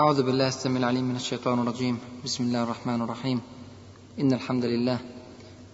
أعوذ 0.00 0.22
بالله 0.22 0.48
السميع 0.48 0.78
العليم 0.78 1.04
من 1.04 1.16
الشيطان 1.16 1.58
الرجيم. 1.58 1.98
بسم 2.24 2.44
الله 2.44 2.62
الرحمن 2.62 3.02
الرحيم. 3.02 3.40
إن 4.20 4.32
الحمد 4.32 4.64
لله 4.64 4.98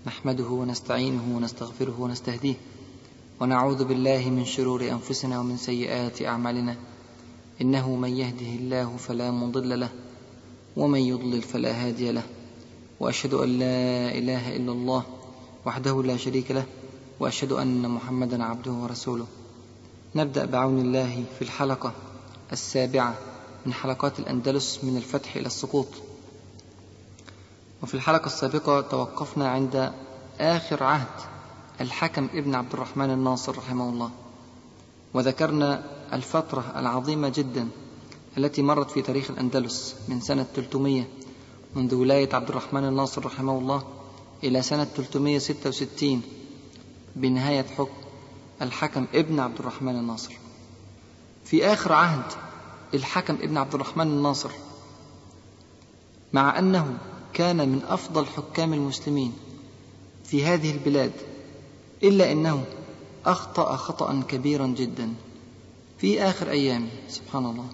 نحمده 0.07 0.45
ونستعينه 0.45 1.37
ونستغفره 1.37 2.01
ونستهديه 2.01 2.55
ونعوذ 3.41 3.85
بالله 3.85 4.31
من 4.31 4.45
شرور 4.45 4.91
أنفسنا 4.91 5.41
ومن 5.41 5.57
سيئات 5.57 6.23
أعمالنا. 6.23 6.77
إنه 7.63 7.97
من 7.97 8.17
يهده 8.17 8.53
الله 8.61 8.97
فلا 8.97 9.31
مضل 9.31 9.81
له 9.81 9.89
ومن 10.77 11.01
يضلل 11.01 11.43
فلا 11.43 11.87
هادي 11.87 12.13
له. 12.13 12.23
وأشهد 13.01 13.35
أن 13.35 13.49
لا 13.49 14.11
إله 14.19 14.57
إلا 14.57 14.73
الله 14.73 15.03
وحده 15.67 16.03
لا 16.03 16.17
شريك 16.17 16.51
له 16.51 16.67
وأشهد 17.21 17.53
أن 17.53 17.91
محمدا 17.91 18.45
عبده 18.45 18.73
ورسوله. 18.73 19.27
نبدأ 20.17 20.45
بعون 20.45 20.79
الله 20.79 21.25
في 21.39 21.43
الحلقة 21.43 21.93
السابعة. 22.53 23.15
من 23.67 23.75
حلقات 23.75 24.19
الأندلس 24.19 24.85
من 24.85 24.97
الفتح 24.97 25.37
إلى 25.37 25.47
السقوط. 25.47 25.87
وفي 27.83 27.95
الحلقة 27.95 28.27
السابقة 28.27 28.81
توقفنا 28.81 29.49
عند 29.49 29.93
آخر 30.41 30.83
عهد 30.83 31.07
الحكم 31.81 32.29
ابن 32.35 32.55
عبد 32.55 32.73
الرحمن 32.73 33.11
الناصر 33.11 33.59
رحمه 33.59 33.89
الله. 33.89 34.11
وذكرنا 35.15 35.85
الفترة 36.13 36.73
العظيمة 36.77 37.29
جدا 37.29 37.69
التي 38.39 38.63
مرت 38.63 38.91
في 38.91 39.03
تاريخ 39.03 39.31
الأندلس 39.31 39.95
من 40.09 40.21
سنة 40.21 40.47
300 40.55 41.05
منذ 41.75 41.95
ولاية 41.95 42.35
عبد 42.35 42.49
الرحمن 42.49 42.85
الناصر 42.85 43.27
رحمه 43.27 43.59
الله 43.59 43.83
إلى 44.45 44.63
سنة 44.63 44.85
366 44.85 46.23
بنهاية 47.17 47.67
حكم 47.79 47.95
الحكم 48.63 49.07
ابن 49.15 49.41
عبد 49.41 49.59
الرحمن 49.59 49.97
الناصر. 49.97 50.33
في 51.45 51.67
آخر 51.67 51.93
عهد 51.93 52.46
الحكم 52.97 53.35
ابن 53.35 53.57
عبد 53.57 53.75
الرحمن 53.75 54.07
الناصر 54.07 54.51
مع 56.33 56.59
أنه 56.59 56.99
كان 57.33 57.69
من 57.69 57.83
أفضل 57.89 58.27
حكام 58.27 58.73
المسلمين 58.73 59.33
في 60.25 60.45
هذه 60.45 60.71
البلاد 60.71 61.13
إلا 62.03 62.33
أنه 62.33 62.65
أخطأ 63.27 63.77
خطأ 63.77 64.23
كبيرا 64.29 64.67
جدا 64.67 65.15
في 65.99 66.23
آخر 66.23 66.51
أيامه 66.51 66.89
سبحان 67.09 67.47
الله. 67.47 67.67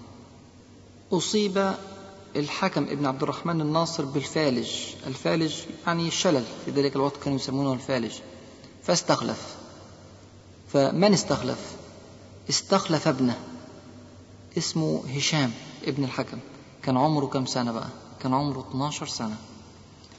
أصيب 1.11 1.73
الحكم 2.35 2.83
ابن 2.83 3.05
عبد 3.05 3.23
الرحمن 3.23 3.61
الناصر 3.61 4.05
بالفالج. 4.05 4.71
الفالج 5.07 5.53
يعني 5.87 6.07
الشلل 6.07 6.43
في 6.65 6.71
ذلك 6.71 6.95
الوقت 6.95 7.23
كانوا 7.23 7.37
يسمونه 7.37 7.73
الفالج. 7.73 8.13
فاستخلف. 8.83 9.55
فمن 10.73 11.13
استخلف؟ 11.13 11.71
استخلف 12.49 13.07
ابنه. 13.07 13.37
اسمه 14.57 15.03
هشام 15.15 15.51
ابن 15.83 16.03
الحكم. 16.03 16.37
كان 16.83 16.97
عمره 16.97 17.25
كم 17.25 17.45
سنة 17.45 17.71
بقى؟ 17.71 17.87
كان 18.19 18.33
عمره 18.33 18.65
12 18.69 19.07
سنة. 19.07 19.35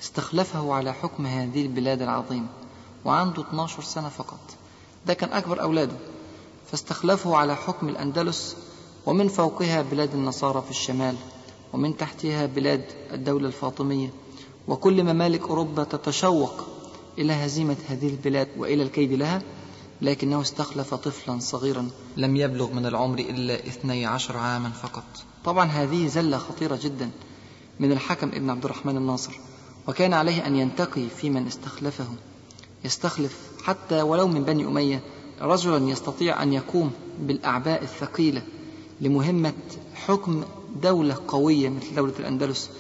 استخلفه 0.02 0.72
على 0.74 0.92
حكم 0.92 1.27
هذه 1.27 1.62
البلاد 1.62 2.02
العظيمة 2.02 2.46
وعنده 3.05 3.42
12 3.42 3.82
سنة 3.82 4.08
فقط. 4.08 4.40
ده 5.06 5.14
كان 5.14 5.32
أكبر 5.32 5.62
أولاده. 5.62 5.96
فاستخلفه 6.70 7.36
على 7.36 7.56
حكم 7.56 7.88
الأندلس 7.88 8.56
ومن 9.06 9.28
فوقها 9.28 9.82
بلاد 9.82 10.14
النصارى 10.14 10.62
في 10.62 10.70
الشمال 10.70 11.16
ومن 11.72 11.96
تحتها 11.96 12.46
بلاد 12.46 12.84
الدولة 13.12 13.46
الفاطمية. 13.46 14.08
وكل 14.68 15.02
ممالك 15.05 15.42
أوروبا 15.48 15.84
تتشوق 15.84 16.64
إلى 17.18 17.32
هزيمة 17.32 17.77
هذه 17.88 18.08
البلاد 18.08 18.48
وإلى 18.58 18.82
الكيد 18.82 19.12
لها. 19.12 19.42
لكنه 20.03 20.41
استخلف 20.41 20.95
طفلا 20.95 21.39
صغيرا 21.39 21.89
لم 22.17 22.37
يبلغ 22.37 22.73
من 22.73 22.87
العمر 22.87 23.19
إلا 23.19 23.55
اثني 23.55 24.06
عشر 24.06 24.36
عاما 24.36 24.70
فقط. 24.70 25.05
طبعا 25.45 25.64
هذه 25.64 26.06
زلة 26.06 26.39
خطيرة 26.39 26.78
جدا 26.83 27.11
من 27.81 27.92
الحكم 27.92 28.28
ابن 28.28 28.51
عبد 28.51 28.64
الرحمن 28.64 28.97
الناصر 28.97 29.33
وكان 29.89 30.12
عليه 30.12 30.47
أن 30.47 30.56
ينتقي 30.56 31.09
في 31.09 31.31
من 31.31 31.47
استخلفه. 31.47 32.06
يستخلف 32.84 33.39
حتى 33.64 34.03
ولو 34.03 34.29
من 34.29 34.45
بني 34.45 34.64
أمية 34.64 35.02
رجلا 35.41 35.89
يستطيع 35.89 36.42
أن 36.42 36.52
يقوم 36.52 36.92
بالأعباء 37.20 37.83
الثقيلة 37.83 38.42
لمهمة 39.01 39.52
حكم 39.95 40.45
دولة 40.83 41.17
قوية 41.29 41.68
مثل 41.68 41.95
دولة 41.95 42.14
الأندلس 42.18 42.70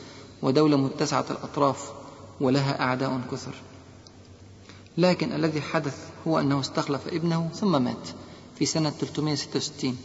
ودولة 0.42 0.76
متسعة 0.76 1.24
الأطراف 1.30 1.92
ولها 2.40 2.80
أعداء 2.80 3.20
كثر. 3.32 3.54
لكن 4.98 5.32
الذي 5.32 5.60
حدث 5.60 5.96
هو 6.28 6.40
أنه 6.40 6.60
استخلف 6.60 7.08
ابنه 7.08 7.48
ثم 7.54 7.82
مات 7.82 8.08
في 8.58 8.66
سنة 8.66 8.90
366 8.90 9.96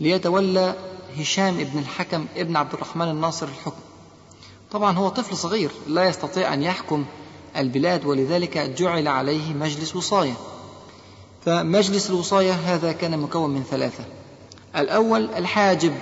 ليتولى 0.00 0.74
هشام 1.18 1.60
ابن 1.60 1.78
الحكم 1.78 2.26
ابن 2.36 2.56
عبد 2.56 2.74
الرحمن 2.74 3.08
الناصر 3.08 3.48
الحكم. 3.48 3.80
طبعا 4.70 4.98
هو 4.98 5.08
طفل 5.08 5.36
صغير 5.36 5.70
لا 5.86 6.04
يستطيع 6.04 6.54
أن 6.54 6.62
يحكم 6.62 7.04
البلاد 7.56 8.04
ولذلك 8.04 8.58
جعل 8.58 9.08
عليه 9.08 9.54
مجلس 9.54 9.96
وصاية. 9.96 10.34
فمجلس 11.44 12.10
الوصاية 12.10 12.52
هذا 12.52 12.92
كان 12.92 13.18
مكون 13.18 13.50
من 13.50 13.64
ثلاثة. 13.70 14.04
الأول 14.76 15.30
الحاجب 15.30 15.94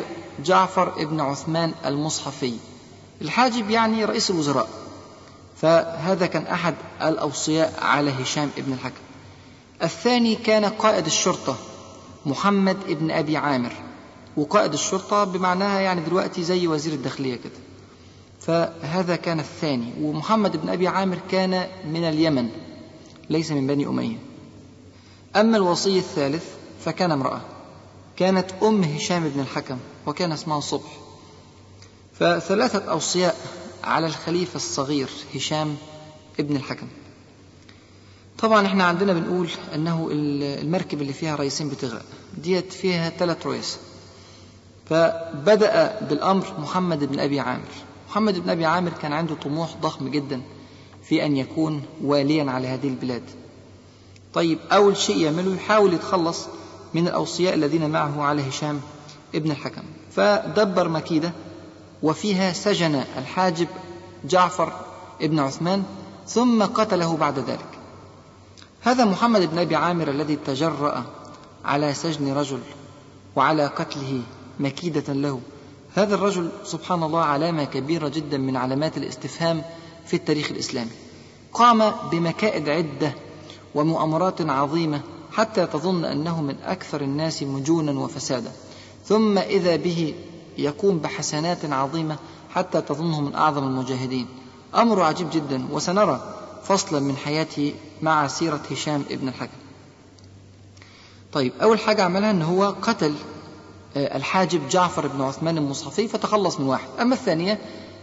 جعفر 0.44 1.02
ابن 1.02 1.20
عثمان 1.20 1.72
المصحفي. 1.86 2.54
الحاجب 3.22 3.70
يعني 3.70 4.04
رئيس 4.04 4.30
الوزراء. 4.30 4.68
فهذا 5.56 6.26
كان 6.26 6.46
أحد 6.46 6.74
الأوصياء 7.02 7.74
على 7.82 8.10
هشام 8.10 8.50
ابن 8.58 8.72
الحكم. 8.72 9.00
الثاني 9.82 10.34
كان 10.34 10.64
قائد 10.64 11.06
الشرطة 11.06 11.56
محمد 12.26 12.76
ابن 12.88 13.10
أبي 13.10 13.36
عامر. 13.36 13.72
وقائد 14.36 14.72
الشرطة 14.72 15.24
بمعناها 15.24 15.80
يعني 15.80 16.00
دلوقتي 16.00 16.42
زي 16.42 16.66
وزير 16.66 16.92
الداخلية 16.92 17.36
كده. 17.36 17.52
فهذا 18.40 19.16
كان 19.16 19.40
الثاني. 19.40 19.92
ومحمد 20.00 20.56
بن 20.56 20.68
أبي 20.68 20.88
عامر 20.88 21.18
كان 21.30 21.66
من 21.84 22.04
اليمن 22.04 22.48
ليس 23.30 23.50
من 23.50 23.66
بني 23.66 23.86
أمية. 23.86 24.16
أما 25.36 25.56
الوصي 25.56 25.98
الثالث 25.98 26.44
فكان 26.84 27.10
امرأة. 27.12 27.40
كانت 28.16 28.50
أم 28.62 28.82
هشام 28.82 29.28
بن 29.28 29.40
الحكم 29.40 29.78
وكان 30.06 30.32
اسمها 30.32 30.60
صبح. 30.60 30.90
فثلاثة 32.18 32.90
أوصياء 32.90 33.36
على 33.84 34.06
الخليفة 34.06 34.56
الصغير 34.56 35.08
هشام 35.34 35.76
ابن 36.40 36.56
الحكم. 36.56 36.86
طبعا 38.38 38.66
إحنا 38.66 38.84
عندنا 38.84 39.12
بنقول 39.12 39.48
أنه 39.74 40.08
المركب 40.12 41.02
اللي 41.02 41.12
فيها 41.12 41.36
رئيسين 41.36 41.68
بتغرق. 41.68 42.04
ديت 42.38 42.72
فيها 42.72 43.10
ثلاث 43.10 43.46
رؤوس 43.46 43.76
فبدأ 44.86 46.00
بالأمر 46.00 46.46
محمد 46.58 47.04
بن 47.04 47.20
أبي 47.20 47.40
عامر. 47.40 47.68
محمد 48.10 48.38
بن 48.38 48.50
أبي 48.50 48.64
عامر 48.64 48.90
كان 48.90 49.12
عنده 49.12 49.34
طموح 49.34 49.76
ضخم 49.76 50.08
جدا 50.08 50.42
في 51.02 51.26
أن 51.26 51.36
يكون 51.36 51.82
واليا 52.02 52.50
على 52.50 52.68
هذه 52.68 52.88
البلاد. 52.88 53.22
طيب 54.34 54.58
أول 54.72 54.96
شيء 54.96 55.16
يعمله 55.16 55.54
يحاول 55.54 55.94
يتخلص 55.94 56.46
من 56.94 57.08
الأوصياء 57.08 57.54
الذين 57.54 57.90
معه 57.90 58.22
على 58.22 58.48
هشام 58.48 58.80
ابن 59.34 59.50
الحكم. 59.50 59.82
فدبر 60.12 60.88
مكيدة 60.88 61.32
وفيها 62.02 62.52
سجن 62.52 63.04
الحاجب 63.18 63.68
جعفر 64.24 64.72
ابن 65.22 65.38
عثمان 65.38 65.84
ثم 66.28 66.62
قتله 66.62 67.16
بعد 67.16 67.38
ذلك. 67.38 67.68
هذا 68.82 69.04
محمد 69.04 69.50
بن 69.50 69.58
أبي 69.58 69.76
عامر 69.76 70.10
الذي 70.10 70.36
تجرأ 70.36 71.04
على 71.64 71.94
سجن 71.94 72.32
رجل 72.32 72.60
وعلى 73.36 73.66
قتله 73.66 74.22
مكيدة 74.60 75.12
له. 75.12 75.40
هذا 75.94 76.14
الرجل 76.14 76.48
سبحان 76.64 77.02
الله 77.02 77.20
علامة 77.20 77.64
كبيرة 77.64 78.08
جدا 78.08 78.38
من 78.38 78.56
علامات 78.56 78.96
الاستفهام 78.96 79.62
في 80.06 80.16
التاريخ 80.16 80.50
الإسلامي. 80.50 80.90
قام 81.52 81.92
بمكائد 82.10 82.68
عدة 82.68 83.12
ومؤامرات 83.74 84.40
عظيمة 84.40 85.00
حتى 85.32 85.66
تظن 85.66 86.04
أنه 86.04 86.42
من 86.42 86.56
أكثر 86.64 87.00
الناس 87.00 87.42
مجونا 87.42 88.00
وفسادا. 88.00 88.52
ثم 89.04 89.38
إذا 89.38 89.76
به 89.76 90.14
يقوم 90.58 90.98
بحسنات 90.98 91.64
عظيمة 91.64 92.16
حتى 92.54 92.80
تظنه 92.80 93.20
من 93.20 93.34
أعظم 93.34 93.64
المجاهدين. 93.64 94.26
أمر 94.74 95.02
عجيب 95.02 95.30
جدا 95.30 95.68
وسنرى 95.72 96.34
فصلا 96.64 97.00
من 97.00 97.16
حياته 97.16 97.74
مع 98.02 98.26
سيرة 98.26 98.60
هشام 98.70 99.04
ابن 99.10 99.28
الحكم. 99.28 99.56
طيب 101.32 101.52
أول 101.62 101.80
حاجة 101.80 102.02
عملها 102.02 102.30
أن 102.30 102.42
هو 102.42 102.74
قتل 102.82 103.14
الحاجب 103.96 104.68
جعفر 104.68 105.06
بن 105.06 105.22
عثمان 105.22 105.58
المصحفي 105.58 106.08
فتخلص 106.08 106.60
من 106.60 106.66
واحد. 106.66 106.88
أما 107.00 107.14
الثانية 107.14 107.58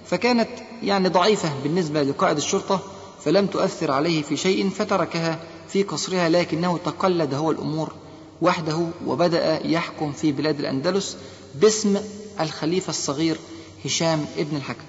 فكانت 0.05 0.49
يعني 0.83 1.09
ضعيفة 1.09 1.49
بالنسبة 1.63 2.03
لقائد 2.03 2.37
الشرطة 2.37 2.79
فلم 3.25 3.47
تؤثر 3.47 3.91
عليه 3.91 4.21
في 4.21 4.37
شيء 4.37 4.69
فتركها 4.69 5.39
في 5.67 5.83
قصرها 5.83 6.29
لكنه 6.29 6.77
تقلد 6.77 7.33
هو 7.33 7.51
الأمور 7.51 7.93
وحده 8.41 8.87
وبدأ 9.07 9.67
يحكم 9.67 10.11
في 10.11 10.31
بلاد 10.31 10.59
الأندلس 10.59 11.17
باسم 11.55 11.97
الخليفة 12.39 12.89
الصغير 12.89 13.37
هشام 13.85 14.25
ابن 14.37 14.57
الحكم. 14.57 14.83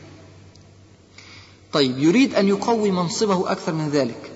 طيب 1.73 1.99
يريد 1.99 2.35
أن 2.35 2.49
يقوي 2.49 2.91
منصبه 2.91 3.53
أكثر 3.53 3.73
من 3.73 3.89
ذلك. 3.89 4.31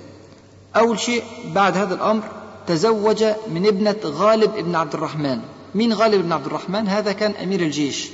أول 0.77 1.01
شيء 1.01 1.23
بعد 1.55 1.77
هذا 1.77 1.95
الأمر 1.95 2.23
تزوج 2.67 3.25
من 3.25 3.67
ابنة 3.67 3.97
غالب 4.05 4.55
ابن 4.57 4.75
عبد 4.75 4.95
الرحمن. 4.95 5.41
مين 5.75 5.93
غالب 5.93 6.23
بن 6.23 6.33
عبد 6.33 6.47
الرحمن؟ 6.47 6.89
هذا 6.89 7.13
كان 7.13 7.31
أمير 7.31 7.61
الجيش. 7.61 8.09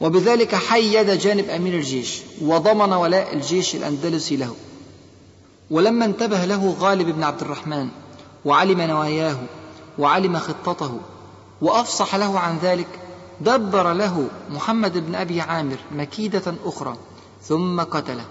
وبذلك 0.00 0.54
حيد 0.54 1.10
جانب 1.10 1.48
أمير 1.48 1.74
الجيش 1.74 2.18
وضمن 2.42 2.92
ولاء 2.92 3.34
الجيش 3.34 3.74
الأندلسي 3.74 4.36
له. 4.36 4.54
ولما 5.70 6.04
انتبه 6.04 6.44
له 6.44 6.76
غالب 6.80 7.06
بن 7.08 7.22
عبد 7.22 7.40
الرحمن 7.40 7.88
وعلم 8.44 8.80
نواياه 8.80 9.36
وعلم 9.98 10.38
خطته 10.38 11.00
وأفصح 11.62 12.14
له 12.14 12.38
عن 12.38 12.58
ذلك 12.62 12.86
دبر 13.40 13.92
له 13.92 14.28
محمد 14.50 14.98
بن 14.98 15.14
أبي 15.14 15.40
عامر 15.40 15.76
مكيدة 15.92 16.54
أخرى 16.64 16.96
ثم 17.42 17.80
قتله. 17.80 18.24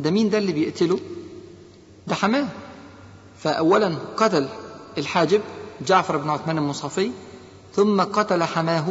ده 0.00 0.10
مين 0.10 0.30
ده 0.30 0.38
اللي 0.38 0.52
بيقتله؟ 0.52 0.98
ده 2.06 2.14
حماه 2.14 2.46
فاولا 3.38 3.94
قتل 4.16 4.48
الحاجب 4.98 5.40
جعفر 5.86 6.16
بن 6.16 6.30
عثمان 6.30 6.58
المصافي 6.58 7.10
ثم 7.74 8.00
قتل 8.00 8.42
حماه 8.44 8.84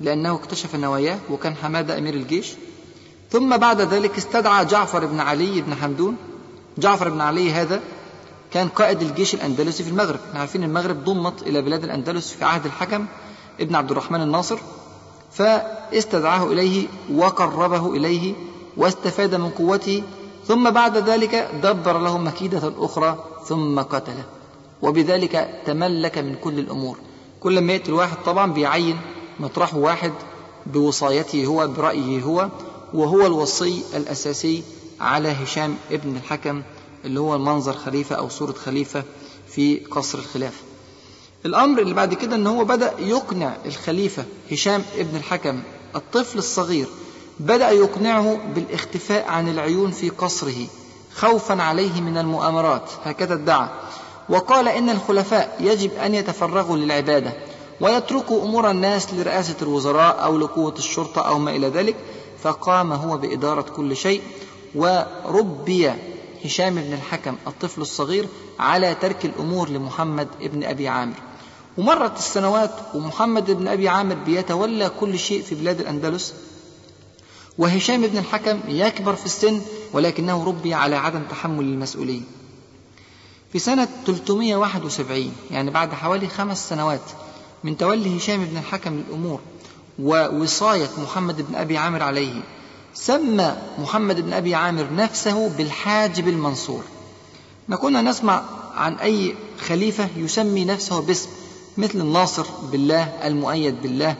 لأنه 0.00 0.34
اكتشف 0.34 0.76
نواياه 0.76 1.18
وكان 1.30 1.54
حماه 1.54 1.80
ده 1.82 1.98
أمير 1.98 2.14
الجيش. 2.14 2.52
ثم 3.30 3.56
بعد 3.56 3.80
ذلك 3.80 4.18
استدعى 4.18 4.64
جعفر 4.64 5.06
بن 5.06 5.20
علي 5.20 5.60
بن 5.60 5.74
حمدون. 5.74 6.16
جعفر 6.78 7.08
بن 7.08 7.20
علي 7.20 7.52
هذا 7.52 7.80
كان 8.52 8.68
قائد 8.68 9.02
الجيش 9.02 9.34
الأندلسي 9.34 9.84
في 9.84 9.90
المغرب. 9.90 10.20
إحنا 10.28 10.40
عارفين 10.40 10.64
المغرب 10.64 11.04
ضمت 11.04 11.42
إلى 11.42 11.62
بلاد 11.62 11.84
الأندلس 11.84 12.32
في 12.32 12.44
عهد 12.44 12.66
الحكم. 12.66 13.06
ابن 13.62 13.74
عبد 13.74 13.90
الرحمن 13.90 14.20
الناصر 14.22 14.58
فاستدعاه 15.32 16.46
إليه 16.46 16.86
وقربه 17.14 17.94
إليه 17.94 18.34
واستفاد 18.76 19.34
من 19.34 19.50
قوته 19.50 20.02
ثم 20.46 20.70
بعد 20.70 20.96
ذلك 20.96 21.50
دبر 21.62 21.98
له 21.98 22.18
مكيدة 22.18 22.72
أخرى 22.78 23.24
ثم 23.46 23.80
قتله. 23.80 24.24
وبذلك 24.82 25.62
تملك 25.66 26.18
من 26.18 26.34
كل 26.34 26.58
الأمور. 26.58 26.98
كل 27.40 27.60
ما 27.60 27.72
يأتي 27.72 27.88
الواحد 27.88 28.16
طبعا 28.26 28.52
بيعين 28.52 28.96
مطرحه 29.40 29.76
واحد 29.78 30.12
بوصايته 30.66 31.46
هو 31.46 31.68
برأيه 31.68 32.22
هو 32.22 32.48
وهو 32.94 33.26
الوصي 33.26 33.82
الأساسي 33.94 34.62
على 35.00 35.28
هشام 35.28 35.76
ابن 35.90 36.16
الحكم 36.16 36.62
اللي 37.04 37.20
هو 37.20 37.34
المنظر 37.34 37.72
خليفة 37.72 38.16
أو 38.16 38.28
صورة 38.28 38.52
خليفة 38.52 39.04
في 39.46 39.78
قصر 39.78 40.18
الخلافة 40.18 40.62
الأمر 41.46 41.80
اللي 41.82 41.94
بعد 41.94 42.14
كده 42.14 42.36
أن 42.36 42.46
هو 42.46 42.64
بدأ 42.64 42.92
يقنع 42.98 43.56
الخليفة 43.66 44.24
هشام 44.52 44.82
ابن 44.98 45.16
الحكم 45.16 45.60
الطفل 45.96 46.38
الصغير 46.38 46.86
بدأ 47.40 47.70
يقنعه 47.70 48.40
بالاختفاء 48.54 49.28
عن 49.28 49.48
العيون 49.48 49.90
في 49.90 50.08
قصره 50.08 50.66
خوفا 51.14 51.62
عليه 51.62 52.00
من 52.00 52.18
المؤامرات 52.18 52.90
هكذا 53.04 53.34
ادعى. 53.34 53.68
وقال 54.28 54.68
إن 54.68 54.90
الخلفاء 54.90 55.56
يجب 55.60 55.94
أن 55.94 56.14
يتفرغوا 56.14 56.76
للعبادة 56.76 57.32
ويتركوا 57.80 58.42
أمور 58.44 58.70
الناس 58.70 59.14
لرئاسة 59.14 59.56
الوزراء 59.62 60.24
أو 60.24 60.38
لقوة 60.38 60.74
الشرطة 60.78 61.28
أو 61.28 61.38
ما 61.38 61.50
إلى 61.56 61.68
ذلك 61.68 61.96
فقام 62.42 62.92
هو 62.92 63.16
بإدارة 63.16 63.62
كل 63.62 63.96
شيء 63.96 64.22
وربي 64.74 65.90
هشام 66.44 66.74
بن 66.74 66.92
الحكم 66.92 67.36
الطفل 67.46 67.80
الصغير 67.80 68.26
على 68.58 68.94
ترك 68.94 69.24
الأمور 69.24 69.68
لمحمد 69.68 70.28
بن 70.40 70.64
أبي 70.64 70.88
عامر. 70.88 71.14
ومرت 71.78 72.18
السنوات 72.18 72.74
ومحمد 72.94 73.50
بن 73.50 73.68
أبي 73.68 73.88
عامر 73.88 74.14
بيتولى 74.14 74.90
كل 75.00 75.18
شيء 75.18 75.42
في 75.42 75.54
بلاد 75.54 75.80
الأندلس. 75.80 76.34
وهشام 77.58 78.06
بن 78.06 78.18
الحكم 78.18 78.60
يكبر 78.68 79.14
في 79.16 79.26
السن 79.26 79.60
ولكنه 79.92 80.44
ربي 80.44 80.74
على 80.74 80.96
عدم 80.96 81.22
تحمل 81.30 81.64
المسؤولية 81.64 82.20
في 83.52 83.58
سنة 83.58 83.88
371 84.06 85.32
يعني 85.50 85.70
بعد 85.70 85.92
حوالي 85.92 86.28
خمس 86.28 86.68
سنوات 86.68 87.00
من 87.64 87.76
تولي 87.76 88.16
هشام 88.16 88.44
بن 88.44 88.56
الحكم 88.56 89.02
الأمور 89.08 89.40
ووصاية 89.98 90.88
محمد 90.98 91.42
بن 91.42 91.54
أبي 91.54 91.78
عامر 91.78 92.02
عليه 92.02 92.42
سمى 92.94 93.56
محمد 93.78 94.20
بن 94.20 94.32
أبي 94.32 94.54
عامر 94.54 94.86
نفسه 94.94 95.48
بالحاجب 95.48 96.28
المنصور. 96.28 96.82
ما 97.68 97.76
كنا 97.76 98.02
نسمع 98.02 98.42
عن 98.74 98.94
أي 98.94 99.34
خليفة 99.60 100.08
يسمي 100.16 100.64
نفسه 100.64 101.00
باسم 101.00 101.28
مثل 101.76 102.00
الناصر 102.00 102.46
بالله 102.72 103.02
المؤيد 103.24 103.82
بالله 103.82 104.16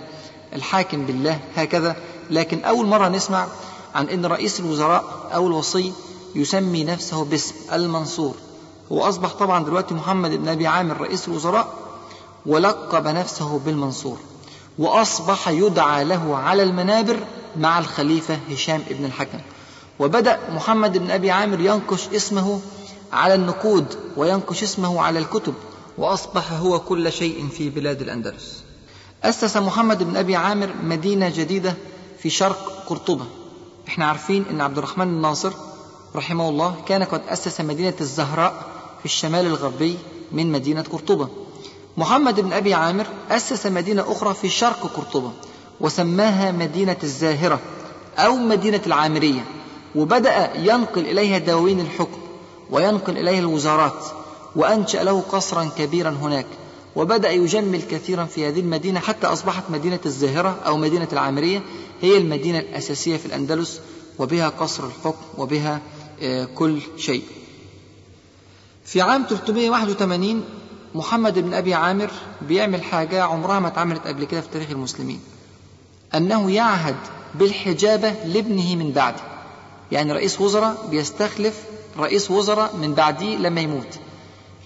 الحاكم 0.52 1.06
بالله 1.06 1.40
هكذا. 1.56 1.96
لكن 2.30 2.64
أول 2.64 2.86
مرة 2.86 3.08
نسمع 3.08 3.46
عن 3.94 4.08
أن 4.08 4.26
رئيس 4.26 4.60
الوزراء 4.60 5.04
أو 5.34 5.46
الوصي 5.46 5.92
يسمي 6.34 6.84
نفسه 6.84 7.24
باسم 7.24 7.54
المنصور. 7.72 8.34
هو 8.92 9.00
أصبح 9.08 9.32
طبعا 9.32 9.64
دلوقتي 9.64 9.94
محمد 9.94 10.30
بن 10.30 10.48
أبي 10.48 10.66
عامر 10.66 11.00
رئيس 11.00 11.28
الوزراء 11.28 11.68
ولقب 12.46 13.06
نفسه 13.06 13.58
بالمنصور 13.58 14.18
وأصبح 14.78 15.48
يدعى 15.48 16.04
له 16.04 16.36
على 16.36 16.62
المنابر 16.62 17.20
مع 17.56 17.78
الخليفة 17.78 18.38
هشام 18.50 18.82
بن 18.90 19.04
الحكم. 19.04 19.38
وبدأ 19.98 20.38
محمد 20.54 20.98
بن 20.98 21.10
أبي 21.10 21.30
عامر 21.30 21.60
ينقش 21.60 22.08
اسمه 22.08 22.60
على 23.12 23.34
النقود 23.34 23.98
وينقش 24.16 24.62
اسمه 24.62 25.02
على 25.02 25.18
الكتب. 25.18 25.54
وأصبح 25.98 26.52
هو 26.52 26.80
كل 26.80 27.12
شيء 27.12 27.48
في 27.48 27.70
بلاد 27.70 28.02
الأندلس. 28.02 28.62
أسس 29.24 29.56
محمد 29.56 30.02
بن 30.02 30.16
أبي 30.16 30.36
عامر 30.36 30.70
مدينة 30.82 31.28
جديدة 31.28 31.74
في 32.18 32.30
شرق 32.30 32.84
قرطبة. 32.86 33.24
إحنا 33.88 34.06
عارفين 34.06 34.44
إن 34.50 34.60
عبد 34.60 34.78
الرحمن 34.78 35.08
الناصر 35.08 35.52
رحمه 36.14 36.48
الله 36.48 36.74
كان 36.88 37.02
قد 37.02 37.22
أسس 37.28 37.60
مدينة 37.60 37.94
الزهراء 38.00 38.66
في 38.98 39.04
الشمال 39.04 39.46
الغربي 39.46 39.98
من 40.32 40.52
مدينة 40.52 40.82
قرطبة. 40.82 41.28
محمد 41.96 42.40
بن 42.40 42.52
أبي 42.52 42.74
عامر 42.74 43.06
أسس 43.30 43.66
مدينة 43.66 44.12
أخرى 44.12 44.34
في 44.34 44.48
شرق 44.48 44.86
قرطبة 44.96 45.32
وسماها 45.80 46.52
مدينة 46.52 46.96
الزاهرة 47.02 47.60
أو 48.18 48.36
مدينة 48.36 48.80
العامرية 48.86 49.44
وبدأ 49.94 50.56
ينقل 50.56 51.00
إليها 51.00 51.38
دواوين 51.38 51.80
الحكم 51.80 52.18
وينقل 52.70 53.18
إليها 53.18 53.38
الوزارات. 53.38 54.04
وأنشأ 54.56 54.98
له 54.98 55.20
قصرا 55.20 55.70
كبيرا 55.78 56.10
هناك 56.10 56.46
وبدأ 56.96 57.30
يجمل 57.30 57.82
كثيرا 57.82 58.24
في 58.24 58.48
هذه 58.48 58.60
المدينة 58.60 59.00
حتى 59.00 59.26
أصبحت 59.26 59.62
مدينة 59.70 60.00
الزاهرة 60.06 60.58
أو 60.66 60.76
مدينة 60.76 61.08
العامرية 61.12 61.62
هي 62.02 62.16
المدينة 62.18 62.58
الأساسية 62.58 63.16
في 63.16 63.26
الأندلس 63.26 63.80
وبها 64.18 64.48
قصر 64.48 64.86
الحكم 64.86 65.24
وبها 65.38 65.80
كل 66.54 66.78
شيء. 66.96 67.22
في 68.84 69.00
عام 69.00 69.26
381 69.28 70.44
محمد 70.94 71.38
بن 71.38 71.54
أبي 71.54 71.74
عامر 71.74 72.10
بيعمل 72.42 72.82
حاجة 72.82 73.22
عمرها 73.22 73.60
ما 73.60 73.68
اتعملت 73.68 74.06
قبل 74.06 74.24
كده 74.24 74.40
في 74.40 74.48
تاريخ 74.52 74.70
المسلمين 74.70 75.20
أنه 76.14 76.50
يعهد 76.50 76.96
بالحجابة 77.34 78.10
لابنه 78.24 78.74
من 78.76 78.90
بعده. 78.92 79.20
يعني 79.92 80.12
رئيس 80.12 80.40
وزراء 80.40 80.86
بيستخلف 80.90 81.54
رئيس 81.98 82.30
وزراء 82.30 82.76
من 82.76 82.94
بعده 82.94 83.26
لما 83.26 83.60
يموت. 83.60 83.98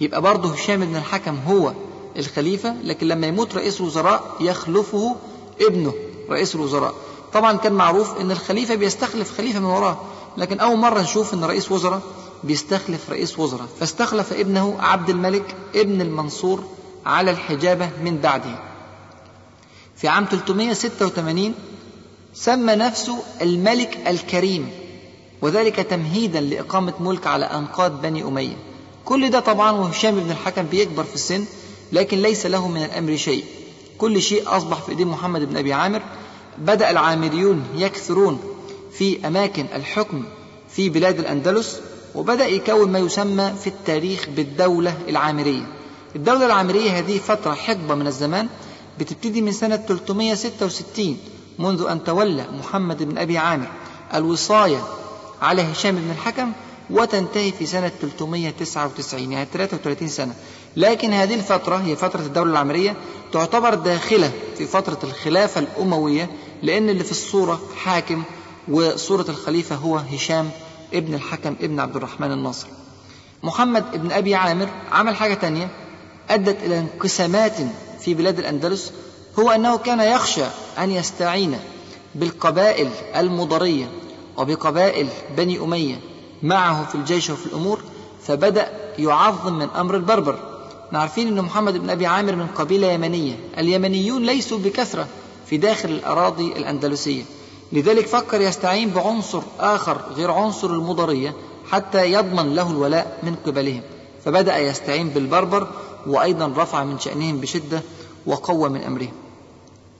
يبقى 0.01 0.21
برضه 0.21 0.53
هشام 0.53 0.85
بن 0.85 0.95
الحكم 0.95 1.37
هو 1.47 1.73
الخليفة 2.17 2.75
لكن 2.83 3.07
لما 3.07 3.27
يموت 3.27 3.55
رئيس 3.55 3.81
الوزراء 3.81 4.35
يخلفه 4.39 5.15
ابنه 5.61 5.93
رئيس 6.29 6.55
الوزراء. 6.55 6.93
طبعا 7.33 7.57
كان 7.57 7.73
معروف 7.73 8.21
إن 8.21 8.31
الخليفة 8.31 8.75
بيستخلف 8.75 9.37
خليفة 9.37 9.59
من 9.59 9.65
وراه 9.65 9.97
لكن 10.37 10.59
أول 10.59 10.77
مرة 10.77 11.01
نشوف 11.01 11.33
إن 11.33 11.43
رئيس 11.43 11.71
وزراء 11.71 12.01
بيستخلف 12.43 13.09
رئيس 13.09 13.39
وزراء. 13.39 13.67
فاستخلف 13.79 14.33
ابنه 14.33 14.75
عبد 14.79 15.09
الملك 15.09 15.55
ابن 15.75 16.01
المنصور 16.01 16.63
على 17.05 17.31
الحجابة 17.31 17.89
من 18.03 18.17
بعده. 18.17 18.59
في 19.95 20.07
عام 20.07 20.25
386 20.25 21.53
سمى 22.33 22.75
نفسه 22.75 23.19
الملك 23.41 23.97
الكريم 24.07 24.71
وذلك 25.41 25.75
تمهيدا 25.75 26.39
لإقامة 26.41 26.93
ملك 26.99 27.27
على 27.27 27.45
أنقاض 27.45 28.01
بني 28.01 28.23
أمية. 28.23 28.57
كل 29.07 29.29
ده 29.29 29.39
طبعا 29.39 29.71
وهشام 29.71 30.15
بن 30.15 30.31
الحكم 30.31 30.61
بيكبر 30.63 31.03
في 31.03 31.15
السن 31.15 31.45
لكن 31.93 32.21
ليس 32.21 32.45
له 32.45 32.67
من 32.67 32.83
الأمر 32.83 33.15
شيء. 33.15 33.43
كل 33.97 34.21
شيء 34.21 34.57
أصبح 34.57 34.81
في 34.81 34.89
إيدين 34.89 35.07
محمد 35.07 35.41
بن 35.49 35.57
أبي 35.57 35.73
عامر. 35.73 36.01
بدأ 36.57 36.89
العامريون 36.91 37.63
يكثرون 37.75 38.39
في 38.91 39.27
أماكن 39.27 39.65
الحكم 39.75 40.23
في 40.69 40.89
بلاد 40.89 41.19
الأندلس 41.19 41.79
وبدأ 42.15 42.47
يكون 42.47 42.91
ما 42.91 42.99
يسمى 42.99 43.53
في 43.63 43.67
التاريخ 43.67 44.29
بالدولة 44.29 44.97
العامرية. 45.07 45.67
الدولة 46.15 46.45
العامرية 46.45 46.91
هذه 46.99 47.17
فترة 47.17 47.53
حقبة 47.53 47.95
من 47.95 48.07
الزمان 48.07 48.47
بتبتدي 48.99 49.41
من 49.41 49.51
سنة 49.51 49.75
366 49.75 51.17
منذ 51.59 51.85
أن 51.89 52.03
تولى 52.03 52.45
محمد 52.59 53.03
بن 53.03 53.17
أبي 53.17 53.37
عامر 53.37 53.67
الوصاية 54.13 54.83
على 55.41 55.61
هشام 55.61 55.95
بن 55.95 56.11
الحكم. 56.11 56.51
وتنتهي 56.89 57.51
في 57.51 57.65
سنة 57.65 57.91
399 58.01 59.31
يعني 59.31 59.47
33 59.53 60.07
سنة. 60.07 60.33
لكن 60.75 61.13
هذه 61.13 61.33
الفترة 61.35 61.75
هي 61.75 61.95
فترة 61.95 62.19
الدولة 62.21 62.51
العامرية 62.51 62.95
تعتبر 63.33 63.73
داخلة 63.73 64.31
في 64.57 64.65
فترة 64.65 64.99
الخلافة 65.03 65.61
الأموية 65.61 66.29
لأن 66.63 66.89
اللي 66.89 67.03
في 67.03 67.11
الصورة 67.11 67.61
حاكم 67.77 68.23
وصورة 68.67 69.25
الخليفة 69.29 69.75
هو 69.75 69.97
هشام 69.97 70.49
ابن 70.93 71.13
الحكم 71.13 71.55
ابن 71.61 71.79
عبد 71.79 71.95
الرحمن 71.95 72.31
الناصر. 72.31 72.67
محمد 73.43 73.85
ابن 73.93 74.11
أبي 74.11 74.35
عامر 74.35 74.69
عمل 74.91 75.15
حاجة 75.15 75.33
تانية 75.33 75.69
أدت 76.29 76.63
إلى 76.63 76.79
انقسامات 76.79 77.53
في 77.99 78.13
بلاد 78.13 78.39
الأندلس 78.39 78.91
هو 79.39 79.49
أنه 79.51 79.77
كان 79.77 79.99
يخشى 79.99 80.43
أن 80.79 80.91
يستعين 80.91 81.59
بالقبائل 82.15 82.89
المضرية 83.15 83.89
وبقبائل 84.37 85.07
بني 85.37 85.59
أمية 85.59 85.99
معه 86.43 86.85
في 86.85 86.95
الجيش 86.95 87.29
وفي 87.29 87.45
الأمور 87.45 87.79
فبدأ 88.23 88.71
يعظم 88.99 89.53
من 89.53 89.69
أمر 89.69 89.95
البربر. 89.95 90.39
نعرفين 90.91 91.27
أن 91.27 91.41
محمد 91.41 91.77
بن 91.77 91.89
أبي 91.89 92.05
عامر 92.05 92.35
من 92.35 92.47
قبيلة 92.47 92.87
يمنية. 92.87 93.35
اليمنيون 93.57 94.25
ليسوا 94.25 94.57
بكثرة 94.57 95.07
في 95.45 95.57
داخل 95.57 95.89
الأراضي 95.89 96.51
الأندلسية. 96.51 97.23
لذلك 97.71 98.07
فكر 98.07 98.41
يستعين 98.41 98.89
بعنصر 98.89 99.41
آخر 99.59 100.01
غير 100.15 100.31
عنصر 100.31 100.69
المضرية 100.69 101.33
حتى 101.71 102.11
يضمن 102.11 102.55
له 102.55 102.71
الولاء 102.71 103.19
من 103.23 103.35
قبلهم. 103.45 103.81
فبدأ 104.25 104.57
يستعين 104.57 105.09
بالبربر 105.09 105.67
وأيضا 106.07 106.53
رفع 106.57 106.83
من 106.83 106.99
شأنهم 106.99 107.37
بشدة 107.37 107.81
وقوى 108.25 108.69
من 108.69 108.83
أمرهم. 108.83 109.11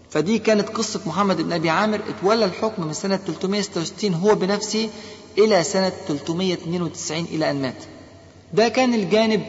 فدي 0.10 0.40
كانت 0.40 0.70
قصة 0.70 1.02
محمد 1.06 1.42
بن 1.42 1.54
أبي 1.54 1.70
عامر. 1.70 2.00
اتولى 2.10 2.46
الحكم 2.46 2.88
من 2.88 2.94
سنة 2.94 3.18
366 3.18 4.14
هو 4.14 4.36
بنفسه 4.36 4.90
إلى 5.38 5.64
سنة 5.64 5.90
392 6.08 7.20
إلى 7.26 7.52
أن 7.52 7.62
مات. 7.62 7.84
ده 8.54 8.68
كان 8.68 8.94
الجانب 8.94 9.44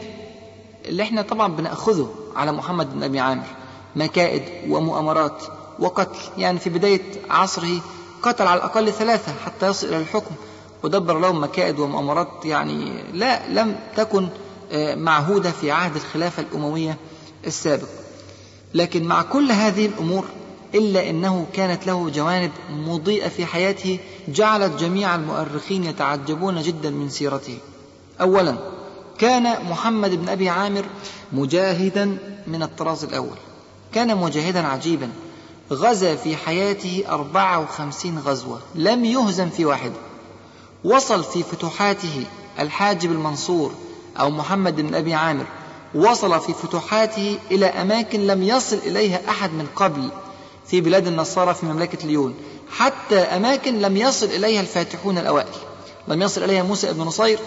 اللي 0.85 1.03
إحنا 1.03 1.21
طبعا 1.21 1.53
بنأخذه 1.53 2.13
على 2.35 2.51
محمد 2.51 2.93
بن 2.93 3.03
أبي 3.03 3.19
عامر. 3.19 3.43
مكائد 3.95 4.43
ومؤامرات 4.71 5.43
وقتل. 5.79 6.19
يعني 6.37 6.59
في 6.59 6.69
بداية 6.69 7.01
عصره 7.29 7.81
قتل 8.21 8.47
على 8.47 8.57
الأقل 8.57 8.93
ثلاثة 8.93 9.31
حتى 9.45 9.67
يصل 9.67 9.87
إلى 9.87 9.97
الحكم 9.97 10.35
ودبر 10.83 11.19
لهم 11.19 11.43
مكائد 11.43 11.79
ومؤامرات. 11.79 12.45
يعني 12.45 13.03
لا 13.13 13.47
لم 13.49 13.75
تكن 13.95 14.27
آه، 14.71 14.95
معهودة 14.95 15.51
في 15.51 15.71
عهد 15.71 15.95
الخلافة 15.95 16.43
الأموية 16.43 16.97
السابق. 17.47 17.87
لكن 18.73 19.03
مع 19.03 19.21
كل 19.21 19.51
هذه 19.51 19.85
الأمور 19.85 20.25
إلا 20.75 21.09
أنه 21.09 21.45
كانت 21.53 21.87
له 21.87 22.09
جوانب 22.09 22.51
مضيئة 22.71 23.27
في 23.27 23.45
حياته 23.45 23.99
جعلت 24.33 24.79
جميع 24.79 25.15
المؤرخين 25.15 25.83
يتعجبون 25.83 26.61
جدا 26.61 26.89
من 26.89 27.09
سيرته. 27.09 27.57
أولا 28.21 28.55
كان 29.17 29.65
محمد 29.69 30.11
بن 30.11 30.29
أبي 30.29 30.49
عامر 30.49 30.85
مجاهدا 31.33 32.17
من 32.47 32.63
الطراز 32.63 33.03
الأول. 33.03 33.37
كان 33.93 34.17
مجاهدا 34.17 34.67
عجيبا. 34.67 35.09
غزا 35.71 36.15
في 36.15 36.35
حياته 36.35 37.03
أربعة 37.09 37.59
وخمسين 37.59 38.19
غزوة. 38.19 38.59
لم 38.75 39.05
يهزم 39.05 39.49
في 39.49 39.65
واحد. 39.65 39.91
وصل 40.83 41.23
في 41.23 41.43
فتوحاته 41.43 42.25
الحاجب 42.59 43.11
المنصور 43.11 43.71
أو 44.19 44.29
محمد 44.29 44.75
بن 44.75 44.95
أبي 44.95 45.13
عامر. 45.13 45.45
وصل 45.95 46.39
في 46.39 46.53
فتوحاته 46.53 47.39
إلى 47.51 47.65
أماكن 47.65 48.27
لم 48.27 48.43
يصل 48.43 48.77
إليها 48.77 49.29
أحد 49.29 49.53
من 49.53 49.67
قبل 49.75 50.09
في 50.67 50.81
بلاد 50.81 51.07
النصارى 51.07 51.53
في 51.53 51.65
مملكة 51.65 52.07
ليون. 52.07 52.33
حتى 52.71 53.19
أماكن 53.19 53.79
لم 53.79 53.97
يصل 53.97 54.25
إليها 54.25 54.61
الفاتحون 54.61 55.17
الأوائل. 55.17 55.53
لم 56.07 56.21
يصل 56.21 56.43
إليها 56.43 56.63
موسى 56.63 56.93
بن 56.93 57.01
نصير 57.01 57.39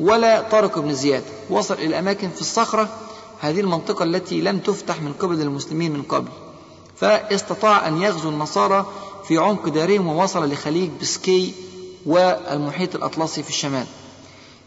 ولا 0.00 0.42
طارق 0.42 0.78
بن 0.78 0.94
زياد. 0.94 1.24
وصل 1.50 1.74
إلى 1.74 1.98
أماكن 1.98 2.30
في 2.30 2.40
الصخرة 2.40 2.88
هذه 3.40 3.60
المنطقة 3.60 4.02
التي 4.02 4.40
لم 4.40 4.58
تفتح 4.58 5.00
من 5.02 5.12
قبل 5.12 5.40
المسلمين 5.40 5.92
من 5.92 6.02
قبل. 6.02 6.28
فاستطاع 6.96 7.88
أن 7.88 8.02
يغزو 8.02 8.28
النصارى 8.28 8.86
في 9.28 9.38
عمق 9.38 9.68
دارهم 9.68 10.06
ووصل 10.06 10.52
لخليج 10.52 10.90
بسكي 11.00 11.54
والمحيط 12.06 12.94
الأطلسي 12.94 13.42
في 13.42 13.48
الشمال. 13.48 13.86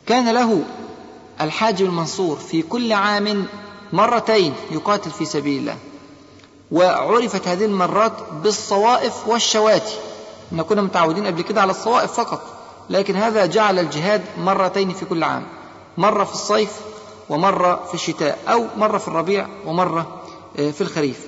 كان 0.05 0.33
له 0.33 0.63
الحاجب 1.41 1.85
المنصور 1.85 2.37
في 2.37 2.61
كل 2.61 2.93
عام 2.93 3.45
مرتين 3.93 4.53
يقاتل 4.71 5.11
في 5.11 5.25
سبيل 5.25 5.59
الله. 5.59 5.77
وعرفت 6.71 7.47
هذه 7.47 7.65
المرات 7.65 8.13
بالصوائف 8.43 9.27
والشواتي. 9.27 9.95
إحنا 10.47 10.63
كنا 10.63 10.81
متعودين 10.81 11.27
قبل 11.27 11.41
كده 11.41 11.61
على 11.61 11.71
الصوائف 11.71 12.11
فقط 12.11 12.41
لكن 12.89 13.15
هذا 13.15 13.45
جعل 13.45 13.79
الجهاد 13.79 14.21
مرتين 14.37 14.93
في 14.93 15.05
كل 15.05 15.23
عام. 15.23 15.43
مرة 15.97 16.23
في 16.23 16.33
الصيف 16.33 16.71
ومرة 17.29 17.85
في 17.87 17.93
الشتاء 17.93 18.37
أو 18.47 18.65
مرة 18.77 18.97
في 18.97 19.07
الربيع 19.07 19.47
ومرة 19.65 20.21
آه، 20.59 20.71
في 20.71 20.81
الخريف. 20.81 21.19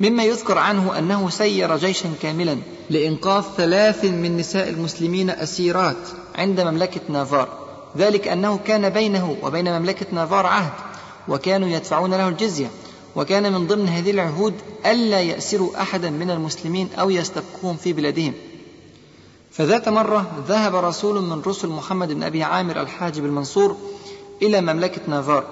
مما 0.00 0.24
يذكر 0.24 0.58
عنه 0.58 0.98
أنه 0.98 1.30
سير 1.30 1.76
جيشا 1.76 2.12
كاملا 2.22 2.58
لإنقاذ 2.90 3.42
ثلاث 3.56 4.04
من 4.04 4.36
نساء 4.36 4.68
المسلمين 4.68 5.30
أسيرات 5.30 5.96
عند 6.34 6.60
مملكة 6.60 7.00
نافار. 7.08 7.48
ذلك 7.96 8.28
أنه 8.28 8.58
كان 8.66 8.88
بينه 8.88 9.36
وبين 9.42 9.78
مملكة 9.78 10.06
نافار 10.12 10.46
عهد 10.46 10.72
وكانوا 11.28 11.68
يدفعون 11.68 12.14
له 12.14 12.28
الجزية. 12.28 12.70
وكان 13.16 13.52
من 13.52 13.66
ضمن 13.66 13.88
هذه 13.88 14.10
العهود 14.10 14.54
ألا 14.86 15.20
يأسروا 15.20 15.82
أحدا 15.82 16.10
من 16.10 16.30
المسلمين 16.30 16.88
أو 16.98 17.10
يستبقوهم 17.10 17.76
في 17.76 17.92
بلادهم. 17.92 18.32
فذات 19.50 19.88
مرة 19.88 20.44
ذهب 20.48 20.74
رسول 20.74 21.22
من 21.22 21.42
رسل 21.46 21.68
محمد 21.68 22.12
بن 22.12 22.22
أبي 22.22 22.42
عامر 22.42 22.80
الحاجب 22.80 23.24
المنصور 23.24 23.76
إلى 24.42 24.60
مملكة 24.60 25.00
نافار. 25.06 25.44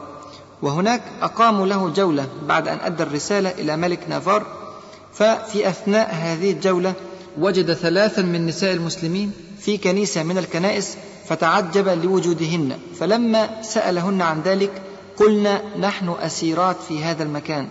وهناك 0.62 1.02
أقاموا 1.22 1.66
له 1.66 1.88
جولة 1.88 2.26
بعد 2.48 2.68
أن 2.68 2.78
أدى 2.80 3.02
الرسالة 3.02 3.50
إلى 3.50 3.76
ملك 3.76 4.00
نافار. 4.08 4.46
ففي 5.12 5.68
أثناء 5.68 6.14
هذه 6.14 6.50
الجولة 6.50 6.94
وجد 7.38 7.72
ثلاثا 7.72 8.22
من 8.22 8.46
نساء 8.46 8.72
المسلمين 8.72 9.32
في 9.60 9.78
كنيسة 9.78 10.22
من 10.22 10.38
الكنائس 10.38 10.96
فتعجب 11.28 11.88
لوجودهن. 11.88 12.78
فلما 13.00 13.62
سألهن 13.62 14.22
عن 14.22 14.42
ذلك 14.42 14.82
قلنا 15.16 15.62
نحن 15.78 16.14
أسيرات 16.20 16.76
في 16.88 17.04
هذا 17.04 17.22
المكان. 17.22 17.68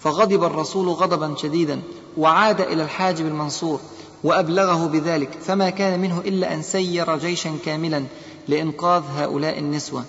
فغضب 0.00 0.44
الرسول 0.44 0.88
غضبا 0.88 1.34
شديدا 1.36 1.80
وعاد 2.16 2.60
إلى 2.60 2.82
الحاجب 2.82 3.26
المنصور 3.26 3.80
وأبلغه 4.24 4.86
بذلك. 4.86 5.30
فما 5.46 5.70
كان 5.70 6.00
منه 6.00 6.18
إلا 6.18 6.54
أن 6.54 6.62
سير 6.62 7.16
جيشا 7.16 7.56
كاملا 7.64 8.04
لإنقاذ 8.48 9.02
هؤلاء 9.16 9.58
النسوة. 9.58 10.04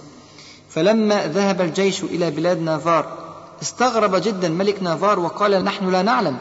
فلما 0.70 1.28
ذهب 1.28 1.62
الجيش 1.62 2.04
إلى 2.04 2.32
بلاد 2.32 2.62
نافار 2.62 3.30
استغرب 3.62 4.16
جدا 4.16 4.50
ملك 4.50 4.84
نافار 4.84 5.20
وقال 5.20 5.64
نحن 5.64 5.90
لا 5.90 6.02
نعلم 6.02 6.38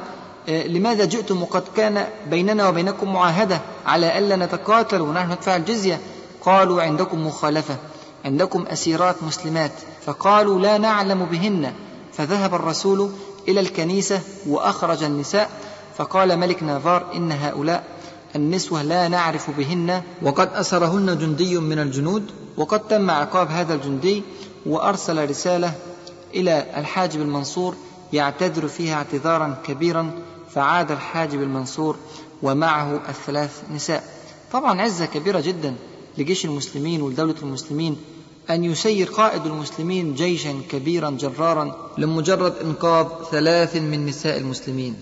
آه، 0.48 0.66
لماذا 0.66 1.04
جئتم 1.04 1.42
وقد 1.42 1.62
كان 1.76 2.06
بيننا 2.30 2.68
وبينكم 2.68 3.12
معاهدة 3.12 3.60
على 3.86 4.18
ألا 4.18 4.36
نتقاتل 4.36 5.00
ونحن 5.00 5.32
ندفع 5.32 5.56
الجزية؟ 5.56 6.00
قالوا 6.40 6.82
عندكم 6.82 7.26
مخالفة. 7.26 7.76
عندكم 8.24 8.66
أسيرات 8.66 9.22
مسلمات 9.22 9.72
فقالوا 10.06 10.60
لا 10.60 10.78
نعلم 10.78 11.24
بهن. 11.24 11.72
فذهب 12.12 12.54
الرسول 12.54 13.10
إلى 13.48 13.60
الكنيسة 13.60 14.20
وأخرج 14.46 15.02
النساء 15.02 15.50
فقال 15.96 16.36
ملك 16.36 16.62
نافار 16.62 17.06
إن 17.14 17.32
هؤلاء 17.32 17.84
النسوة 18.36 18.82
لا 18.82 19.08
نعرف 19.08 19.50
بهن. 19.50 20.02
وقد 20.22 20.48
أسرهن 20.52 21.18
جندي 21.18 21.58
من 21.58 21.78
الجنود 21.78 22.30
وقد 22.56 22.80
تم 22.80 23.10
عقاب 23.10 23.50
هذا 23.50 23.74
الجندي 23.74 24.22
وأرسل 24.66 25.30
رسالة 25.30 25.72
إلى 26.34 26.66
الحاجب 26.76 27.20
المنصور 27.20 27.74
يعتذر 28.12 28.68
فيها 28.68 28.94
اعتذارا 28.94 29.56
كبيرا 29.64 30.10
فعاد 30.54 30.90
الحاجب 30.90 31.42
المنصور 31.42 31.96
ومعه 32.42 33.00
الثلاث 33.08 33.62
نساء. 33.74 34.04
طبعا 34.52 34.82
عزة 34.82 35.06
كبيرة 35.06 35.40
جدا. 35.40 35.74
لجيش 36.18 36.44
المسلمين 36.44 37.02
ولدولة 37.02 37.34
المسلمين 37.42 37.96
أن 38.50 38.64
يسير 38.64 39.08
قائد 39.08 39.46
المسلمين 39.46 40.14
جيشا 40.14 40.60
كبيرا 40.70 41.10
جرارا 41.10 41.76
لمجرد 41.98 42.54
إنقاذ 42.64 43.06
ثلاث 43.30 43.76
من 43.76 44.06
نساء 44.06 44.38
المسلمين. 44.38 44.96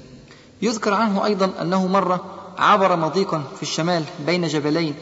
يذكر 0.63 0.95
عنه 0.95 1.25
أيضا 1.25 1.53
أنه 1.61 1.87
مرة 1.87 2.25
عبر 2.59 2.97
مضيقا 2.97 3.43
في 3.57 3.63
الشمال 3.63 4.05
بين 4.27 4.47
جبلين 4.47 4.95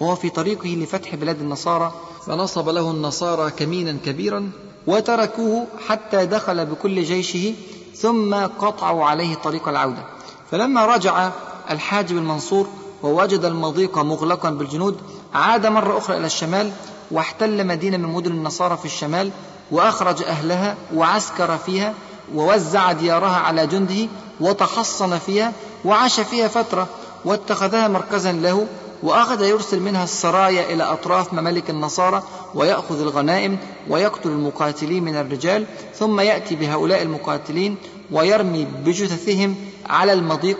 وهو 0.00 0.14
في 0.14 0.30
طريقه 0.30 0.68
لفتح 0.68 1.14
بلاد 1.14 1.40
النصارى. 1.40 1.92
فنصب 2.26 2.68
له 2.68 2.90
النصارى 2.90 3.50
كمينا 3.50 3.96
كبيرا 4.04 4.50
وتركوه 4.86 5.66
حتى 5.86 6.26
دخل 6.26 6.66
بكل 6.66 7.02
جيشه 7.04 7.54
ثم 7.96 8.34
قطعوا 8.34 9.04
عليه 9.04 9.34
طريق 9.34 9.68
العودة. 9.68 10.04
فلما 10.50 10.86
رجع 10.86 11.30
الحاجب 11.70 12.16
المنصور 12.16 12.68
ووجد 13.02 13.44
المضيق 13.44 13.98
مغلقا 13.98 14.50
بالجنود 14.50 14.96
عاد 15.34 15.66
مرة 15.66 15.98
أخرى 15.98 16.16
إلى 16.16 16.26
الشمال 16.26 16.72
واحتل 17.10 17.66
مدينة 17.66 17.96
من 17.96 18.08
مدن 18.08 18.30
النصارى 18.30 18.76
في 18.76 18.84
الشمال 18.84 19.30
وأخرج 19.70 20.22
أهلها 20.22 20.76
وعسكر 20.94 21.58
فيها 21.58 21.94
ووزع 22.34 22.92
ديارها 22.92 23.36
على 23.36 23.66
جنده 23.66 24.08
وتحصن 24.40 25.18
فيها 25.18 25.52
وعاش 25.84 26.20
فيها 26.20 26.48
فترة 26.48 26.88
واتخذها 27.24 27.88
مركزا 27.88 28.32
له 28.32 28.66
وأخذ 29.02 29.42
يرسل 29.42 29.80
منها 29.80 30.04
السرايا 30.04 30.74
إلى 30.74 30.82
أطراف 30.82 31.34
ممالك 31.34 31.70
النصارى 31.70 32.22
ويأخذ 32.54 33.00
الغنائم 33.00 33.58
ويقتل 33.88 34.28
المقاتلين 34.28 35.04
من 35.04 35.16
الرجال 35.16 35.66
ثم 35.94 36.20
يأتي 36.20 36.54
بهؤلاء 36.54 37.02
المقاتلين 37.02 37.76
ويرمي 38.10 38.64
بجثثهم 38.84 39.54
على 39.86 40.12
المضيق 40.12 40.58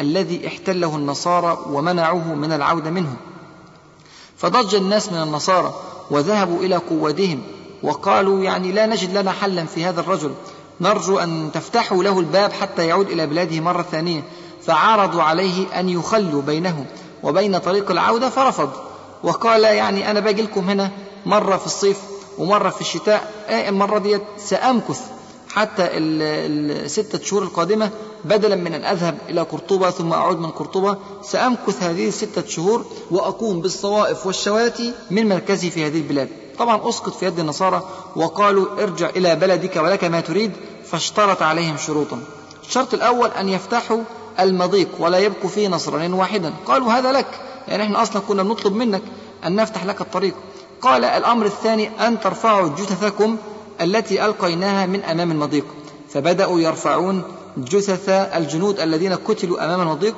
الذي 0.00 0.46
احتله 0.46 0.96
النصارى 0.96 1.58
ومنعوه 1.66 2.34
من 2.34 2.52
العودة 2.52 2.90
منه 2.90 3.16
فضج 4.36 4.74
الناس 4.74 5.12
من 5.12 5.22
النصارى 5.22 5.74
وذهبوا 6.10 6.58
إلى 6.58 6.76
قوادهم 6.76 7.42
وقالوا 7.82 8.42
يعني 8.42 8.72
لا 8.72 8.86
نجد 8.86 9.18
لنا 9.18 9.32
حلا 9.32 9.64
في 9.64 9.84
هذا 9.84 10.00
الرجل. 10.00 10.34
نرجو 10.80 11.18
أن 11.18 11.50
تفتحوا 11.54 12.04
له 12.04 12.20
الباب 12.20 12.52
حتى 12.52 12.86
يعود 12.86 13.10
إلى 13.10 13.26
بلاده 13.26 13.60
مرة 13.60 13.82
ثانية. 13.82 14.22
فعرضوا 14.62 15.22
عليه 15.22 15.80
أن 15.80 15.88
يخلوا 15.88 16.42
بينه 16.42 16.86
وبين 17.22 17.58
طريق 17.58 17.90
العودة 17.90 18.28
فرفض. 18.28 18.70
وقال 19.22 19.64
يعني 19.64 20.10
أنا 20.10 20.20
باجي 20.20 20.42
لكم 20.42 20.70
هنا 20.70 20.90
مرة 21.26 21.56
في 21.56 21.66
الصيف 21.66 21.98
ومرة 22.38 22.70
في 22.70 22.80
الشتاء. 22.80 23.32
المرة 23.48 23.98
دي 23.98 24.18
سأمكث. 24.38 25.00
حتى 25.54 25.88
الستة 25.92 27.24
شهور 27.24 27.42
القادمة 27.42 27.90
بدلا 28.24 28.56
من 28.56 28.74
أن 28.74 28.84
أذهب 28.84 29.18
إلى 29.28 29.40
قرطبة 29.40 29.90
ثم 29.90 30.12
أعود 30.12 30.38
من 30.40 30.50
قرطبة 30.50 30.96
سأمكث 31.22 31.82
هذه 31.82 32.08
الستة 32.08 32.46
شهور 32.46 32.84
وأقوم 33.10 33.60
بالصوائف 33.60 34.26
والشواتي 34.26 34.92
من 35.10 35.28
مركزي 35.28 35.70
في 35.70 35.86
هذه 35.86 35.98
البلاد. 35.98 36.28
طبعا 36.58 36.88
أسقط 36.88 37.14
في 37.14 37.26
يد 37.26 37.38
النصارى 37.38 37.82
وقالوا 38.16 38.82
ارجع 38.82 39.08
إلى 39.08 39.36
بلدك 39.36 39.76
ولك 39.76 40.04
ما 40.04 40.20
تريد 40.20 40.52
فاشترط 40.84 41.42
عليهم 41.42 41.76
شروطا. 41.76 42.18
الشرط 42.68 42.94
الأول 42.94 43.28
أن 43.30 43.48
يفتحوا 43.48 44.00
المضيق 44.40 44.88
ولا 44.98 45.18
يبقوا 45.18 45.50
فيه 45.50 45.68
نصرانيا 45.68 46.14
واحدا. 46.14 46.52
قالوا 46.66 46.92
هذا 46.92 47.12
لك 47.12 47.40
يعني 47.68 47.82
إحنا 47.82 48.02
أصلا 48.02 48.22
كنا 48.28 48.42
بنطلب 48.42 48.72
منك 48.72 49.02
أن 49.46 49.56
نفتح 49.56 49.84
لك 49.84 50.00
الطريق. 50.00 50.34
قال 50.82 51.04
الأمر 51.04 51.46
الثاني 51.46 52.06
أن 52.06 52.20
ترفعوا 52.20 52.68
جثثكم 52.68 53.36
التي 53.80 54.24
ألقيناها 54.24 54.86
من 54.86 55.02
أمام 55.02 55.30
المضيق 55.30 55.64
فبدأوا 56.10 56.60
يرفعون 56.60 57.22
جثث 57.56 58.08
الجنود 58.08 58.80
الذين 58.80 59.12
قتلوا 59.12 59.64
أمام 59.64 59.80
المضيق 59.80 60.14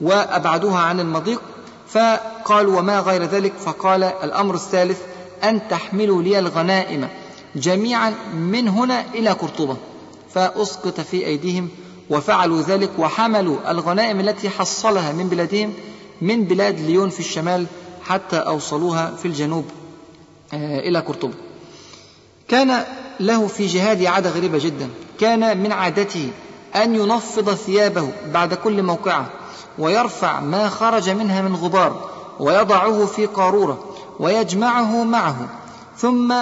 وأبعدوها 0.00 0.78
عن 0.78 1.00
المضيق 1.00 1.40
فقالوا 1.88 2.78
وما 2.78 3.00
غير 3.00 3.24
ذلك 3.24 3.52
فقال 3.52 4.02
الأمر 4.02 4.54
الثالث 4.54 5.00
أن 5.44 5.68
تحملوا 5.68 6.22
لي 6.22 6.38
الغنائم 6.38 7.08
جميعا 7.56 8.14
من 8.34 8.68
هنا 8.68 9.04
إلى 9.14 9.30
قرطبة. 9.30 9.76
فأسقط 10.34 11.00
في 11.00 11.26
أيديهم 11.26 11.68
وفعلوا 12.10 12.60
ذلك 12.62 12.90
وحملوا 12.98 13.70
الغنائم 13.70 14.20
التي 14.20 14.50
حصلها 14.50 15.12
من 15.12 15.28
بلادهم 15.28 15.72
من 16.20 16.44
بلاد 16.44 16.80
ليون 16.80 17.08
في 17.08 17.20
الشمال 17.20 17.66
حتى 18.02 18.36
أوصلوها 18.36 19.14
في 19.16 19.28
الجنوب 19.28 19.64
آه، 20.52 20.78
إلى 20.80 20.98
قرطبة. 20.98 21.34
كان 22.48 22.84
له 23.20 23.46
في 23.46 23.66
جهاده 23.66 24.10
عادة 24.10 24.30
غريبة 24.30 24.58
جدا. 24.58 24.88
كان 25.20 25.58
من 25.58 25.72
عادته 25.72 26.30
أن 26.76 26.94
ينفض 26.94 27.54
ثيابه 27.54 28.08
بعد 28.32 28.54
كل 28.54 28.82
موقعة 28.82 29.26
ويرفع 29.78 30.40
ما 30.40 30.68
خرج 30.68 31.10
منها 31.10 31.42
من 31.42 31.56
غبار 31.56 32.10
ويضعه 32.40 33.06
في 33.06 33.26
قارورة 33.26 33.84
ويجمعه 34.20 35.04
معه. 35.04 35.48
ثم 35.96 36.34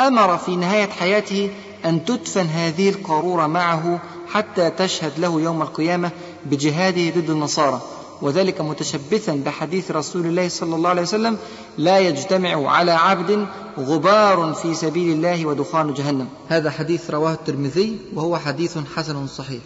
أمر 0.00 0.38
في 0.38 0.56
نهاية 0.56 0.90
حياته 0.90 1.50
أن 1.84 2.04
تدفن 2.04 2.46
هذه 2.46 2.88
القارورة 2.88 3.46
معه 3.46 3.98
حتى 4.32 4.70
تشهد 4.70 5.12
له 5.18 5.40
يوم 5.40 5.62
القيامة 5.62 6.10
بجهاده 6.46 7.20
ضد 7.20 7.30
النصارى. 7.30 7.80
وذلك 8.22 8.60
متشبثا 8.60 9.32
بحديث 9.46 9.90
رسول 9.90 10.26
الله 10.26 10.48
صلى 10.48 10.74
الله 10.76 10.90
عليه 10.90 11.02
وسلم 11.02 11.36
لا 11.78 11.98
يجتمع 11.98 12.70
على 12.70 12.92
عبد 12.92 13.46
غبار 13.78 14.52
في 14.52 14.74
سبيل 14.74 15.12
الله 15.12 15.46
ودخان 15.46 15.94
جهنم. 15.94 16.28
هذا 16.48 16.70
حديث 16.70 17.10
رواه 17.10 17.32
الترمذي 17.32 17.98
وهو 18.14 18.38
حديث 18.38 18.78
حسن 18.96 19.26
صحيح. 19.26 19.60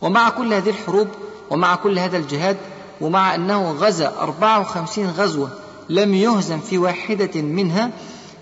ومع 0.00 0.28
كل 0.28 0.52
هذه 0.52 0.70
الحروب 0.70 1.08
ومع 1.50 1.74
كل 1.74 1.98
هذا 1.98 2.16
الجهاد 2.16 2.56
ومع 3.00 3.34
أنه 3.34 3.72
غزا 3.72 4.14
54 4.20 5.10
غزوة 5.10 5.50
لم 5.88 6.14
يهزم 6.14 6.60
في 6.60 6.78
واحدة 6.78 7.42
منها 7.42 7.90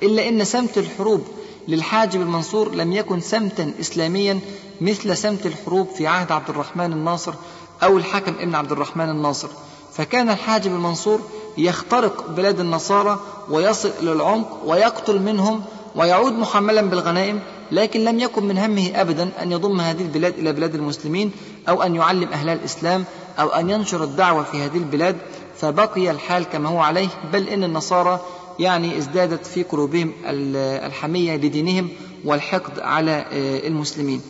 إلا 0.02 0.28
أن 0.28 0.44
سمت 0.44 0.78
الحروب 0.78 1.24
للحاجب 1.68 2.20
المنصور 2.20 2.74
لم 2.74 2.92
يكن 2.92 3.20
سمتا 3.20 3.72
إسلاميا 3.80 4.40
مثل 4.80 5.16
سمت 5.16 5.46
الحروب 5.46 5.88
في 5.88 6.06
عهد 6.06 6.32
عبد 6.32 6.50
الرحمن 6.50 6.92
الناصر 6.92 7.34
أو 7.83 7.97
الحكم 7.97 8.35
ابن 8.40 8.54
عبد 8.54 8.73
الرحمن 8.73 9.11
الناصر. 9.11 9.49
فكان 9.92 10.30
الحاجب 10.30 10.73
المنصور 10.75 11.21
يخترق 11.59 12.30
بلاد 12.30 12.61
النصارى 12.61 13.21
ويصل 13.50 13.90
إلى 14.02 14.12
العمق 14.12 14.62
ويقتل 14.64 15.22
منهم 15.22 15.62
ويعود 15.94 16.33
محملا 16.33 16.81
بالغنائم 16.83 17.40
لكن 17.72 18.05
لم 18.05 18.18
يكن 18.18 18.44
من 18.44 18.59
همه 18.59 18.90
أبدا 18.94 19.31
أن 19.42 19.53
يضم 19.53 19.81
هذه 19.81 20.03
البلاد 20.03 20.38
إلى 20.38 20.53
بلاد 20.53 20.74
المسلمين 20.74 21.31
أو 21.68 21.83
أن 21.83 21.94
يعلم 21.94 22.29
أهل 22.33 22.48
الإسلام 22.48 23.05
أو 23.40 23.48
أن 23.48 23.70
ينشر 23.70 24.05
الدعوة 24.05 24.42
في 24.42 24.57
هذه 24.62 24.77
البلاد. 24.77 25.16
فبقي 25.57 26.11
الحال 26.11 26.44
كما 26.44 26.68
هو 26.68 26.79
عليه 26.79 27.09
بل 27.33 27.48
إن 27.48 27.64
النصارى 27.64 28.20
يعني 28.59 28.98
ازدادت 28.98 29.46
في 29.46 29.62
قلوبهم 29.62 30.12
الحمية 30.24 31.37
لدينهم 31.37 31.88
والحقد 32.24 32.81
على 32.81 33.24
آه، 33.33 33.66
المسلمين. 33.68 34.20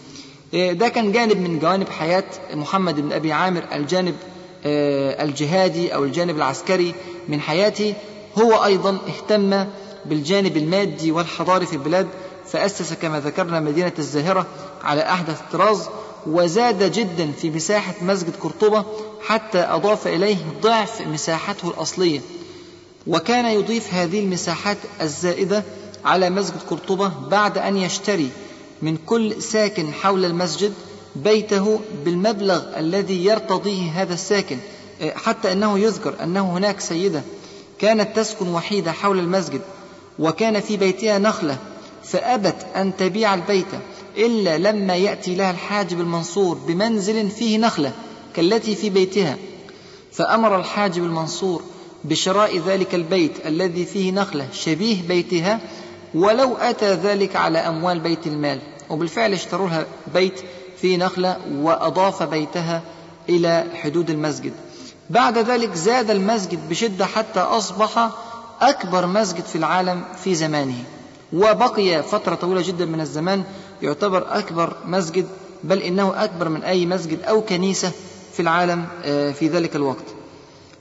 ده 0.52 0.88
كان 0.88 1.12
جانب 1.12 1.36
من 1.40 1.58
جوانب 1.58 1.88
حياة 1.88 2.24
محمد 2.54 3.00
بن 3.00 3.12
أبي 3.12 3.32
عامر 3.32 3.62
الجانب 3.72 4.14
آه، 4.66 5.24
الجهادي 5.24 5.94
أو 5.94 6.04
الجانب 6.04 6.36
العسكري 6.36 6.94
من 7.28 7.40
حياته. 7.40 7.94
هو 8.38 8.64
أيضا 8.64 8.98
اهتم 9.08 9.66
بالجانب 10.06 10.56
المادي 10.56 11.12
والحضاري 11.12 11.66
في 11.66 11.72
البلاد 11.72 12.06
فأسس 12.46 12.92
كما 12.92 13.20
ذكرنا 13.20 13.60
مدينة 13.60 13.92
الزاهرة 13.98 14.46
على 14.84 15.02
أحدث 15.02 15.40
الطراز 15.40 15.88
وزاد 16.26 16.92
جدا 16.92 17.32
في 17.32 17.50
مساحة 17.50 17.94
مسجد 18.02 18.36
قرطبة 18.40 18.84
حتى 19.26 19.58
أضاف 19.58 20.06
إليه 20.06 20.36
ضعف 20.62 21.00
مساحته 21.00 21.68
الأصلية. 21.68 22.20
وكان 23.06 23.44
يضيف 23.44 23.94
هذه 23.94 24.20
المساحات 24.20 24.78
الزائدة 25.00 25.62
على 26.04 26.30
مسجد 26.30 26.60
قرطبة 26.70 27.12
بعد 27.30 27.58
أن 27.58 27.76
يشتري 27.76 28.30
من 28.82 28.96
كل 29.06 29.42
ساكن 29.42 29.92
حول 29.92 30.24
المسجد 30.24 30.72
بيته 31.16 31.80
بالمبلغ 32.04 32.78
الذي 32.78 33.24
يرتضيه 33.24 33.90
هذا 34.02 34.14
الساكن 34.14 34.58
حتى 35.14 35.52
أنه 35.52 35.78
يذكر 35.78 36.14
أنه 36.22 36.56
هناك 36.56 36.80
سيدة 36.80 37.22
كانت 37.78 38.16
تسكن 38.16 38.48
وحيدة 38.48 38.92
حول 38.92 39.18
المسجد 39.18 39.60
وكان 40.18 40.60
في 40.60 40.76
بيتها 40.76 41.18
نخلة 41.18 41.58
فأبت 42.04 42.66
أن 42.76 42.96
تبيع 42.96 43.34
البيت 43.34 43.66
إلا 44.16 44.58
لما 44.58 44.96
يأتي 44.96 45.34
لها 45.34 45.50
الحاجب 45.50 46.00
المنصور 46.00 46.54
بمنزل 46.54 47.30
فيه 47.30 47.58
نخلة 47.58 47.92
كالتي 48.34 48.74
في 48.74 48.90
بيتها. 48.90 49.36
فأمر 50.12 50.56
الحاجب 50.60 51.04
المنصور 51.04 51.62
بشراء 52.04 52.58
ذلك 52.58 52.94
البيت 52.94 53.46
الذي 53.46 53.84
فيه 53.84 54.12
نخلة 54.12 54.48
شبيه 54.52 55.02
بيتها 55.08 55.60
ولو 56.16 56.56
أتى 56.56 56.92
ذلك 56.94 57.36
على 57.36 57.58
أموال 57.58 58.00
بيت 58.00 58.26
المال 58.26 58.58
وبالفعل 58.90 59.32
اشتروا 59.32 59.68
لها 59.68 59.86
بيت 60.14 60.40
فيه 60.80 60.96
نخلة 60.96 61.36
وأضاف 61.52 62.22
بيتها 62.22 62.82
إلى 63.28 63.64
حدود 63.82 64.10
المسجد. 64.10 64.52
بعد 65.10 65.38
ذلك 65.38 65.74
زاد 65.74 66.10
المسجد 66.10 66.68
بشدة 66.68 67.06
حتى 67.06 67.40
أصبح 67.40 68.10
أكبر 68.60 69.06
مسجد 69.06 69.44
في 69.44 69.56
العالم 69.56 70.02
في 70.24 70.34
زمانه. 70.34 70.84
وبقي 71.32 72.02
فترة 72.02 72.34
طويلة 72.34 72.62
جدا 72.62 72.84
من 72.84 73.00
الزمان 73.00 73.44
يعتبر 73.82 74.26
أكبر 74.28 74.72
مسجد 74.84 75.26
بل 75.64 75.78
إنه 75.78 76.24
أكبر 76.24 76.48
من 76.48 76.62
أي 76.62 76.86
مسجد 76.86 77.22
أو 77.22 77.40
كنيسة 77.42 77.92
في 78.32 78.40
العالم 78.42 78.84
آه، 79.04 79.32
في 79.32 79.48
ذلك 79.48 79.76
الوقت. 79.76 80.04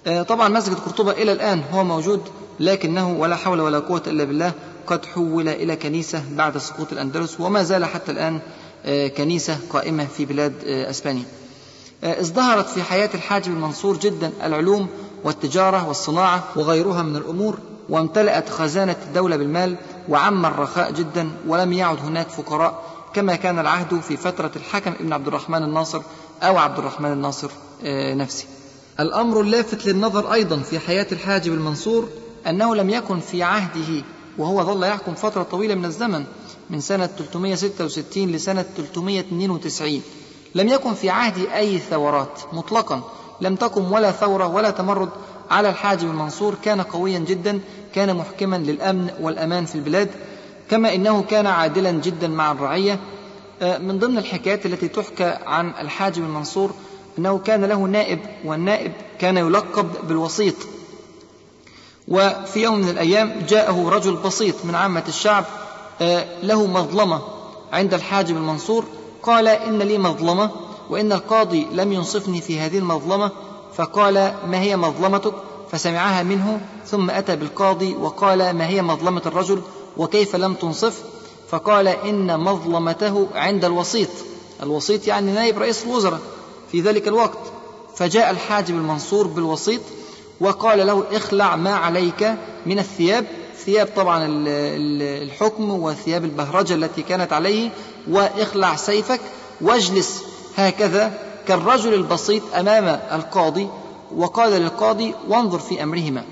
آه، 0.07 0.21
طبعا 0.21 0.49
مسجد 0.49 0.73
قرطبة 0.73 1.11
إلى 1.11 1.31
الآن 1.31 1.63
هو 1.73 1.83
موجود 1.83 2.21
لكنه 2.59 3.11
ولا 3.11 3.35
حول 3.35 3.61
ولا 3.61 3.79
قوة 3.79 4.03
إلا 4.07 4.23
بالله 4.23 4.51
قد 4.87 5.05
حول 5.05 5.47
إلى 5.49 5.75
كنيسة 5.75 6.23
بعد 6.31 6.57
سقوط 6.57 6.91
الأندلس 6.91 7.39
وما 7.39 7.63
زال 7.63 7.85
حتى 7.85 8.11
الآن 8.11 8.39
آه، 8.85 9.07
كنيسة 9.07 9.57
قائمة 9.69 10.05
في 10.05 10.25
بلاد 10.25 10.53
أسبانيا. 10.65 11.25
ازدهرت 12.03 12.69
في 12.69 12.83
حياة 12.83 13.09
الحاجب 13.13 13.51
المنصور 13.51 13.97
جدا 13.97 14.31
العلوم 14.43 14.87
والتجارة 15.23 15.87
والصناعة 15.87 16.43
وغيرها 16.55 17.03
من 17.03 17.15
الأمور 17.15 17.57
وامتلأت 17.89 18.49
خزانة 18.49 18.95
الدولة 19.07 19.37
بالمال 19.37 19.75
وعم 20.09 20.45
الرخاء 20.45 20.91
جدا 20.91 21.29
ولم 21.47 21.73
يعد 21.73 21.97
هناك 21.99 22.27
فقراء 22.29 22.83
كما 23.13 23.35
كان 23.35 23.59
العهد 23.59 23.99
في 23.99 24.17
فترة 24.17 24.51
الحكم 24.55 24.91
ابن 24.99 25.13
عبد 25.13 25.27
الرحمن 25.27 25.63
الناصر 25.63 26.01
أو 26.43 26.57
عبد 26.57 26.77
الرحمن 26.79 27.11
الناصر 27.11 27.49
آه، 27.83 28.13
نفسه. 28.13 28.45
الأمر 28.99 29.41
اللافت 29.41 29.85
للنظر 29.85 30.33
أيضا 30.33 30.57
في 30.57 30.79
حياة 30.79 31.07
الحاجب 31.11 31.53
المنصور 31.53 32.09
أنه 32.47 32.75
لم 32.75 32.89
يكن 32.89 33.19
في 33.19 33.43
عهده 33.43 34.03
وهو 34.37 34.63
ظل 34.63 34.83
يحكم 34.83 35.13
فترة 35.13 35.43
طويلة 35.43 35.75
من 35.75 35.85
الزمن 35.85 36.25
من 36.69 36.79
سنة 36.79 37.05
366 37.05 38.27
لسنة 38.31 38.65
392 38.77 40.01
لم 40.55 40.67
يكن 40.67 40.93
في 40.93 41.09
عهده 41.09 41.57
أي 41.57 41.79
ثورات 41.79 42.39
مطلقا. 42.53 43.01
لم 43.41 43.55
تقم 43.55 43.91
ولا 43.91 44.11
ثورة 44.11 44.47
ولا 44.47 44.69
تمرد 44.69 45.09
على 45.51 45.69
الحاجب 45.69 46.09
المنصور 46.09 46.55
كان 46.63 46.81
قويا 46.81 47.19
جدا 47.19 47.59
كان 47.95 48.15
محكما 48.15 48.55
للأمن 48.55 49.09
والأمان 49.21 49.65
في 49.65 49.75
البلاد 49.75 50.09
كما 50.69 50.95
إنه 50.95 51.23
كان 51.23 51.47
عادلا 51.47 51.91
جدا 51.91 52.27
مع 52.27 52.51
الرعية. 52.51 52.99
آه، 53.61 53.77
من 53.77 53.99
ضمن 53.99 54.17
الحكايات 54.17 54.65
التي 54.65 54.87
تحكى 54.87 55.37
عن 55.45 55.69
الحاجب 55.81 56.23
المنصور 56.23 56.71
أنه 57.19 57.37
كان 57.37 57.65
له 57.65 57.77
نائب 57.83 58.19
والنائب 58.45 58.91
كان 59.19 59.37
يلقب 59.37 59.89
بالوسيط. 60.07 60.55
وفي 62.07 62.61
يوم 62.61 62.79
من 62.79 62.89
الأيام 62.89 63.45
جاءه 63.49 63.89
رجل 63.89 64.15
بسيط 64.15 64.55
من 64.63 64.75
عامة 64.75 65.03
الشعب 65.07 65.45
آه، 66.01 66.25
له 66.43 66.65
مظلمة 66.65 67.21
عند 67.73 67.93
الحاجب 67.93 68.37
المنصور 68.37 68.85
قال 69.23 69.47
إن 69.47 69.79
لي 69.79 69.97
مظلمة 69.97 70.49
وإن 70.89 71.11
القاضي 71.11 71.67
لم 71.71 71.93
ينصفني 71.93 72.41
في 72.41 72.59
هذه 72.59 72.77
المظلمة 72.77 73.31
فقال 73.75 74.33
ما 74.47 74.59
هي 74.59 74.77
مظلمتك؟ 74.77 75.33
فسمعها 75.71 76.23
منه 76.23 76.61
ثم 76.85 77.09
أتى 77.09 77.35
بالقاضي 77.35 77.95
وقال 77.95 78.51
ما 78.53 78.67
هي 78.67 78.81
مظلمة 78.81 79.21
الرجل 79.25 79.61
وكيف 79.97 80.35
لم 80.35 80.53
تنصف؟ 80.53 81.03
فقال 81.49 81.87
إن 81.87 82.39
مظلمته 82.39 83.27
عند 83.35 83.65
الوسيط. 83.65 84.09
الوسيط 84.63 85.07
يعني 85.07 85.31
نائب 85.31 85.57
رئيس 85.57 85.83
الوزراء 85.83 86.19
في 86.71 86.81
ذلك 86.81 87.07
الوقت. 87.07 87.39
فجاء 87.95 88.31
الحاجب 88.31 88.75
المنصور 88.75 89.27
بالوسيط 89.27 89.81
وقال 90.39 90.87
له 90.87 91.03
اخلع 91.11 91.55
ما 91.55 91.75
عليك 91.75 92.33
من 92.65 92.79
الثياب. 92.79 93.25
ثياب 93.65 93.89
طبعا 93.95 94.27
الحكم 94.27 95.69
وثياب 95.69 96.23
البهرجة 96.23 96.73
التي 96.73 97.01
كانت 97.01 97.33
عليه. 97.33 97.69
واخلع 98.09 98.75
سيفك 98.75 99.19
واجلس 99.61 100.23
هكذا 100.57 101.13
كالرجل 101.47 101.93
البسيط 101.93 102.43
أمام 102.55 102.99
القاضي. 103.11 103.67
وقال 104.15 104.51
للقاضي 104.51 105.13
وانظر 105.27 105.59
في 105.59 105.83
أمرهما. 105.83 106.23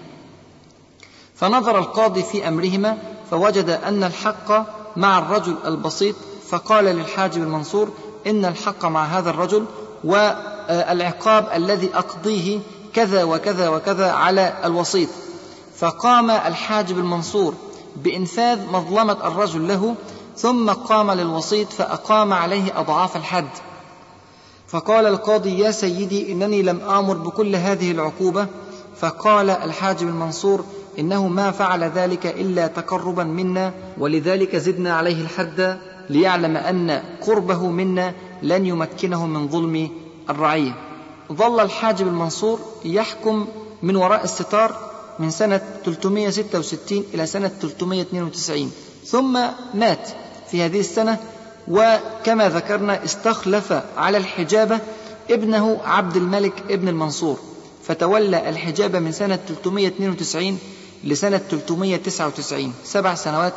فنظر 1.36 1.80
القاضي 1.80 2.24
في 2.24 2.48
أمرهما 2.48 2.98
فوجد 3.32 3.70
أن 3.70 4.04
الحق 4.04 4.66
مع 4.98 5.20
الرجل 5.20 5.56
البسيط. 5.66 6.16
فقال 6.48 6.86
للحاجب 6.86 7.44
المنصور 7.44 7.92
إن 8.28 8.46
الحق 8.46 8.86
مع 8.86 9.06
هذا 9.06 9.30
الرجل. 9.30 9.66
والعقاب 10.04 11.48
الذي 11.56 11.90
أقضيه 11.96 12.60
كذا 12.94 13.24
وكذا 13.24 13.70
وكذا 13.70 14.12
على 14.12 14.54
الوسيط. 14.66 15.10
فقام 15.78 16.32
الحاجب 16.32 16.98
المنصور 16.98 17.54
بإنفاذ 17.96 18.72
مظلمة 18.72 19.28
الرجل 19.28 19.68
له 19.68 19.96
ثم 20.38 20.70
قام 20.70 21.12
للوسيط 21.12 21.68
فأقام 21.68 22.34
عليه 22.34 22.80
أضعاف 22.80 23.16
الحد. 23.16 23.50
فقال 24.68 25.06
القاضي 25.06 25.60
يا 25.60 25.72
سيدي 25.72 26.32
إنني 26.32 26.62
لم 26.62 26.82
آمر 26.82 27.14
بكل 27.14 27.56
هذه 27.56 27.92
العقوبة. 27.92 28.48
فقال 29.00 29.50
الحاجب 29.50 30.08
المنصور 30.08 30.66
إنه 31.00 31.28
ما 31.28 31.52
فعل 31.52 31.84
ذلك 31.84 32.26
إلا 32.26 32.68
تقربا 32.68 33.24
منا 33.24 33.74
ولذلك 33.98 34.56
زدنا 34.56 34.96
عليه 34.96 35.22
الحد 35.22 35.80
ليعلم 36.10 36.58
أن 36.58 37.04
قربه 37.22 37.68
منا 37.68 38.14
لن 38.42 38.66
يمكنه 38.66 39.26
من 39.26 39.48
ظلم 39.48 39.90
الرعية. 40.30 40.93
ظل 41.32 41.60
الحاجب 41.60 42.08
المنصور 42.08 42.60
يحكم 42.86 43.48
من 43.84 43.96
وراء 43.96 44.24
الستار 44.24 44.92
من 45.20 45.30
سنة 45.32 45.62
366 45.86 47.04
إلى 47.14 47.26
سنة 47.26 47.52
392 47.62 48.72
ثم 49.06 49.40
مات 49.74 50.10
في 50.52 50.62
هذه 50.62 50.80
السنة 50.80 51.18
وكما 51.68 52.50
ذكرنا 52.50 53.04
استخلف 53.04 53.74
على 53.98 54.18
الحجابة 54.18 54.80
ابنه 55.30 55.82
عبد 55.86 56.16
الملك 56.16 56.64
ابن 56.70 56.88
المنصور 56.88 57.40
فتولى 57.84 58.50
الحجابة 58.50 59.00
من 59.00 59.12
سنة 59.12 59.40
392 59.48 60.60
لسنة 61.04 61.38
399 61.38 62.74
سبع 62.84 63.16
سنوات 63.16 63.54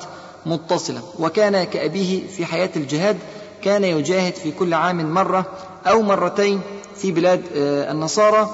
متصلة. 0.47 1.03
وكان 1.19 1.65
كأبيه 1.65 2.27
في 2.27 2.47
حياة 2.47 2.71
الجهاد 2.77 3.19
كان 3.63 3.85
يجاهد 3.85 4.35
في 4.35 4.51
كل 4.53 4.75
عام 4.75 5.11
مرة 5.15 5.47
أو 5.87 6.03
مرتين 6.03 6.61
في 6.97 7.13
بلاد 7.13 7.43
آه، 7.57 7.93
النصارى. 7.93 8.51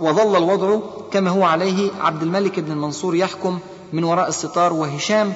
وظل 0.00 0.36
الوضع 0.36 0.80
كما 1.10 1.30
هو 1.30 1.44
عليه 1.44 1.90
عبد 2.00 2.22
الملك 2.22 2.60
بن 2.60 2.72
المنصور 2.72 3.14
يحكم 3.14 3.58
من 3.92 4.04
وراء 4.04 4.28
الستار 4.28 4.72
وهشام 4.72 5.32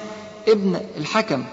ابن 0.47 0.79
الحكم 0.97 1.43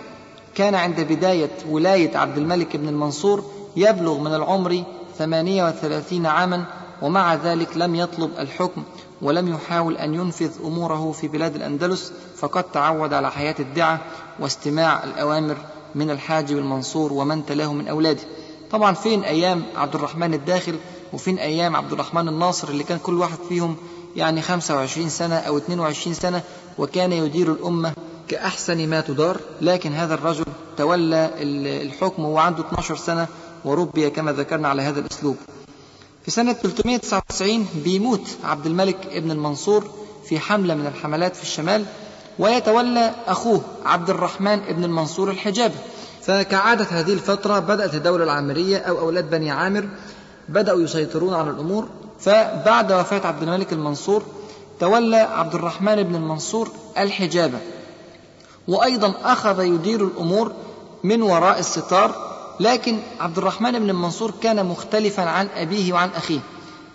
كان 0.55 0.75
عند 0.75 1.01
بداية 1.01 1.51
ولاية 1.69 2.17
عبد 2.17 2.39
الملك 2.39 2.77
بن 2.77 2.89
المنصور 2.89 3.45
يبلغ 3.77 4.19
من 4.19 4.35
العمر 4.35 4.85
ثمانية 5.19 5.65
وثلاثين 5.65 6.27
عاما 6.27 6.65
ومع 7.03 7.35
ذلك 7.35 7.77
لم 7.77 7.95
يطلب 7.95 8.31
الحكم 8.39 8.83
ولم 9.23 9.49
يحاول 9.49 9.97
أن 9.97 10.15
ينفذ 10.15 10.51
أموره 10.65 11.13
في 11.13 11.29
بلاد 11.29 11.55
الأندلس 11.55 12.13
فقد 12.37 12.65
تعود 12.65 13.13
على 13.13 13.31
حياة 13.31 13.55
الدعة 13.61 14.01
واستماع 14.41 15.05
الأوامر 15.05 15.57
من 15.95 16.11
الحاجب 16.11 16.59
المنصور 16.59 17.13
ومن 17.13 17.47
تلاه 17.47 17.73
من 17.73 17.89
أولاده. 17.89 18.23
طبعا 18.71 18.95
فين 18.95 19.25
أيام 19.25 19.63
عبد 19.77 19.95
الرحمن 19.95 20.35
الداخل 20.35 20.79
وفين 21.13 21.39
أيام 21.39 21.77
عبد 21.77 21.93
الرحمن 21.93 22.29
الناصر 22.29 22.69
اللي 22.69 22.85
كان 22.85 22.99
كل 22.99 23.19
واحد 23.19 23.39
فيهم 23.49 23.77
يعني 24.17 24.43
25 24.43 25.09
سنة 25.09 25.35
أو 25.37 25.59
22 25.59 26.15
سنة 26.15 26.43
وكان 26.79 27.13
يدير 27.13 27.53
الأمة 27.53 27.93
كأحسن 28.29 28.89
ما 28.89 29.01
تدار 29.01 29.41
لكن 29.61 29.93
هذا 29.93 30.15
الرجل 30.15 30.45
تولى 30.77 31.31
الحكم 31.83 32.25
وهو 32.25 32.39
عنده 32.39 32.61
12 32.67 32.97
سنة 32.97 33.27
وربي 33.65 34.11
كما 34.11 34.33
ذكرنا 34.33 34.69
على 34.69 34.83
هذا 34.83 35.01
الأسلوب. 35.01 35.37
في 36.25 36.31
سنة 36.31 36.53
399 36.53 37.67
بيموت 37.85 38.21
عبد 38.45 38.67
الملك 38.67 38.97
ابن 39.07 39.31
المنصور 39.31 39.91
في 40.29 40.39
حملة 40.41 40.75
من 40.75 40.87
الحملات 40.87 41.37
في 41.37 41.43
الشمال 41.43 41.85
ويتولى 42.39 43.15
أخوه 43.27 43.61
عبد 43.85 44.11
الرحمن 44.11 44.59
ابن 44.69 44.85
المنصور 44.85 45.31
الحجاب 45.31 45.73
فكعادة 46.27 46.85
هذه 46.85 47.13
الفترة 47.13 47.59
بدأت 47.59 47.95
الدولة 47.95 48.25
العامرية 48.25 48.79
أو 48.79 48.99
أولاد 48.99 49.31
بني 49.31 49.51
عامر 49.51 49.89
بدأوا 50.49 50.83
يسيطرون 50.83 51.35
على 51.35 51.51
الأمور. 51.51 51.89
فبعد 52.21 52.93
وفاة 52.93 53.27
عبد 53.27 53.43
الملك 53.43 53.73
المنصور 53.73 54.23
تولى 54.81 55.17
عبد 55.17 55.55
الرحمن 55.55 56.03
بن 56.03 56.15
المنصور 56.15 56.71
الحجابة 56.99 57.59
وأيضا 58.69 59.15
أخذ 59.25 59.65
يدير 59.65 60.05
الأمور 60.05 60.53
من 61.05 61.23
وراء 61.23 61.59
الستار 61.59 62.37
لكن 62.61 62.99
عبد 63.21 63.39
الرحمن 63.39 63.79
بن 63.79 63.91
المنصور 63.91 64.33
كان 64.43 64.67
مختلفا 64.67 65.23
عن 65.23 65.49
أبيه 65.57 65.93
وعن 65.93 66.09
أخيه. 66.17 66.41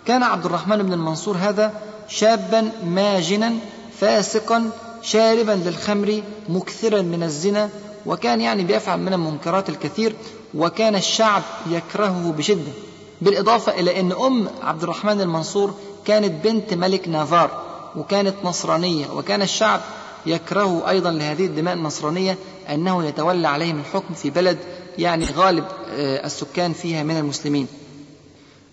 كان 0.06 0.22
عبد 0.22 0.44
الرحمن 0.44 0.82
بن 0.82 0.92
المنصور 0.92 1.36
هذا 1.36 1.72
شابا 2.08 2.70
ماجنا 2.84 3.52
فاسقا 4.00 4.70
شاربا 5.02 5.52
للخمر 5.52 6.22
مكثرا 6.48 7.02
من 7.02 7.22
الزنا 7.22 7.68
وكان 8.06 8.40
يعني 8.40 8.64
بيفعل 8.64 9.00
من 9.00 9.12
المنكرات 9.12 9.68
الكثير 9.68 10.16
وكان 10.54 10.94
الشعب 10.94 11.42
يكرهه 11.70 12.34
بشدة 12.38 12.72
بالإضافة 13.20 13.80
إلى 13.80 14.00
أن 14.00 14.12
أم 14.12 14.48
عبد 14.62 14.82
الرحمن 14.82 15.20
المنصور 15.20 15.74
كانت 16.04 16.44
بنت 16.44 16.74
ملك 16.74 17.08
نافار 17.08 17.50
وكانت 17.96 18.34
نصرانية 18.44 19.06
وكان 19.10 19.42
الشعب 19.42 19.80
يكره 20.26 20.88
أيضا 20.88 21.10
لهذه 21.10 21.46
الدماء 21.46 21.74
النصرانية 21.74 22.38
أنه 22.70 23.04
يتولى 23.04 23.48
عليهم 23.48 23.80
الحكم 23.80 24.14
في 24.14 24.30
بلد 24.30 24.58
يعني 24.98 25.26
غالب 25.36 25.64
آه، 25.90 26.26
السكان 26.26 26.72
فيها 26.72 27.02
من 27.02 27.16
المسلمين. 27.18 27.66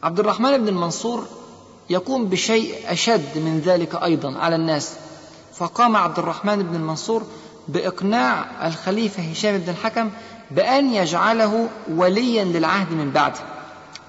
عبد 0.04 0.20
الرحمن 0.20 0.58
بن 0.58 0.68
المنصور 0.68 1.26
يقوم 1.90 2.26
بشيء 2.26 2.76
أشد 2.88 3.38
من 3.38 3.62
ذلك 3.66 3.96
أيضا 3.96 4.38
على 4.38 4.56
الناس 4.56 4.94
فقام 5.54 5.96
عبد 5.96 6.20
الرحمن 6.20 6.64
بن 6.64 6.76
المنصور 6.76 7.24
بإقناع 7.68 8.46
الخليفة 8.68 9.24
هشام 9.24 9.58
بن 9.58 9.70
الحكم 9.70 10.10
بأن 10.52 10.94
يجعله 10.94 11.68
وليا 11.92 12.44
للعهد 12.44 12.94
من 12.94 13.12
بعده. 13.12 13.40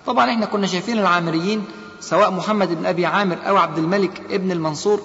طبعا 0.06 0.30
إحنا 0.30 0.46
كنا 0.46 0.66
شايفين 0.66 0.98
العامريين 0.98 1.64
سواء 2.00 2.30
محمد 2.30 2.74
بن 2.74 2.86
أبي 2.86 3.06
عامر 3.06 3.38
أو 3.48 3.56
عبد 3.56 3.78
الملك 3.78 4.22
ابن 4.30 4.50
المنصور 4.50 5.02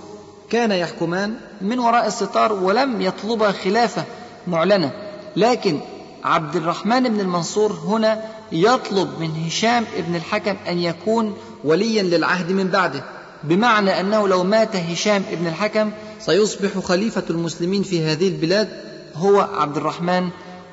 كان 0.50 0.72
يحكمان 0.72 1.36
من 1.62 1.80
وراء 1.80 2.08
الستار 2.08 2.54
ولم 2.54 3.02
يطلبا 3.02 3.52
خلافة 3.52 4.04
معلنة. 4.48 4.92
لكن 5.36 5.80
عبد 6.24 6.56
الرحمن 6.56 7.04
بن 7.04 7.20
المنصور 7.20 7.72
هنا 7.72 8.22
يطلب 8.52 9.20
من 9.20 9.46
هشام 9.46 9.86
بن 9.98 10.16
الحكم 10.16 10.56
أن 10.68 10.80
يكون 10.80 11.38
وليا 11.64 12.04
للعهد 12.04 12.52
من 12.52 12.68
بعده. 12.68 13.04
بمعنى 13.44 14.00
أنه 14.00 14.28
لو 14.28 14.44
مات 14.44 14.76
هشام 14.76 15.24
بن 15.32 15.48
الحكم 15.48 15.92
سيصبح 16.20 16.80
خليفة 16.80 17.24
المسلمين 17.30 17.84
في 17.84 18.04
هذه 18.04 18.28
البلاد 18.28 18.70
هو 19.16 19.40
عبد 19.40 19.78
الرحمن 19.78 20.30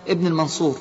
بن 0.08 0.26
المنصور. 0.26 0.78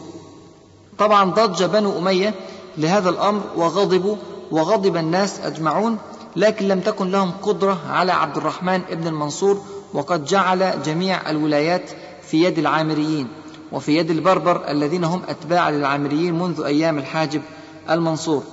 طبعا 1.00 1.32
ضج 1.32 1.64
بنو 1.64 2.00
أمية 2.00 2.34
لهذا 2.78 3.10
الأمر 3.10 3.42
وغضبوا 3.56 4.16
وغضب 4.52 4.98
الناس 4.98 5.40
أجمعون 5.40 5.98
لكن 6.36 6.68
لم 6.68 6.80
تكن 6.80 7.12
لهم 7.12 7.32
قدرة 7.32 7.80
على 7.90 8.12
عبد 8.12 8.38
الرحمن 8.38 8.82
بن 8.92 9.08
المنصور 9.08 9.62
وقد 9.94 10.26
جعل 10.26 10.84
جميع 10.86 11.30
الولايات 11.30 11.90
في 12.28 12.44
يد 12.44 12.60
العامريين 12.60 13.28
وفي 13.72 13.98
يد 13.98 14.10
البربر 14.10 14.72
الذين 14.72 15.04
هم 15.04 15.22
أتباع 15.30 15.70
للعامريين 15.70 16.40
منذ 16.40 16.62
أيام 16.62 16.98
الحاجب 16.98 17.42
المنصور. 17.90 18.44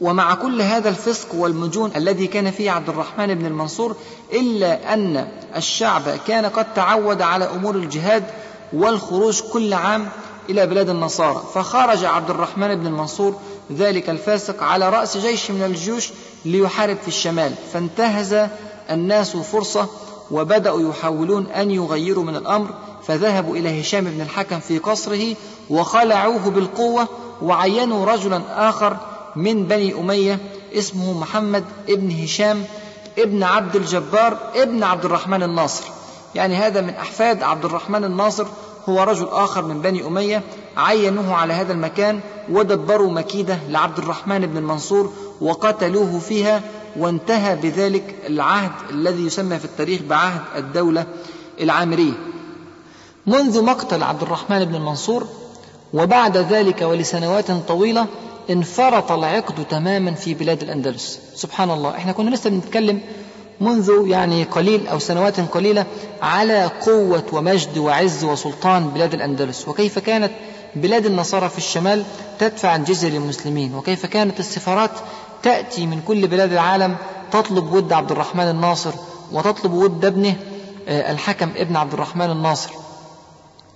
ومع 0.00 0.34
كل 0.34 0.62
هذا 0.62 0.88
الفسق 0.88 1.34
والمجون 1.34 1.90
الذي 1.96 2.26
كان 2.26 2.50
فيه 2.50 2.70
عبد 2.70 2.88
الرحمن 2.88 3.34
بن 3.34 3.46
المنصور 3.46 3.96
إلا 4.32 4.94
أن 4.94 5.28
الشعب 5.56 6.02
كان 6.26 6.46
قد 6.46 6.74
تعود 6.74 7.22
على 7.22 7.44
أمور 7.44 7.74
الجهاد 7.74 8.24
والخروج 8.72 9.40
كل 9.40 9.72
عام 9.74 10.08
إلى 10.50 10.66
بلاد 10.66 10.88
النصارى. 10.88 11.42
فخرج 11.54 12.04
عبد 12.04 12.30
الرحمن 12.30 12.74
بن 12.74 12.86
المنصور 12.86 13.34
ذلك 13.72 14.10
الفاسق 14.10 14.62
على 14.62 14.88
رأس 14.88 15.16
جيش 15.16 15.50
من 15.50 15.62
الجيوش 15.62 16.10
ليحارب 16.44 16.96
في 16.96 17.08
الشمال. 17.08 17.54
فانتهز 17.72 18.48
الناس 18.90 19.36
فرصة 19.36 19.88
وبدأوا 20.30 20.90
يحاولون 20.90 21.46
أن 21.46 21.70
يغيروا 21.70 22.24
من 22.24 22.36
الأمر 22.36 22.74
فذهبوا 23.06 23.56
إلى 23.56 23.80
هشام 23.80 24.04
بن 24.04 24.20
الحكم 24.20 24.60
في 24.60 24.78
قصره 24.78 25.36
وخلعوه 25.70 26.50
بالقوة 26.50 27.08
وعينوا 27.42 28.06
رجلا 28.06 28.68
آخر 28.68 28.96
من 29.40 29.64
بني 29.64 29.94
أمية 29.94 30.38
اسمه 30.74 31.20
محمد 31.20 31.64
ابن 31.88 32.22
هشام 32.22 32.64
ابن 33.18 33.42
عبد 33.42 33.76
الجبار 33.76 34.38
ابن 34.54 34.82
عبد 34.82 35.04
الرحمن 35.04 35.42
الناصر. 35.42 35.84
يعني 36.34 36.56
هذا 36.56 36.80
من 36.80 36.94
أحفاد 36.94 37.42
عبد 37.42 37.64
الرحمن 37.64 38.04
الناصر 38.04 38.46
هو 38.88 39.02
رجل 39.02 39.28
آخر 39.28 39.64
من 39.64 39.80
بني 39.80 40.06
أمية 40.06 40.42
عينوه 40.76 41.34
على 41.34 41.52
هذا 41.52 41.72
المكان 41.72 42.20
ودبروا 42.50 43.10
مكيدة 43.10 43.58
لعبد 43.68 43.98
الرحمن 43.98 44.46
بن 44.46 44.56
المنصور 44.56 45.12
وقتلوه 45.40 46.18
فيها 46.18 46.62
وانتهى 46.96 47.56
بذلك 47.56 48.14
العهد 48.26 48.72
الذي 48.90 49.26
يسمى 49.26 49.58
في 49.58 49.64
التاريخ 49.64 50.00
بعهد 50.02 50.40
الدولة 50.56 51.06
العامرية. 51.60 52.12
منذ 53.26 53.62
مقتل 53.62 54.02
عبد 54.02 54.22
الرحمن 54.22 54.64
بن 54.64 54.74
المنصور 54.74 55.26
وبعد 55.94 56.36
ذلك 56.36 56.82
ولسنوات 56.82 57.50
طويلة 57.50 58.06
انفرط 58.50 59.12
العقد 59.12 59.64
تماما 59.70 60.14
في 60.14 60.34
بلاد 60.34 60.62
الأندلس. 60.62 61.20
سبحان 61.34 61.70
الله 61.70 61.90
إحنا 61.96 62.12
كنا 62.12 62.30
لسه 62.30 62.50
بنتكلم 62.50 63.00
منذ 63.60 63.90
يعني 64.06 64.44
قليل 64.44 64.88
أو 64.88 64.98
سنوات 64.98 65.40
قليلة 65.40 65.86
على 66.22 66.70
قوة 66.86 67.24
ومجد 67.32 67.78
وعز 67.78 68.24
وسلطان 68.24 68.88
بلاد 68.88 69.14
الأندلس. 69.14 69.68
وكيف 69.68 69.98
كانت 69.98 70.30
بلاد 70.76 71.06
النصارى 71.06 71.48
في 71.48 71.58
الشمال 71.58 72.04
تدفع 72.38 72.76
الجزية 72.76 73.08
للمسلمين 73.08 73.74
وكيف 73.74 74.06
كانت 74.06 74.40
السفارات 74.40 74.90
تأتي 75.42 75.86
من 75.86 76.00
كل 76.00 76.26
بلاد 76.26 76.52
العالم 76.52 76.96
تطلب 77.32 77.72
ود 77.72 77.92
عبد 77.92 78.10
الرحمن 78.10 78.48
الناصر 78.48 78.92
وتطلب 79.32 79.72
ود 79.72 80.04
ابنه 80.04 80.36
الحكم 80.88 81.50
ابن 81.56 81.76
عبد 81.76 81.92
الرحمن 81.92 82.30
الناصر. 82.30 82.70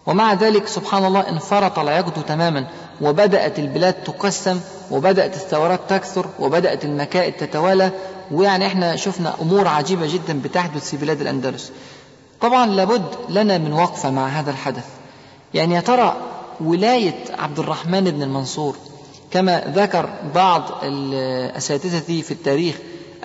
ومع 0.06 0.34
ذلك 0.34 0.66
سبحان 0.66 1.04
الله 1.04 1.20
انفرط 1.20 1.78
العقد 1.78 2.24
تماما. 2.24 2.68
وبدأت 3.00 3.59
البلاد 3.59 3.94
تقسم 3.94 4.61
وبدأت 4.90 5.35
الثورات 5.37 5.80
تكثر 5.88 6.26
وبدأت 6.38 6.85
المكائد 6.85 7.33
تتوالى 7.33 7.90
ويعني 8.30 8.66
إحنا 8.66 8.96
شفنا 8.96 9.35
أمور 9.42 9.68
عجيبة 9.68 10.07
جدا 10.07 10.40
بتحدث 10.44 10.90
في 10.90 10.96
بلاد 10.96 11.20
الأندلس. 11.20 11.72
طبعا 12.40 12.66
لابد 12.66 13.04
لنا 13.28 13.59
من 13.59 13.72
وقفة 13.72 14.11
مع 14.11 14.26
هذا 14.28 14.50
الحدث. 14.50 14.85
يعني 15.54 15.74
يا 15.74 15.80
ترى 15.80 16.16
ولاية 16.61 17.14
عبد 17.38 17.59
الرحمن 17.59 18.04
بن 18.04 18.22
المنصور 18.22 18.76
كما 19.30 19.62
ذكر 19.74 20.09
بعض 20.35 20.62
الأساتذة 20.83 22.22
في 22.22 22.30
التاريخ 22.30 22.74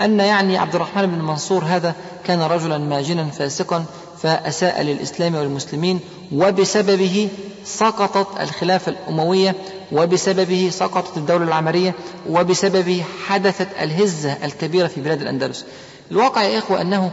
أن 0.02 0.20
يعني 0.20 0.58
عبد 0.58 0.76
الرحمن 0.76 1.06
بن 1.06 1.14
المنصور 1.14 1.64
هذا 1.64 1.94
كان 2.26 2.42
رجلا 2.42 2.78
ماجنا 2.78 3.26
فاسقا 3.26 3.86
فأساء 4.22 4.82
للإسلام 4.82 5.36
والمسلمين 5.36 6.00
وبسببه 6.32 7.30
سقطت 7.66 8.42
الخلافة 8.42 8.92
الأموية 8.92 9.56
وبسببه 9.92 10.70
سقطت 10.74 11.18
الدولة 11.18 11.44
العمرية 11.44 11.96
وبسببه 12.30 13.04
حدثت 13.26 13.68
الهزة 13.82 14.38
الكبيرة 14.44 14.88
في 14.88 15.02
بلاد 15.02 15.22
الأندلس. 15.22 15.66
الواقع 16.12 16.44
يا 16.44 16.60
إخوة 16.60 16.82
أنه 16.82 17.12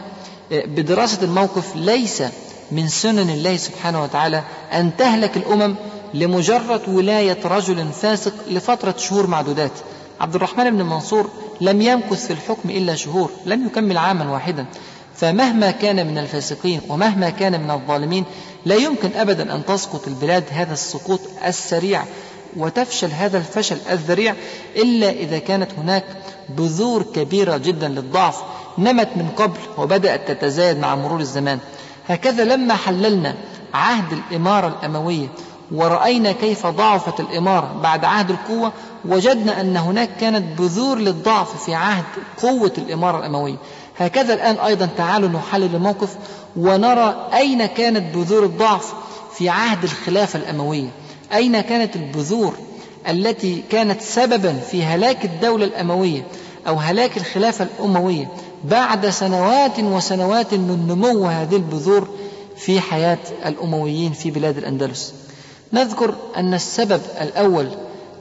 بدراسة 0.51 1.23
الموقف 1.23 1.77
ليس 1.77 2.23
من 2.73 2.89
سنن 2.89 3.31
الله 3.31 3.57
سبحانه 3.57 4.03
وتعالى 4.03 4.43
أن 4.73 4.97
تهلك 4.97 5.37
الأمم 5.37 5.75
لمجرد 6.15 6.81
ولاية 6.89 7.39
رجل 7.45 7.93
فاسق 7.93 8.35
لفترة 8.51 8.95
شهور 8.99 9.27
معدودات. 9.27 9.73
عبد 10.21 10.35
الرحمن 10.35 10.71
بن 10.71 10.83
منصور 10.83 11.31
لم 11.61 11.83
يمكث 11.83 12.27
في 12.27 12.33
الحكم 12.33 12.71
إلا 12.71 12.95
شهور 12.95 13.31
لم 13.47 13.67
يكمل 13.67 13.99
عاما 13.99 14.33
واحدا. 14.33 14.67
فمهما 15.17 15.71
كان 15.71 16.07
من 16.07 16.19
الفاسقين 16.19 16.81
ومهما 16.89 17.31
كان 17.31 17.61
من 17.61 17.71
الظالمين 17.71 18.25
لا 18.65 18.75
يمكن 18.75 19.11
أبدا 19.17 19.55
أن 19.55 19.65
تسقط 19.67 20.09
البلاد 20.09 20.45
هذا 20.51 20.73
السقوط 20.73 21.21
السريع 21.47 22.05
وتفشل 22.57 23.11
هذا 23.11 23.39
الفشل 23.39 23.77
الذريع 23.91 24.35
إلا 24.77 25.11
إذا 25.11 25.39
كانت 25.39 25.71
هناك 25.79 26.05
بذور 26.49 27.03
كبيرة 27.03 27.57
جدا 27.57 27.89
للضعف 27.89 28.43
نمت 28.79 29.09
من 29.17 29.29
قبل 29.37 29.59
وبدأت 29.79 30.31
تتزايد 30.31 30.79
مع 30.79 30.95
مرور 30.95 31.21
الزمان. 31.21 31.59
هكذا 32.09 32.45
لما 32.45 32.75
حللنا 32.75 33.35
عهد 33.75 34.13
الإمارة 34.13 34.69
الأموية 34.69 35.27
ورأينا 35.73 36.33
كيف 36.33 36.67
ضعفت 36.67 37.21
الإمارة 37.21 37.81
بعد 37.83 38.05
عهد 38.05 38.31
القوة 38.31 38.73
وجدنا 39.05 39.61
أن 39.61 39.77
هناك 39.77 40.11
كانت 40.21 40.59
بذور 40.61 40.99
للضعف 40.99 41.65
في 41.65 41.75
عهد 41.75 42.05
قوة 42.43 42.73
الإمارة 42.79 43.19
الأموية. 43.19 43.57
هكذا 43.99 44.35
الآن 44.35 44.57
أيضا 44.57 44.89
تعالوا 44.97 45.29
نحلل 45.29 45.75
الموقف 45.75 46.17
ونرى 46.57 47.29
أين 47.35 47.67
كانت 47.67 48.17
بذور 48.17 48.45
الضعف 48.45 48.95
في 49.35 49.49
عهد 49.49 49.85
الخلافة 49.85 50.39
الأموية. 50.39 50.89
أين 51.33 51.61
كانت 51.61 51.97
البذور 51.97 52.55
التي 53.09 53.63
كانت 53.71 54.01
سببا 54.01 54.53
في 54.53 54.85
هلاك 54.85 55.25
الدولة 55.25 55.65
الأموية 55.65 56.27
أو 56.69 56.75
هلاك 56.77 57.17
الخلافة 57.17 57.65
الأموية 57.65 58.29
بعد 58.65 59.09
سنوات 59.09 59.81
وسنوات 59.81 60.55
من 60.55 60.87
نمو 60.89 61.27
هذه 61.27 61.57
البذور 61.57 62.09
في 62.57 62.81
حياة 62.81 63.19
الأمويين 63.47 64.13
في 64.13 64.31
بلاد 64.31 64.59
الأندلس؟ 64.59 65.15
نذكر 65.73 66.15
أن 66.37 66.55
السبب 66.55 67.01
الأول 67.21 67.69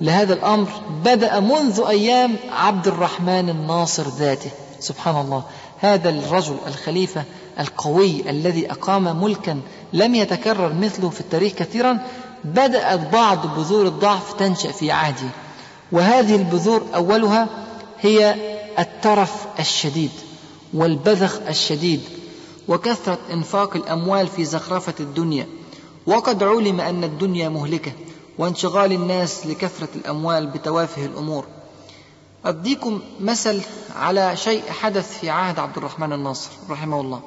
لهذا 0.02 0.34
الأمر 0.34 0.68
بدأ 1.06 1.40
منذ 1.40 1.84
أيام 1.88 2.36
عبد 2.52 2.88
الرحمن 2.88 3.50
الناصر 3.50 4.08
ذاته. 4.08 4.50
سبحان 4.80 5.22
الله. 5.22 5.44
هذا 5.86 6.10
الرجل 6.10 6.56
الخليفة 6.68 7.24
القوي 7.60 8.30
الذي 8.30 8.72
أقام 8.72 9.24
ملكا 9.24 9.62
لم 9.94 10.16
يتكرر 10.16 10.74
مثله 10.74 11.10
في 11.10 11.22
التاريخ 11.22 11.54
كثيرا 11.54 12.00
بدأت 12.44 13.00
بعض 13.00 13.58
بذور 13.58 13.86
الضعف 13.88 14.34
تنشأ 14.34 14.72
في 14.72 14.92
عهده. 14.92 15.30
وهذه 15.92 16.36
البذور 16.36 16.86
أولها 16.96 17.48
هي 18.02 18.36
الترف 18.80 19.46
الشديد 19.60 20.12
والبذخ 20.74 21.40
الشديد 21.50 22.02
وكثرة 22.68 23.18
إنفاق 23.34 23.76
الأموال 23.76 24.28
في 24.28 24.46
زخرفة 24.46 24.94
الدنيا. 25.00 25.48
وقد 26.08 26.44
علم 26.44 26.82
أن 26.82 27.04
الدنيا 27.04 27.50
مهلكة 27.50 27.92
وانشغال 28.38 28.92
الناس 28.92 29.48
لكثرة 29.48 29.90
الأموال 29.96 30.48
بتوافه 30.48 31.06
الأمور. 31.06 31.46
أديكم 32.46 33.02
مثل 33.20 33.62
على 33.96 34.38
شيء 34.38 34.72
حدث 34.72 35.20
في 35.20 35.30
عهد 35.30 35.60
عبد 35.60 35.78
الرحمن 35.78 36.14
الناصر 36.14 36.50
رحمه 36.70 37.02
الله. 37.02 37.22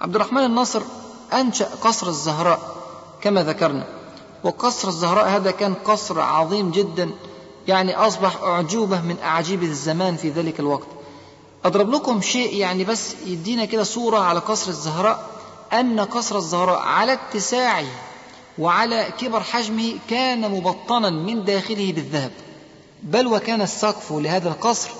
عبد 0.00 0.14
الرحمن 0.14 0.44
الناصر 0.44 0.82
أنشأ 1.32 1.68
قصر 1.82 2.08
الزهراء 2.08 2.76
كما 3.20 3.42
ذكرنا. 3.42 3.86
وقصر 4.44 4.88
الزهراء 4.88 5.28
هذا 5.28 5.50
كان 5.50 5.74
قصر 5.74 6.20
عظيم 6.20 6.70
جدا 6.70 7.10
يعني 7.68 7.96
أصبح 7.96 8.42
أعجوبة 8.42 9.00
من 9.00 9.16
أعاجيب 9.22 9.62
الزمان 9.62 10.16
في 10.16 10.30
ذلك 10.30 10.60
الوقت. 10.60 10.86
أضرب 11.64 11.90
لكم 11.90 12.20
شيء 12.20 12.56
يعني 12.56 12.84
بس 12.84 13.14
يدينا 13.26 13.64
كده 13.64 13.82
صورة 13.82 14.18
على 14.18 14.40
قصر 14.40 14.68
الزهراء 14.68 15.30
أن 15.72 16.00
قصر 16.00 16.36
الزهراء 16.36 16.78
على 16.78 17.12
اتساعه 17.12 17.84
وعلى 18.58 19.08
كبر 19.18 19.40
حجمه 19.40 19.94
كان 20.10 20.50
مبطنا 20.50 21.10
من 21.10 21.44
داخله 21.44 21.92
بالذهب. 21.92 22.32
بل 23.04 23.26
وكان 23.26 23.62
السقف 23.62 24.12
لهذا 24.12 24.48
القصر 24.48 24.90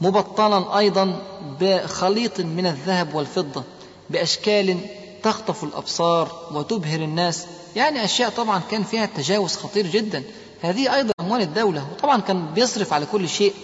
مبطنا 0.00 0.78
أيضا 0.78 1.22
بخليط 1.60 2.40
من 2.40 2.66
الذهب 2.66 3.14
والفضة 3.14 3.62
بأشكال 4.10 4.78
تخطف 5.22 5.64
الأبصار 5.64 6.48
وتبهر 6.52 7.00
الناس. 7.00 7.46
يعني 7.76 8.04
أشياء 8.04 8.30
طبعا 8.30 8.62
كان 8.70 8.82
فيها 8.82 9.06
تجاوز 9.06 9.56
خطير 9.56 9.86
جدا. 9.86 10.22
هذه 10.62 10.94
أيضا 10.94 11.12
أموال 11.20 11.40
الدولة 11.40 11.86
وطبعا 11.92 12.20
كان 12.20 12.46
بيصرف 12.54 12.92
على 12.92 13.06
كل 13.06 13.28
شيء. 13.28 13.54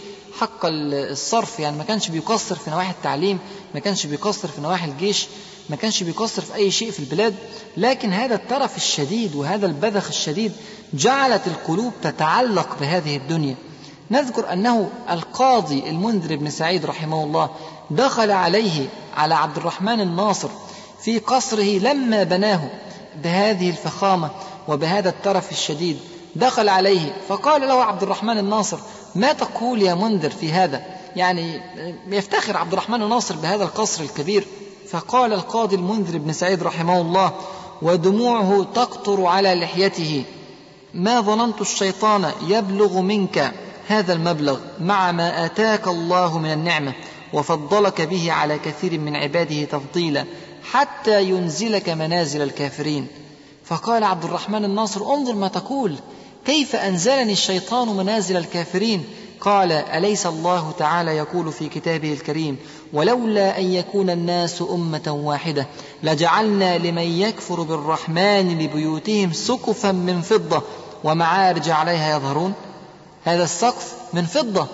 حق 0.40 0.60
الصرف 0.64 1.60
يعني 1.60 1.76
ما 1.76 1.84
كانش 1.84 2.08
بيقصر 2.08 2.56
في 2.56 2.70
نواحي 2.70 2.90
التعليم 2.90 3.38
ما 3.74 3.80
كانش 3.80 4.06
بيقصر 4.06 4.48
في 4.48 4.60
نواحي 4.60 4.90
الجيش 4.90 5.26
ما 5.70 5.76
كانش 5.76 6.02
بيقصر 6.02 6.42
في 6.42 6.54
أي 6.54 6.70
شيء 6.70 6.90
في 6.90 6.98
البلاد. 6.98 7.34
لكن 7.76 8.12
هذا 8.12 8.34
الترف 8.34 8.76
الشديد 8.76 9.34
وهذا 9.34 9.66
البذخ 9.66 10.08
الشديد 10.08 10.52
جعلت 10.94 11.46
القلوب 11.46 11.92
تتعلق 12.02 12.76
بهذه 12.80 13.16
الدنيا. 13.16 13.54
نذكر 14.10 14.52
أنه 14.52 14.90
القاضي 15.10 15.90
المنذر 15.90 16.36
بن 16.36 16.50
سعيد 16.50 16.86
رحمه 16.86 17.24
الله 17.24 17.50
دخل 17.90 18.30
عليه 18.30 18.88
على 19.16 19.34
عبد 19.34 19.56
الرحمن 19.56 20.00
الناصر 20.00 20.48
في 21.02 21.18
قصره 21.18 21.78
لما 21.78 22.22
بناه 22.22 22.70
بهذه 23.24 23.70
الفخامة 23.70 24.30
وبهذا 24.68 25.08
الترف 25.08 25.52
الشديد. 25.52 25.98
دخل 26.36 26.68
عليه 26.68 27.12
فقال 27.28 27.60
له 27.60 27.84
عبد 27.84 28.02
الرحمن 28.02 28.38
الناصر 28.38 28.78
ما 29.14 29.32
تقول 29.32 29.82
يا 29.82 29.94
منذر 29.94 30.30
في 30.30 30.52
هذا؟ 30.52 30.82
يعني 31.16 31.60
يفتخر 32.06 32.56
عبد 32.56 32.72
الرحمن 32.72 33.02
الناصر 33.02 33.36
بهذا 33.36 33.64
القصر 33.64 34.02
الكبير. 34.02 34.46
فقال 34.90 35.32
القاضي 35.32 35.76
المنذر 35.76 36.18
بن 36.18 36.32
سعيد 36.32 36.62
رحمه 36.62 37.00
الله 37.00 37.32
ودموعه 37.82 38.66
تقطر 38.74 39.26
على 39.26 39.54
لحيته. 39.54 40.24
ما 40.94 41.20
ظننت 41.20 41.60
الشيطان 41.60 42.30
يبلغ 42.48 43.00
منك؟ 43.00 43.52
هذا 43.90 44.12
المبلغ 44.12 44.58
مع 44.80 45.12
ما 45.12 45.44
آتاك 45.44 45.88
الله 45.88 46.38
من 46.38 46.52
النعمة 46.52 46.92
وفضلك 47.32 48.00
به 48.02 48.32
على 48.32 48.58
كثير 48.58 49.00
من 49.00 49.16
عباده 49.16 49.64
تفضيلا 49.64 50.24
حتى 50.72 51.24
ينزلك 51.24 51.88
منازل 51.88 52.42
الكافرين. 52.42 53.06
فقال 53.64 54.04
عبد 54.04 54.24
الرحمن 54.24 54.64
الناصر 54.64 55.14
انظر 55.14 55.34
ما 55.34 55.48
تقول. 55.48 55.94
كيف 56.46 56.76
أنزلني 56.76 57.32
الشيطان 57.32 57.96
منازل 57.96 58.36
الكافرين؟ 58.36 59.04
قال 59.40 59.72
أليس 59.72 60.26
الله 60.26 60.72
تعالى 60.78 61.16
يقول 61.16 61.52
في 61.52 61.68
كتابه 61.68 62.12
الكريم 62.12 62.56
ولولا 62.92 63.58
أن 63.58 63.64
يكون 63.64 64.10
الناس 64.10 64.62
أمة 64.62 65.20
واحدة 65.24 65.66
لجعلنا 66.02 66.78
لمن 66.78 67.20
يكفر 67.20 67.62
بالرحمن 67.62 68.58
لبيوتهم 68.58 69.32
سقفا 69.32 69.92
من 69.92 70.20
فضة 70.22 70.62
ومعارج 71.04 71.70
عليها 71.70 72.16
يظهرون؟ 72.16 72.54
هذا 73.24 73.44
السقف 73.44 73.92
من 74.12 74.24
فضة. 74.24 74.66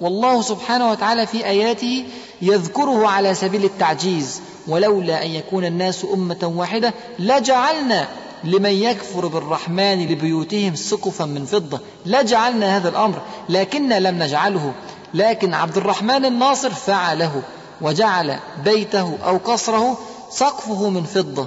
والله 0.00 0.42
سبحانه 0.42 0.90
وتعالى 0.90 1.26
في 1.26 1.46
آياته 1.46 2.04
يذكره 2.42 3.08
على 3.08 3.34
سبيل 3.34 3.64
التعجيز 3.64 4.40
ولولا 4.68 5.24
أن 5.24 5.30
يكون 5.30 5.64
الناس 5.64 6.06
أمة 6.14 6.52
واحدة 6.56 6.94
لجعلنا 7.18 8.08
لمن 8.44 8.70
يكفر 8.70 9.26
بالرحمن 9.26 10.06
لبيوتهم 10.06 10.74
سقفا 10.74 11.24
من 11.24 11.44
فضة. 11.44 11.80
لجعلنا 12.06 12.76
هذا 12.76 12.88
الأمر 12.88 13.22
لكن 13.48 13.88
لم 13.88 14.22
نجعله. 14.22 14.72
لكن 15.14 15.54
عبد 15.54 15.76
الرحمن 15.76 16.24
الناصر 16.24 16.70
فعله 16.70 17.42
وجعل 17.80 18.38
بيته 18.64 19.18
أو 19.24 19.36
قصره 19.36 19.98
سقفه 20.30 20.88
من 20.88 21.04
فضة. 21.04 21.46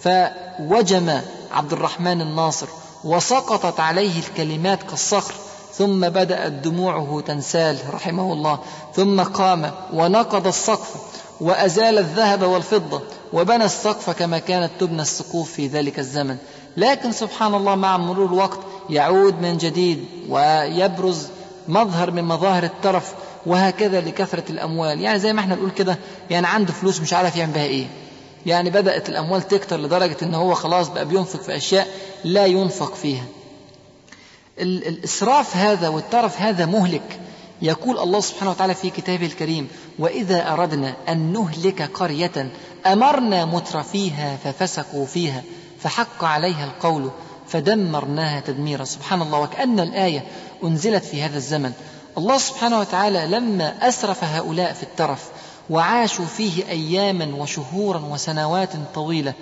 فوجم 0.00 1.20
عبد 1.52 1.72
الرحمن 1.72 2.20
الناصر 2.20 2.66
وسقطت 3.04 3.80
عليه 3.80 4.18
الكلمات 4.18 4.82
كالصخر. 4.82 5.34
ثم 5.78 6.08
بدأت 6.08 6.52
دموعه 6.52 7.22
تنسال 7.26 7.76
رحمه 7.94 8.32
الله. 8.32 8.58
ثم 8.94 9.20
قام 9.22 9.70
ونقض 9.92 10.46
السقف 10.46 10.94
وأزال 11.40 11.98
الذهب 11.98 12.42
والفضة 12.42 13.00
وبنى 13.32 13.64
السقف 13.64 14.10
كما 14.10 14.38
كانت 14.38 14.70
تبنى 14.80 15.02
السقوف 15.02 15.52
في 15.52 15.66
ذلك 15.66 15.98
الزمن. 15.98 16.36
لكن 16.76 17.12
سبحان 17.12 17.54
الله 17.54 17.74
مع 17.74 17.96
مرور 17.96 18.26
الوقت 18.26 18.58
يعود 18.90 19.40
من 19.40 19.56
جديد 19.56 20.04
ويبرز 20.28 21.26
مظهر 21.68 22.10
من 22.10 22.24
مظاهر 22.24 22.62
الترف 22.64 23.14
وهكذا 23.46 24.00
لكثرة 24.00 24.44
الأموال. 24.50 25.00
يعني 25.00 25.18
زي 25.18 25.32
ما 25.32 25.40
إحنا 25.40 25.54
بنقول 25.54 25.70
كده 25.70 25.98
يعني 26.30 26.46
عنده 26.46 26.72
فلوس 26.72 27.00
مش 27.00 27.12
عارف 27.12 27.36
يعمل 27.36 27.52
بها 27.52 27.64
إيه. 27.64 27.86
يعني 28.46 28.70
بدأت 28.70 29.08
الأموال 29.08 29.42
تكتر 29.48 29.76
لدرجة 29.80 30.16
إن 30.22 30.34
هو 30.34 30.54
خلاص 30.54 30.88
بقى 30.88 31.04
بينفق 31.04 31.42
في 31.42 31.56
أشياء 31.56 31.86
لا 32.24 32.46
ينفق 32.46 32.94
فيها. 32.94 33.24
الإسراف 34.58 35.56
هذا 35.56 35.88
والترف 35.88 36.40
هذا 36.40 36.66
مهلك. 36.66 37.20
يقول 37.62 37.98
الله 37.98 38.20
سبحانه 38.20 38.50
وتعالى 38.50 38.74
في 38.74 38.90
كتابه 38.90 39.26
الكريم 39.26 39.68
وإذا 39.98 40.52
أردنا 40.52 40.94
أن 41.08 41.32
نهلك 41.32 41.82
قرية 41.82 42.50
أمرنا 42.86 43.44
مترفيها 43.44 44.36
ففسقوا 44.44 45.06
فيها 45.06 45.42
فحق 45.80 46.24
عليها 46.24 46.64
القول 46.64 47.10
فدمرناها 47.48 48.40
تدميرا. 48.40 48.84
سبحان 48.84 49.22
الله 49.22 49.40
وكأن 49.40 49.80
الآية 49.80 50.24
أنزلت 50.64 51.04
في 51.04 51.22
هذا 51.22 51.36
الزمن. 51.36 51.72
الله 52.18 52.38
سبحانه 52.38 52.80
وتعالى 52.80 53.26
لما 53.26 53.88
أسرف 53.88 54.24
هؤلاء 54.24 54.72
في 54.72 54.82
الترف 54.82 55.28
وعاشوا 55.70 56.24
فيه 56.24 56.68
أياما 56.68 57.34
وشهورا 57.42 57.98
وسنوات 57.98 58.70
طويلة 58.94 59.34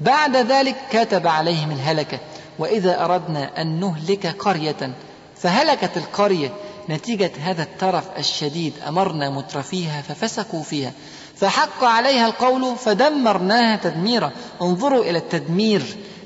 بعد 0.00 0.36
ذلك 0.36 0.76
كتب 0.92 1.26
عليهم 1.26 1.70
الهلكة. 1.70 2.18
وإذا 2.62 3.04
أردنا 3.04 3.62
أن 3.62 3.80
نهلك 3.80 4.26
قرية 4.26 4.94
فهلكت 5.36 5.96
القرية 5.96 6.50
نتيجة 6.90 7.30
هذا 7.40 7.62
الترف 7.62 8.04
الشديد 8.18 8.72
أمرنا 8.88 9.30
مترفيها 9.30 10.02
ففسقوا 10.02 10.62
فيها. 10.62 10.92
فحق 11.36 11.84
عليها 11.84 12.26
القول 12.26 12.76
فدمرناها 12.76 13.76
تدميرا. 13.76 14.30
انظروا 14.62 15.04
إلى 15.04 15.18
التدمير 15.18 15.82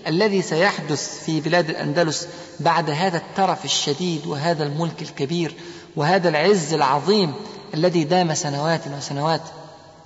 الذي 0.06 0.42
سيحدث 0.42 1.24
في 1.24 1.40
بلاد 1.40 1.70
الأندلس 1.70 2.28
بعد 2.60 2.90
هذا 2.90 3.16
الترف 3.16 3.64
الشديد 3.64 4.26
وهذا 4.26 4.64
الملك 4.64 5.02
الكبير 5.02 5.54
وهذا 5.96 6.28
العز 6.28 6.72
العظيم 6.72 7.34
الذي 7.74 8.04
دام 8.04 8.34
سنوات 8.34 8.80
وسنوات. 8.98 9.42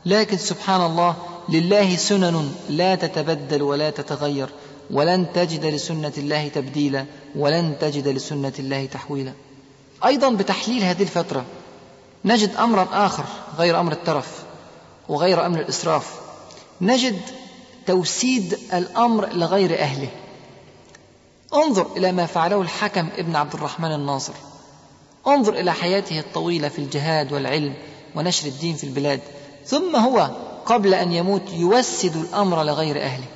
لكن 0.07 0.37
سبحان 0.37 0.87
الله 0.87 1.16
لله 1.49 1.97
سنن 1.97 2.53
لا 2.69 2.95
تتبدل 2.95 3.62
ولا 3.62 3.90
تتغير. 3.90 4.49
ولن 4.92 5.26
تجد 5.35 5.66
لسنة 5.66 6.12
الله 6.18 6.48
تبديلا 6.48 7.07
ولن 7.37 7.74
تجد 7.81 8.09
لسنة 8.09 8.53
الله 8.59 8.87
تحويلا. 8.87 9.33
أيضا 10.05 10.31
بتحليل 10.31 10.83
هذه 10.83 11.03
الفترة 11.03 11.44
نجد 12.24 12.57
أمرا 12.57 12.88
آخر 12.92 13.24
غير 13.59 13.81
أمر 13.81 13.92
الترف 13.92 14.42
وغير 15.09 15.46
أمر 15.46 15.61
الإسراف. 15.61 16.20
نجد 16.81 17.20
توسيد 17.87 18.59
الأمر 18.74 19.29
لغير 19.33 19.79
أهله. 19.79 20.09
انظر 21.55 21.87
إلى 21.96 22.12
ما 22.12 22.26
فعله 22.26 22.61
الحكم 22.61 23.09
ابن 23.18 23.37
عبد 23.37 23.55
الرحمن 23.55 23.92
الناصر. 23.92 24.33
انظر 25.26 25.55
إلى 25.55 25.72
حياته 25.72 26.18
الطويلة 26.18 26.68
في 26.68 26.79
الجهاد 26.79 27.33
والعلم 27.33 27.74
ونشر 28.14 28.46
الدين 28.48 28.76
في 28.76 28.85
البلاد. 28.85 29.20
ثم 29.66 29.96
هو 29.96 30.31
قبل 30.66 30.94
أن 30.94 31.12
يموت 31.12 31.53
يوسد 31.53 32.16
الأمر 32.16 32.62
لغير 32.62 33.03
أهله. 33.03 33.26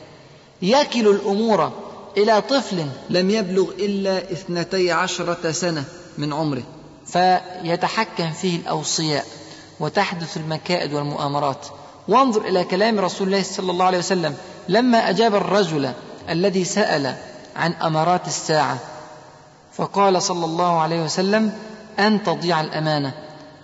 يكل 0.63 1.09
الأمور 1.09 1.73
إلى 2.17 2.43
طفل 2.43 2.87
لم 3.11 3.31
يبلغ 3.31 3.71
إلا 3.79 4.33
اثنتي 4.33 4.93
عشرة 4.93 5.51
سنة 5.53 5.85
من 6.19 6.33
عمره 6.33 6.63
فيتحكم 7.07 8.31
فيه 8.31 8.57
الأوصياء 8.57 9.27
وتحدث 9.81 10.37
المكائد 10.37 10.93
والمؤامرات. 10.93 11.67
وانظر 12.09 12.41
إلى 12.45 12.65
كلام 12.65 13.01
رسول 13.01 13.27
الله 13.27 13.43
صلى 13.43 13.71
الله 13.71 13.85
عليه 13.85 13.99
وسلم 13.99 14.37
لما 14.69 15.11
أجاب 15.11 15.35
الرجل 15.35 15.93
الذي 16.29 16.65
سأل 16.65 17.17
عن 17.57 17.73
أمارات 17.73 18.27
الساعة 18.27 18.79
فقال 19.77 20.23
صلى 20.23 20.45
الله 20.45 20.81
عليه 20.81 21.05
وسلم 21.05 21.53
أن 21.99 22.23
تضيع 22.23 22.61
الأمانة. 22.61 23.15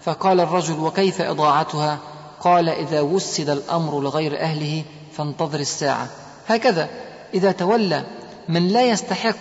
فقال 0.05 0.40
الرجل 0.40 0.79
وكيف 0.79 1.20
إضاعتها؟ 1.20 1.98
قال 2.40 2.68
إذا 2.68 3.00
وسد 3.00 3.50
الأمر 3.50 4.00
لغير 4.00 4.40
أهله 4.40 4.85
فانتظر 5.16 5.61
الساعة. 5.61 6.09
هكذا. 6.48 6.88
إذا 7.35 7.53
تولى 7.53 8.05
من 8.48 8.68
لا 8.68 8.83
يستحق 8.83 9.37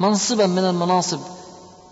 منصبا 0.00 0.46
من 0.46 0.64
المناصب 0.64 1.20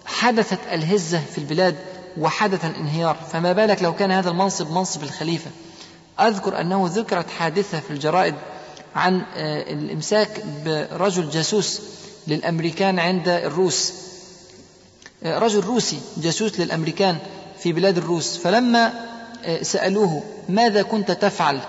حدثت 0.06 0.58
الهزة 0.72 1.20
في 1.32 1.38
البلاد 1.38 1.76
وحدث 2.18 2.64
الانهيار 2.64 3.16
فما 3.32 3.52
بالك 3.52 3.82
لو 3.82 3.94
كان 3.94 4.10
هذا 4.10 4.30
المنصب 4.30 4.70
منصب 4.70 5.02
الخليفة؟ 5.02 5.50
أذكر 6.20 6.60
أنه 6.60 6.90
ذكرت 6.92 7.30
حادثة 7.30 7.80
في 7.80 7.90
الجرائد 7.90 8.34
عن 8.96 9.22
الإمساك 9.36 10.42
برجل 10.64 11.30
جاسوس 11.30 11.80
للأمريكان 12.26 12.98
عند 12.98 13.28
الروس. 13.28 13.92
رجل 15.24 15.60
روسي 15.60 15.98
جاسوس 16.16 16.60
للأمريكان 16.60 17.18
في 17.58 17.72
بلاد 17.72 17.98
الروس. 17.98 18.36
فلما 18.36 18.92
سألوه 19.62 20.22
ماذا 20.48 20.82
كنت 20.82 21.10
تفعل؟ 21.10 21.60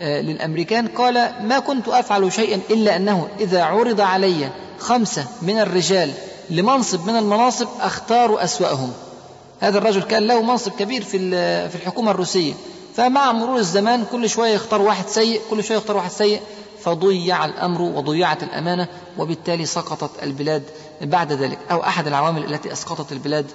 للأمريكان 0.00 0.88
قال 0.88 1.32
ما 1.40 1.58
كنت 1.58 1.88
أفعل 1.88 2.32
شيئا 2.32 2.60
إلا 2.70 2.96
أنه 2.96 3.28
إذا 3.40 3.62
عرض 3.62 4.00
علي 4.00 4.50
خمسة 4.78 5.26
من 5.42 5.58
الرجال 5.58 6.12
لمنصب 6.50 7.06
من 7.10 7.16
المناصب 7.16 7.68
أختار 7.80 8.44
أسوأهم. 8.44 8.92
هذا 9.60 9.78
الرجل 9.78 10.02
كان 10.02 10.26
له 10.26 10.42
منصب 10.42 10.72
كبير 10.72 11.04
في 11.04 11.18
في 11.68 11.74
الحكومة 11.74 12.10
الروسية. 12.10 12.52
فمع 12.96 13.32
مرور 13.32 13.56
الزمان 13.56 14.04
كل 14.12 14.28
شوية 14.30 14.54
يختار 14.54 14.82
واحد 14.82 15.06
سيء 15.08 15.40
كل 15.50 15.64
شوية 15.64 15.78
يختار 15.78 15.96
واحد 15.96 16.10
سيء 16.10 16.40
فضيع 16.80 17.44
الأمر 17.44 17.82
وضيعت 17.82 18.42
الأمانة 18.42 18.86
وبالتالي 19.18 19.66
سقطت 19.66 20.22
البلاد 20.22 20.62
بعد 21.00 21.32
ذلك 21.32 21.58
أو 21.70 21.82
أحد 21.82 22.06
العوامل 22.06 22.54
التي 22.54 22.72
أسقطت 22.72 23.12
البلاد 23.12 23.46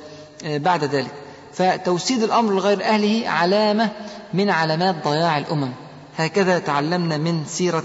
بعد 0.46 0.84
ذلك. 0.84 1.12
فتوسيد 1.54 2.24
الأمر 2.24 2.54
لغير 2.54 2.84
أهله 2.84 3.30
علامة 3.30 3.90
من 4.34 4.50
علامات 4.50 4.96
ضياع 5.08 5.38
الأمم. 5.38 5.72
هكذا 6.18 6.60
تعلمنا 6.60 7.18
من 7.18 7.44
سيرة 7.48 7.84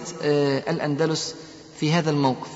الأندلس 0.68 1.34
في 1.80 1.92
هذا 1.92 2.10
الموقف. 2.10 2.48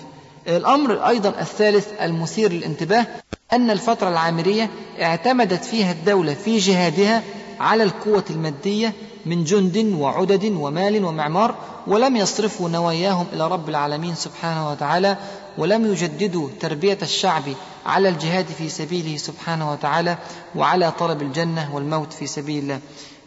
الأمر 0.48 1.08
أيضا 1.08 1.28
الثالث 1.40 1.86
المثير 2.02 2.52
للانتباه 2.52 3.06
أن 3.52 3.70
الفترة 3.70 4.08
العامرية 4.08 4.70
اعتمدت 5.00 5.64
فيها 5.64 5.92
الدولة 5.92 6.34
في 6.34 6.58
جهادها 6.58 7.22
على 7.60 7.82
القوة 7.82 8.24
المادية 8.30 8.92
من 9.26 9.44
جند 9.44 9.76
وعدد 9.98 10.44
ومال 10.44 11.04
ومعمار 11.04 11.54
ولم 11.86 12.16
يصرفوا 12.16 12.68
نواياهم 12.68 13.26
إلى 13.32 13.48
رب 13.48 13.68
العالمين 13.68 14.14
سبحانه 14.14 14.70
وتعالى 14.70 15.16
ولم 15.58 15.92
يجددوا 15.92 16.48
تربية 16.60 16.98
الشعب 17.02 17.42
على 17.86 18.08
الجهاد 18.08 18.46
في 18.46 18.68
سبيله 18.68 19.16
سبحانه 19.16 19.72
وتعالى 19.72 20.18
وعلى 20.54 20.92
طلب 20.98 21.22
الجنة 21.22 21.74
والموت 21.74 22.12
في 22.12 22.26
سبيل 22.26 22.62
الله. 22.62 22.80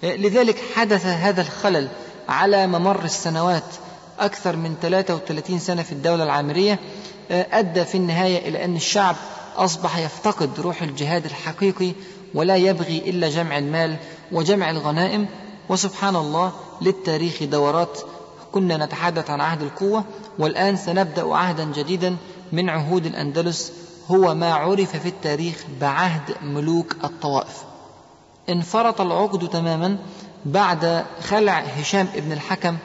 لذلك 0.04 0.58
حدث 0.76 1.06
هذا 1.06 1.42
الخلل 1.42 1.88
على 2.30 2.68
ممر 2.68 3.04
السنوات 3.04 3.64
أكثر 4.20 4.56
من 4.56 4.76
33 4.82 5.60
سنة 5.60 5.84
في 5.84 5.92
الدولة 5.92 6.24
العامرية 6.24 6.80
أدى 7.32 7.86
في 7.86 7.96
النهاية 7.96 8.50
إلى 8.50 8.66
أن 8.66 8.76
الشعب 8.76 9.16
أصبح 9.58 9.98
يفتقد 9.98 10.60
روح 10.60 10.82
الجهاد 10.82 11.26
الحقيقي 11.26 11.92
ولا 12.34 12.56
يبغي 12.56 12.98
إلا 13.10 13.30
جمع 13.30 13.58
المال 13.58 13.98
وجمع 14.32 14.70
الغنائم. 14.70 15.28
وسبحان 15.70 16.16
الله 16.16 16.54
للتاريخ 16.82 17.44
دورات 17.44 18.00
كنا 18.52 18.86
نتحدث 18.86 19.30
عن 19.30 19.42
عهد 19.42 19.62
القوة 19.62 20.04
والآن 20.40 20.78
سنبدأ 20.78 21.34
عهدا 21.36 21.64
جديدا 21.64 22.16
من 22.52 22.70
عهود 22.70 23.06
الأندلس 23.06 23.72
هو 24.12 24.36
ما 24.36 24.54
عرف 24.54 24.96
في 24.96 25.10
التاريخ 25.10 25.66
بعهد 25.82 26.22
ملوك 26.44 26.96
الطوائف. 27.04 27.64
انفرط 28.50 29.02
العقد 29.02 29.50
تماما 29.50 29.98
بعد 30.46 31.06
خلع 31.22 31.60
هشام 31.60 32.08
ابن 32.16 32.32
الحكم 32.32 32.78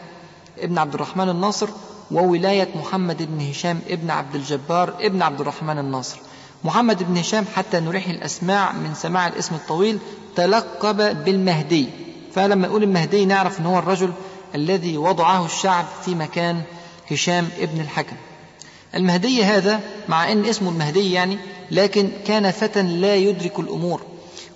ابن 0.59 0.79
عبد 0.79 0.95
الرحمن 0.95 1.29
الناصر 1.29 1.69
وولاية 2.11 2.69
محمد 2.75 3.23
بن 3.23 3.51
هشام 3.51 3.81
ابن 3.89 4.11
عبد 4.11 4.35
الجبار 4.35 4.95
ابن 5.01 5.23
عبد 5.23 5.41
الرحمن 5.41 5.79
الناصر. 5.79 6.19
محمد 6.65 7.03
بن 7.03 7.17
هشام 7.17 7.45
حتى 7.57 7.81
نريح 7.81 8.09
الأسماع 8.09 8.73
من 8.73 8.95
سماع 8.95 9.29
الاسم 9.29 9.55
الطويل 9.55 9.99
تلقب 10.37 11.25
بالمهدي. 11.25 11.89
فلما 12.35 12.69
نقول 12.69 12.83
المهدي 12.83 13.25
نعرف 13.25 13.61
أنه 13.61 13.75
هو 13.75 13.79
الرجل 13.79 14.13
الذي 14.55 14.97
وضعه 14.97 15.47
الشعب 15.47 15.85
في 16.05 16.15
مكان 16.15 16.63
هشام 17.11 17.49
ابن 17.59 17.81
الحكم. 17.81 18.17
المهدي 18.95 19.45
هذا 19.45 19.81
مع 20.09 20.33
أن 20.33 20.45
اسمه 20.45 20.71
المهدي 20.71 21.13
يعني 21.13 21.39
لكن 21.71 22.11
كان 22.27 22.51
فتى 22.51 22.83
لا 22.83 23.17
يدرك 23.17 23.59
الأمور. 23.59 24.10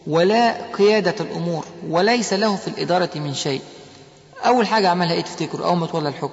ولا 0.07 0.55
قيادة 0.73 1.15
الأمور 1.21 1.65
وليس 1.89 2.33
له 2.33 2.57
في 2.57 2.69
الإدارة 2.69 3.11
من 3.15 3.35
شيء. 3.35 3.61
أول 4.47 4.67
حاجة 4.67 4.89
عملها 4.89 5.13
إيه 5.13 5.21
تفتكروا؟ 5.21 5.67
أول 5.67 5.77
ما 5.77 5.87
تولى 5.87 6.09
الحكم. 6.09 6.33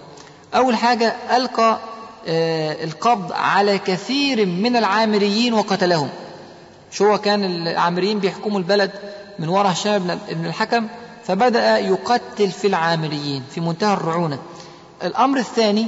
أول 0.55 0.75
حاجة 0.75 1.15
ألقى 1.35 1.79
آه، 2.27 2.83
القبض 2.83 3.31
على 3.31 3.77
كثير 3.77 4.45
من 4.45 4.75
العامريين 4.75 5.53
وقتلهم. 5.53 6.09
شو 6.91 7.11
هو؟ 7.11 7.17
كان 7.17 7.43
العامريين 7.43 8.19
بيحكموا 8.19 8.59
البلد 8.59 8.91
من 9.39 9.49
وراء 9.49 9.71
هشام 9.71 10.19
بن 10.31 10.45
الحكم 10.45 10.87
فبدأ 11.25 11.77
يقتل 11.77 12.51
في 12.51 12.67
العامريين 12.67 13.43
في 13.51 13.61
منتهى 13.61 13.93
الرعونة. 13.93 14.39
الأمر 15.03 15.39
الثاني 15.39 15.87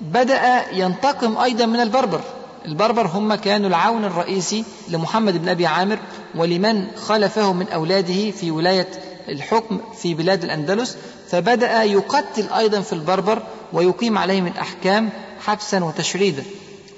بدأ 0.00 0.64
ينتقم 0.72 1.38
أيضا 1.38 1.66
من 1.66 1.80
البربر. 1.80 2.20
البربر 2.66 3.06
هم 3.06 3.34
كانوا 3.34 3.68
العون 3.68 4.04
الرئيسي 4.04 4.64
لمحمد 4.88 5.42
بن 5.42 5.48
أبي 5.48 5.66
عامر 5.66 5.98
ولمن 6.34 6.86
خلفه 6.96 7.52
من 7.52 7.68
أولاده 7.68 8.30
في 8.30 8.50
ولاية 8.50 8.88
الحكم 9.28 9.80
في 9.98 10.14
بلاد 10.14 10.44
الأندلس 10.44 10.96
فبدأ 11.28 11.82
يقتل 11.82 12.48
أيضا 12.56 12.80
في 12.80 12.92
البربر 12.92 13.42
ويقيم 13.72 14.18
عليهم 14.18 14.46
الأحكام 14.46 15.10
حبسا 15.40 15.84
وتشريدا. 15.84 16.44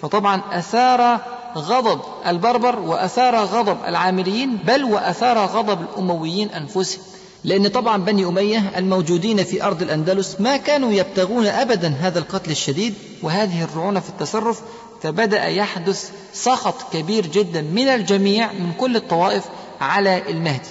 فطبعا 0.02 0.42
أثار 0.52 1.20
غضب 1.56 2.00
البربر 2.26 2.78
وأثار 2.78 3.36
غضب 3.36 3.76
العامريين 3.86 4.56
بل 4.56 4.84
وأثار 4.84 5.38
غضب 5.38 5.80
الأمويين 5.80 6.48
أنفسهم. 6.48 7.02
لأن 7.44 7.68
طبعا 7.68 7.96
بني 7.96 8.24
أمية 8.24 8.72
الموجودين 8.76 9.44
في 9.44 9.64
أرض 9.64 9.82
الأندلس 9.82 10.40
ما 10.40 10.56
كانوا 10.56 10.92
يبتغون 10.92 11.46
أبدا 11.46 11.94
هذا 12.00 12.18
القتل 12.18 12.50
الشديد 12.50 12.94
وهذه 13.22 13.64
الرعونة 13.64 14.00
في 14.00 14.08
التصرف 14.08 14.62
فبدأ 15.02 15.46
يحدث 15.46 16.10
سخط 16.32 16.92
كبير 16.92 17.26
جدا 17.26 17.62
من 17.62 17.88
الجميع 17.88 18.52
من 18.52 18.72
كل 18.78 18.96
الطوائف 18.96 19.44
على 19.80 20.30
المهدي. 20.30 20.68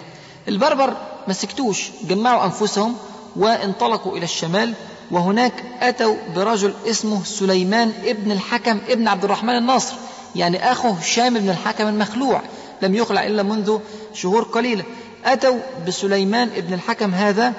البربر 0.48 0.98
ما 1.28 1.34
سكتوش 1.34 1.90
جمعوا 2.04 2.46
أنفسهم 2.46 2.96
وانطلقوا 3.36 4.18
إلى 4.18 4.24
الشمال 4.24 4.74
وهناك 5.12 5.54
أتوا 5.82 6.16
برجل 6.36 6.74
اسمه 6.88 7.24
سليمان 7.24 7.94
ابن 8.06 8.32
الحكم 8.32 8.80
ابن 8.90 9.08
عبد 9.08 9.24
الرحمن 9.24 9.58
الناصر 9.58 9.96
يعني 10.36 10.72
أخو 10.72 10.90
هشام 10.90 11.40
بن 11.40 11.50
الحكم 11.50 11.88
المخلوع 11.88 12.42
لم 12.82 12.96
يخلع 12.96 13.26
إلا 13.26 13.44
منذ 13.44 13.80
شهور 14.14 14.44
قليلة. 14.44 14.84
أتوا 15.26 15.60
بسليمان 15.88 16.50
ابن 16.58 16.74
الحكم 16.74 17.14
هذا 17.14 17.54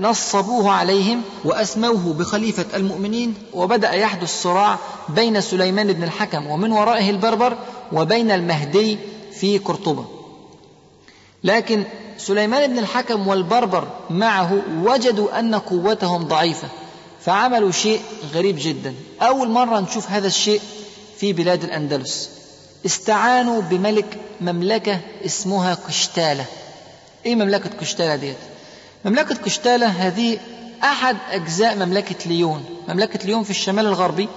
ونصبوه 0.00 0.70
عليهم 0.70 1.22
وأسموه 1.44 2.14
بخليفة 2.18 2.66
المؤمنين 2.74 3.34
وبدأ 3.54 3.92
يحدث 3.92 4.42
صراع 4.42 4.78
بين 5.08 5.40
سليمان 5.40 5.92
بن 5.92 6.02
الحكم 6.02 6.46
ومن 6.46 6.72
ورائه 6.72 7.10
البربر 7.10 7.56
وبين 7.92 8.30
المهدي 8.30 8.98
في 9.32 9.58
قرطبة. 9.58 10.04
لكن 11.44 11.84
سليمان 12.18 12.72
بن 12.72 12.78
الحكم 12.78 13.28
والبربر 13.28 13.88
معه 14.10 14.62
وجدوا 14.82 15.38
أن 15.38 15.54
قوتهم 15.54 16.22
ضعيفة 16.22 16.68
فعملوا 17.20 17.70
شيء 17.70 18.00
غريب 18.34 18.56
جدا. 18.58 18.94
أول 19.22 19.48
مرة 19.48 19.80
نشوف 19.80 20.10
هذا 20.10 20.26
الشيء 20.26 20.60
في 21.18 21.32
بلاد 21.32 21.64
الأندلس. 21.64 22.30
استعانوا 22.86 23.60
بملك 23.60 24.18
مملكة 24.40 25.00
اسمها 25.26 25.74
قشتالة 25.74 26.44
إيه 27.26 27.34
مملكة 27.34 27.70
قشتالة 27.80 28.16
ديت؟ 28.16 28.36
مملكة 29.04 29.34
قشتالة 29.34 29.86
هذه 29.86 30.38
أحد 30.82 31.16
أجزاء 31.30 31.76
مملكة 31.76 32.16
ليون. 32.26 32.64
مملكة 32.88 33.26
ليون 33.26 33.42
في 33.42 33.50
الشمال 33.50 33.86
الغربي 33.86 34.28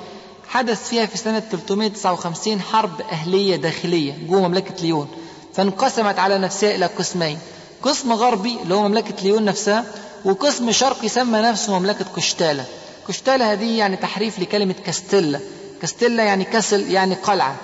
حدث 0.48 0.90
فيها 0.90 1.06
في 1.06 1.18
سنة 1.18 1.40
359 1.40 2.62
حرب 2.62 3.02
أهلية 3.02 3.56
داخلية 3.56 4.14
جوه 4.28 4.48
مملكة 4.48 4.74
ليون 4.82 5.08
فانقسمت 5.54 6.20
على 6.20 6.38
نفسها 6.38 6.76
إلى 6.76 6.86
قسمين. 6.86 7.40
قسم 7.82 8.14
غربي 8.14 8.58
اللي 8.64 8.76
هو 8.76 8.88
مملكة 8.88 9.24
ليون 9.24 9.46
نفسها 9.46 9.86
وقسم 10.26 10.72
شرقي 10.72 11.10
سمى 11.10 11.40
نفسه 11.40 11.80
مملكة 11.80 12.06
قشتالة 12.16 12.66
قشتالة 13.08 13.52
هذه 13.52 13.78
يعني 13.78 13.96
تحريف 13.96 14.40
لكلمة 14.40 14.76
كاستيلا. 14.86 15.40
كاستيلا 15.82 16.24
يعني 16.24 16.44
كسل 16.44 16.92
يعني 16.92 17.16
قلعة. 17.16 17.56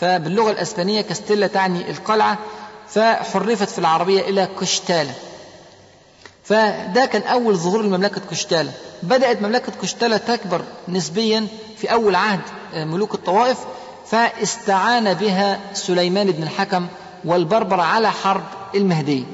فباللغة 0.00 0.50
الأسبانية 0.50 1.00
كاستيلا 1.00 1.46
تعني 1.46 1.90
القلعة 1.90 2.38
فحرفت 2.88 3.68
في 3.68 3.78
العربية 3.78 4.20
إلى 4.20 4.44
قشتالة 4.44 5.14
فده 6.44 7.06
كان 7.06 7.22
أول 7.22 7.56
ظهور 7.56 7.82
لمملكة 7.82 8.20
قشتالة 8.30 8.72
بدأت 9.02 9.42
مملكة 9.42 9.72
قشتالة 9.82 10.16
تكبر 10.16 10.62
نسبيا 10.88 11.46
في 11.76 11.92
أول 11.92 12.14
عهد 12.14 12.40
ملوك 12.76 13.14
الطوائف 13.14 13.58
فاستعان 14.06 15.14
بها 15.14 15.60
سليمان 15.74 16.30
بن 16.30 16.42
الحكم 16.42 16.86
والبربر 17.24 17.80
على 17.80 18.10
حرب 18.10 18.42
المهدي. 18.74 19.24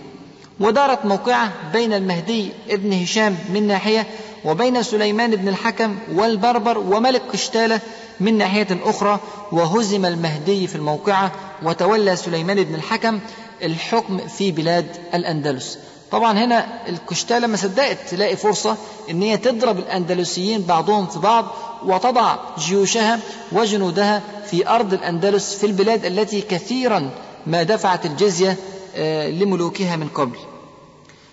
ودارت 0.60 1.04
موقعة 1.04 1.52
بين 1.72 1.92
المهدي 1.92 2.52
ابن 2.70 3.02
هشام 3.02 3.36
من 3.54 3.66
ناحية 3.66 4.06
وبين 4.44 4.82
سليمان 4.82 5.36
بن 5.36 5.48
الحكم 5.48 5.98
والبربر 6.14 6.78
وملك 6.78 7.22
قشتالة 7.32 7.80
من 8.20 8.38
ناحية 8.38 8.66
أخرى 8.84 9.20
وهزم 9.52 10.04
المهدي 10.06 10.66
في 10.66 10.76
الموقعة 10.76 11.32
وتولى 11.62 12.16
سليمان 12.16 12.64
بن 12.64 12.74
الحكم 12.74 13.20
الحكم 13.62 14.18
في 14.18 14.52
بلاد 14.52 14.86
الأندلس. 15.14 15.78
طبعا 16.12 16.38
هنا 16.38 16.66
الكشتالة 16.88 17.46
ما 17.46 17.56
صدقت 17.56 17.98
تلاقي 18.10 18.36
فرصة 18.36 18.76
إن 19.10 19.22
هي 19.22 19.36
تضرب 19.36 19.78
الأندلسيين 19.78 20.62
بعضهم 20.62 21.06
في 21.06 21.18
بعض 21.18 21.46
وتضع 21.86 22.36
جيوشها 22.58 23.18
وجنودها 23.52 24.22
في 24.46 24.68
أرض 24.68 24.92
الأندلس 24.92 25.54
في 25.54 25.66
البلاد 25.66 26.04
التي 26.04 26.40
كثيرا 26.40 27.10
ما 27.46 27.62
دفعت 27.62 28.06
الجزية 28.06 28.56
آه، 28.96 29.30
لملوكها 29.30 29.96
من 29.96 30.08
قبل. 30.08 30.36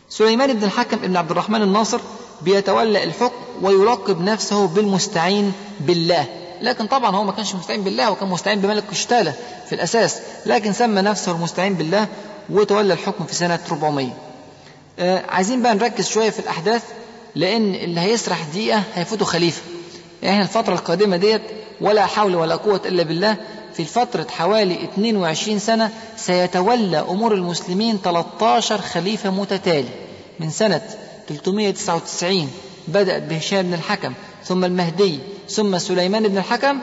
سليمان 0.10 0.54
بن 0.54 0.64
الحكم 0.64 0.98
بن 0.98 1.18
عبد 1.18 1.32
الرحمن 1.32 1.62
الناصر 1.62 2.00
بيتولى 2.42 3.04
الحكم 3.04 3.36
ويلقب 3.62 4.22
نفسه 4.22 4.68
بالمستعين 4.68 5.54
بالله. 5.80 6.26
لكن 6.62 6.88
طبعا 6.88 7.16
هو 7.16 7.24
ما 7.24 7.32
كانش 7.32 7.56
مستعين 7.56 7.82
بالله 7.82 8.08
هو 8.08 8.16
كان 8.16 8.30
مستعين 8.30 8.62
بملك 8.62 8.84
قشتالة 8.92 9.34
في 9.70 9.76
الأساس 9.76 10.18
لكن 10.46 10.74
سمى 10.74 11.02
نفسه 11.02 11.32
المستعين 11.32 11.74
بالله 11.74 12.08
وتولى 12.50 12.94
الحكم 12.94 13.26
في 13.26 13.36
سنة 13.36 13.60
400 13.72 14.08
آه 14.08 14.27
عايزين 15.30 15.62
بقى 15.62 15.76
نركز 15.76 16.08
شوية 16.10 16.30
في 16.30 16.40
الأحداث 16.40 16.84
لأن 17.36 17.76
اللي 17.76 18.02
هيسرح 18.02 18.44
دقيقة 18.54 18.84
هيفوته 18.96 19.26
خليفة. 19.26 19.62
يعني 20.24 20.42
الفترة 20.42 20.74
القادمة 20.74 21.18
ديت 21.18 21.42
ولا 21.82 22.06
حول 22.06 22.36
ولا 22.36 22.56
قوة 22.56 22.82
إلا 22.86 23.04
بالله 23.04 23.38
في 23.74 23.86
فترة 23.86 24.28
حوالي 24.30 24.84
22 24.84 25.60
سنة 25.60 25.90
سيتولى 26.18 27.00
أمور 27.00 27.34
المسلمين 27.34 27.98
13 28.04 28.82
خليفة 28.82 29.30
متتالي. 29.30 29.90
من 30.40 30.50
سنة 30.50 30.82
399 31.30 32.52
بدأ 32.88 33.18
بهشام 33.20 33.62
بن 33.66 33.74
الحكم 33.74 34.14
ثم 34.46 34.66
المهدي 34.66 35.20
ثم 35.50 35.78
سليمان 35.78 36.28
بن 36.28 36.38
الحكم. 36.38 36.80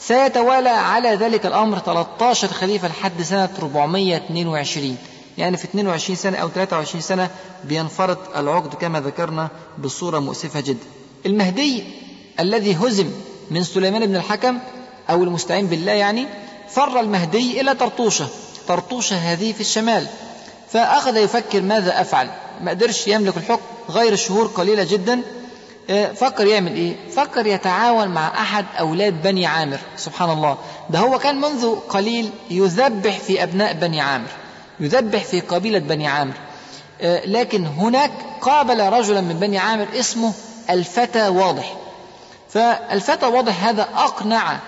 سيتوالى 0.00 0.68
على 0.68 1.08
ذلك 1.14 1.46
الأمر 1.46 1.78
13 1.78 2.48
خليفة 2.48 2.88
لحد 2.88 3.22
سنة 3.22 3.48
422 3.62 4.96
يعني 5.40 5.56
في 5.56 5.64
22 5.64 6.16
سنة 6.16 6.38
أو 6.38 6.48
23 6.48 7.00
سنة 7.02 7.30
بينفرط 7.64 8.36
العقد 8.36 8.74
كما 8.74 9.00
ذكرنا 9.00 9.48
بصورة 9.78 10.18
مؤسفة 10.18 10.60
جدا. 10.60 10.86
المهدي 11.26 11.84
الذي 12.40 12.74
هزم 12.76 13.10
من 13.50 13.62
سليمان 13.64 14.06
بن 14.06 14.16
الحكم 14.16 14.58
أو 15.10 15.24
المستعين 15.24 15.66
بالله 15.66 15.92
يعني 15.92 16.26
فر 16.68 17.00
المهدي 17.00 17.60
إلى 17.60 17.74
طرطوشة. 17.74 18.28
طرطوشة 18.68 19.16
هذه 19.16 19.52
في 19.52 19.60
الشمال. 19.60 20.06
فأخذ 20.70 21.16
يفكر 21.16 21.60
ماذا 21.60 22.00
أفعل؟ 22.00 22.30
ما 22.60 22.70
قدرش 22.70 23.08
يملك 23.08 23.36
الحكم 23.36 23.62
غير 23.90 24.16
شهور 24.16 24.46
قليلة 24.46 24.84
جدا. 24.84 25.20
آه، 25.90 26.12
فكر 26.12 26.46
يعمل 26.46 26.74
إيه؟ 26.76 26.96
فكر 27.10 27.46
يتعاون 27.46 28.08
مع 28.08 28.28
أحد 28.42 28.64
أولاد 28.78 29.22
بني 29.22 29.46
عامر. 29.46 29.78
سبحان 29.96 30.30
الله. 30.30 30.58
ده 30.90 30.98
هو 30.98 31.18
كان 31.18 31.40
منذ 31.40 31.74
قليل 31.88 32.30
يذبح 32.50 33.18
في 33.18 33.42
أبناء 33.42 33.72
بني 33.72 34.00
عامر. 34.00 34.28
يذبح 34.80 35.24
في 35.24 35.40
قبيلة 35.40 35.78
بني 35.78 36.06
عامر. 36.08 36.34
آه، 37.00 37.26
لكن 37.26 37.66
هناك 37.66 38.10
قابل 38.40 38.80
رجلا 38.80 39.20
من 39.20 39.34
بني 39.34 39.58
عامر 39.58 39.86
اسمه 39.98 40.32
الفتى 40.70 41.28
واضح. 41.28 41.76
فالفتى 42.48 43.26
واضح 43.26 43.64
هذا 43.64 43.88
أقنع 43.96 44.58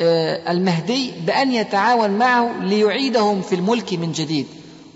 آه، 0.00 0.52
المهدي 0.52 1.12
بأن 1.26 1.52
يتعاون 1.52 2.10
معه 2.10 2.50
ليعيدهم 2.60 3.42
في 3.42 3.54
الملك 3.54 3.92
من 3.92 4.12
جديد 4.12 4.46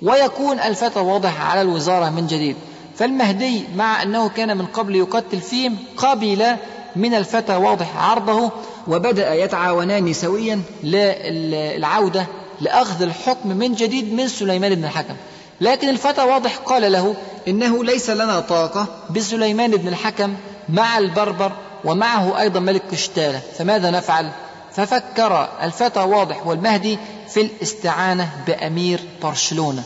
ويكون 0.02 0.58
الفتى 0.60 1.00
واضح 1.00 1.50
على 1.50 1.60
الوزارة 1.60 2.10
من 2.10 2.26
جديد. 2.26 2.56
فالمهدي 2.96 3.64
مع 3.76 4.02
أنه 4.02 4.28
كان 4.28 4.56
من 4.56 4.66
قبل 4.66 4.96
يقتل 4.96 5.40
فيهم 5.40 5.76
قبل 5.96 6.56
من 6.96 7.14
الفتى 7.14 7.56
واضح 7.56 7.96
عرضه 7.96 8.50
وبدأ 8.88 9.34
يتعاونان 9.34 10.12
سويا 10.12 10.62
للعودة 10.82 12.26
لأخذ 12.64 13.02
الحكم 13.02 13.48
من 13.48 13.74
جديد 13.74 14.12
من 14.12 14.28
سليمان 14.28 14.74
بن 14.74 14.84
الحكم. 14.84 15.14
لكن 15.60 15.88
الفتى 15.88 16.22
واضح 16.22 16.56
قال 16.56 16.92
له 16.92 17.14
إنه 17.48 17.84
ليس 17.84 18.10
لنا 18.10 18.40
طاقة 18.40 18.86
بسليمان 19.10 19.70
بن 19.70 19.88
الحكم 19.88 20.34
مع 20.68 20.98
البربر 20.98 21.52
ومعه 21.84 22.40
أيضا 22.40 22.60
ملك 22.60 22.82
كشتالة 22.92 23.40
فماذا 23.58 23.90
نفعل؟ 23.90 24.30
ففكر 24.72 25.48
الفتى 25.62 26.00
واضح 26.00 26.46
والمهدي 26.46 26.98
في 27.28 27.40
الاستعانة 27.40 28.30
بأمير 28.46 29.00
برشلونة. 29.22 29.82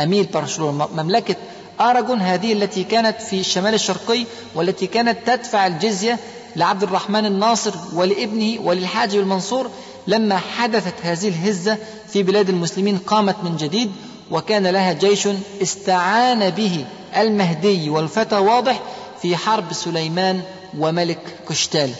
أمير 0.00 0.26
برشلونة 0.34 0.88
مملكة 0.94 1.36
أراجون 1.80 2.20
هذه 2.20 2.52
التي 2.52 2.84
كانت 2.84 3.22
في 3.22 3.40
الشمال 3.40 3.74
الشرقي 3.74 4.24
والتي 4.54 4.86
كانت 4.86 5.18
تدفع 5.26 5.66
الجزية 5.66 6.18
لعبد 6.56 6.82
الرحمن 6.82 7.26
الناصر 7.26 7.74
ولابنه 7.94 8.60
وللحاج 8.62 9.14
المنصور 9.14 9.70
لما 10.10 10.38
حدثت 10.38 10.94
هذه 11.02 11.28
الهزة 11.28 11.78
في 12.08 12.22
بلاد 12.22 12.48
المسلمين 12.48 12.98
قامت 12.98 13.36
من 13.44 13.56
جديد 13.56 13.92
وكان 14.30 14.66
لها 14.66 14.92
جيش 14.92 15.28
استعان 15.62 16.50
به 16.50 16.84
المهدي 17.16 17.90
والفتى 17.90 18.36
واضح 18.36 18.80
في 19.22 19.36
حرب 19.36 19.72
سليمان 19.72 20.42
وملك 20.78 21.18
كشتال. 21.48 21.90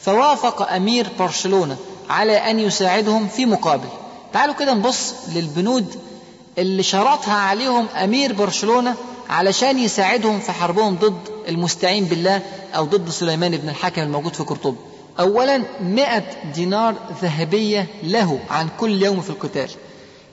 فوافق 0.00 0.72
أمير 0.72 1.06
برشلونة 1.18 1.76
على 2.10 2.50
أن 2.50 2.60
يساعدهم 2.60 3.28
في 3.28 3.46
مقابل. 3.46 3.88
تعالوا 4.32 4.54
كده 4.54 4.74
نبص 4.74 5.14
للبنود 5.34 5.94
اللي 6.58 6.82
شرطها 6.82 7.34
عليهم 7.34 7.86
أمير 8.04 8.32
برشلونة 8.32 8.94
علشان 9.30 9.78
يساعدهم 9.78 10.40
في 10.40 10.52
حربهم 10.52 10.94
ضد 10.96 11.20
المستعين 11.48 12.04
بالله 12.04 12.42
أو 12.76 12.84
ضد 12.84 13.10
سليمان 13.10 13.56
بن 13.56 13.68
الحكم 13.68 14.02
الموجود 14.02 14.34
في 14.34 14.42
قرطبة 14.42 14.76
أولا 15.20 15.62
مئة 15.80 16.22
دينار 16.54 16.94
ذهبية 17.22 17.86
له 18.02 18.40
عن 18.50 18.68
كل 18.80 19.02
يوم 19.02 19.20
في 19.20 19.30
القتال. 19.30 19.70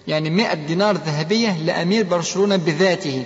يعني 0.08 0.30
مئة 0.30 0.54
دينار 0.54 0.96
ذهبية 0.98 1.58
لأمير 1.58 2.04
برشلونة 2.04 2.56
بذاته 2.56 3.24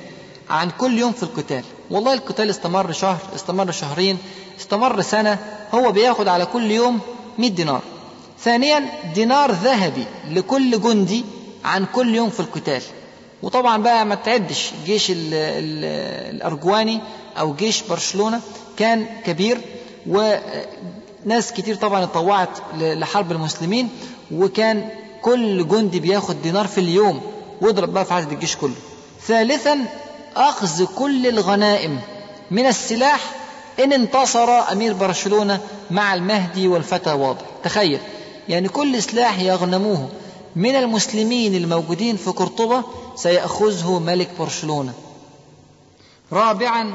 عن 0.49 0.69
كل 0.77 0.97
يوم 0.97 1.11
في 1.11 1.23
القتال. 1.23 1.63
والله 1.91 2.13
القتال 2.13 2.49
استمر 2.49 2.91
شهر 2.91 3.17
استمر 3.35 3.71
شهرين 3.71 4.17
استمر 4.59 5.01
سنة 5.01 5.39
هو 5.73 5.91
بياخد 5.91 6.27
على 6.27 6.45
كل 6.45 6.71
يوم 6.71 6.99
100 7.37 7.49
دينار. 7.49 7.81
ثانيا 8.39 8.85
دينار 9.15 9.51
ذهبي 9.51 10.05
لكل 10.31 10.81
جندي 10.81 11.25
عن 11.65 11.85
كل 11.85 12.15
يوم 12.15 12.29
في 12.29 12.39
القتال. 12.39 12.81
وطبعا 13.43 13.81
بقى 13.83 14.05
ما 14.05 14.15
تعدش 14.15 14.71
جيش 14.85 15.11
ال 15.11 15.15
ال 15.33 15.85
الأرجواني 16.35 17.01
أو 17.39 17.53
جيش 17.53 17.81
برشلونة 17.83 18.41
كان 18.77 19.05
كبير 19.25 19.57
وناس 21.27 21.51
كتير 21.51 21.75
طبعا 21.75 22.03
اتطوعت 22.03 22.49
لحرب 22.77 23.31
المسلمين 23.31 23.89
وكان 24.31 24.89
كل 25.21 25.67
جندي 25.67 25.99
بياخد 25.99 26.41
دينار 26.41 26.67
في 26.67 26.77
اليوم 26.81 27.21
واضرب 27.61 27.93
بقى 27.93 28.05
في 28.05 28.13
عدد 28.13 28.31
الجيش 28.31 28.55
كله. 28.55 28.73
ثالثا 29.27 29.77
أخذ 30.35 30.85
كل 30.85 31.27
الغنائم 31.27 31.99
من 32.51 32.65
السلاح 32.65 33.19
إن 33.83 33.93
انتصر 33.93 34.49
أمير 34.71 34.93
برشلونة 34.93 35.59
مع 35.91 36.13
المهدي 36.13 36.67
والفتى 36.67 37.11
واضح. 37.11 37.41
تخيل 37.63 37.99
يعني 38.49 38.69
كل 38.69 39.03
سلاح 39.03 39.39
يغنموه 39.39 40.09
من 40.55 40.75
المسلمين 40.75 41.55
الموجودين 41.55 42.17
في 42.17 42.29
قرطبة 42.29 42.83
سيأخذه 43.15 43.99
ملك 43.99 44.29
برشلونة. 44.39 44.93
رابعا 46.33 46.93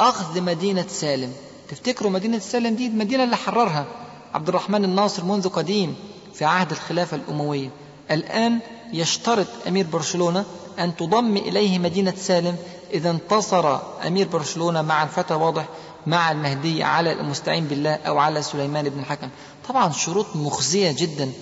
أخذ 0.00 0.40
مدينة 0.40 0.84
سالم. 0.88 1.32
تفتكروا 1.72 2.10
مدينة 2.10 2.38
سالم 2.38 2.74
دي 2.74 2.86
المدينة 2.86 3.24
اللي 3.24 3.36
حررها 3.36 3.86
عبد 4.34 4.48
الرحمن 4.48 4.84
الناصر 4.84 5.24
منذ 5.24 5.48
قديم 5.48 5.96
في 6.34 6.44
عهد 6.44 6.70
الخلافة 6.70 7.16
الأموية. 7.16 7.70
الآن 8.10 8.58
يشترط 8.92 9.46
أمير 9.68 9.86
برشلونة 9.92 10.44
أن 10.78 10.96
تضم 10.96 11.36
إليه 11.36 11.78
مدينة 11.78 12.14
سالم 12.16 12.56
إذا 12.92 13.10
انتصر 13.10 13.78
أمير 14.06 14.28
برشلونة 14.28 14.82
مع 14.82 15.02
الفتى 15.02 15.34
واضح 15.34 15.64
مع 16.06 16.30
المهدي 16.30 16.82
على 16.82 17.12
المستعين 17.12 17.64
بالله 17.64 17.94
أو 17.94 18.18
على 18.18 18.42
سليمان 18.42 18.88
بن 18.88 19.00
الحكم. 19.00 19.28
طبعا 19.68 19.92
شروط 19.92 20.26
مخزية 20.36 20.92
جدا 20.92 21.32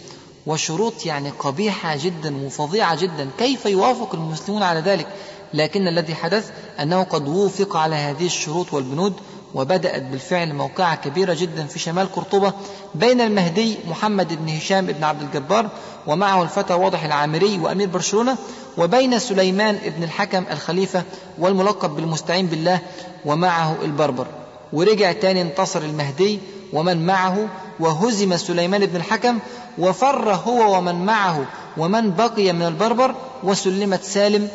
وشروط 0.46 1.06
يعني 1.06 1.30
قبيحة 1.30 1.96
جدا 1.96 2.46
وفظيعة 2.46 2.94
جدا. 2.94 3.30
كيف 3.38 3.66
يوافق 3.66 4.14
المسلمون 4.14 4.62
على 4.62 4.80
ذلك؟ 4.80 5.06
لكن 5.54 5.88
الذي 5.88 6.14
حدث 6.14 6.50
أنه 6.80 7.02
قد 7.02 7.28
وفق 7.28 7.76
على 7.76 7.94
هذه 7.96 8.26
الشروط 8.26 8.72
والبنود 8.72 9.14
وبدأت 9.54 10.02
بالفعل 10.02 10.54
موقعة 10.54 10.96
كبيرة 10.96 11.34
جدا 11.34 11.66
في 11.66 11.78
شمال 11.78 12.12
قرطبة 12.12 12.52
بين 12.94 13.20
المهدي 13.20 13.76
محمد 13.88 14.44
بن 14.44 14.48
هشام 14.56 14.86
بن 14.86 15.04
عبد 15.04 15.22
الجبار 15.22 15.68
ومعه 16.06 16.42
الفتى 16.42 16.74
واضح 16.74 17.04
العامري 17.04 17.58
وأمير 17.58 17.88
برشلونة 17.88 18.36
وبين 18.78 19.18
سليمان 19.18 19.78
بن 19.96 20.02
الحكم 20.02 20.44
الخليفة 20.50 21.02
والملقب 21.38 21.90
بالمستعين 21.96 22.46
بالله 22.46 22.78
ومعه 23.24 23.76
البربر. 23.82 24.26
ورجع 24.72 25.12
تاني 25.12 25.42
انتصر 25.42 25.82
المهدي 25.82 26.38
ومن 26.72 27.06
معه 27.06 27.48
وهزم 27.80 28.36
سليمان 28.36 28.86
بن 28.86 28.96
الحكم 28.96 29.38
وفر 29.78 30.34
هو 30.34 30.78
ومن 30.78 30.94
معه 31.06 31.44
ومن 31.76 32.10
بقي 32.10 32.52
من 32.52 32.62
البربر 32.62 33.14
وسلمت 33.42 34.02
سالم 34.02 34.48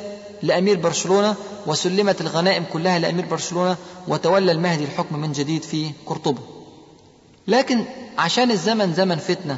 لأمير 0.45 0.77
برشلونة 0.77 1.35
وسلمت 1.67 2.21
الغنائم 2.21 2.65
كلها 2.73 2.99
لأمير 2.99 3.25
برشلونة 3.25 3.77
وتولى 4.07 4.51
المهدي 4.51 4.83
الحكم 4.83 5.19
من 5.19 5.31
جديد 5.31 5.63
في 5.63 5.91
قرطبة 6.05 6.41
لكن 7.47 7.85
عشان 8.17 8.51
الزمن 8.51 8.93
زمن 8.93 9.15
فتنة 9.15 9.57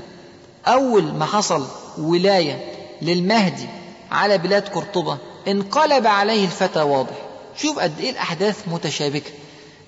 أول 0.67 1.03
ما 1.03 1.25
حصل 1.25 1.67
ولاية 1.97 2.71
للمهدي 3.01 3.67
على 4.11 4.37
بلاد 4.37 4.67
قرطبة 4.69 5.17
انقلب 5.47 6.07
عليه 6.07 6.45
الفتى 6.45 6.81
واضح. 6.81 7.15
شوف 7.57 7.79
قد 7.79 7.99
إيه 7.99 8.09
الأحداث 8.09 8.67
متشابكة 8.67 9.31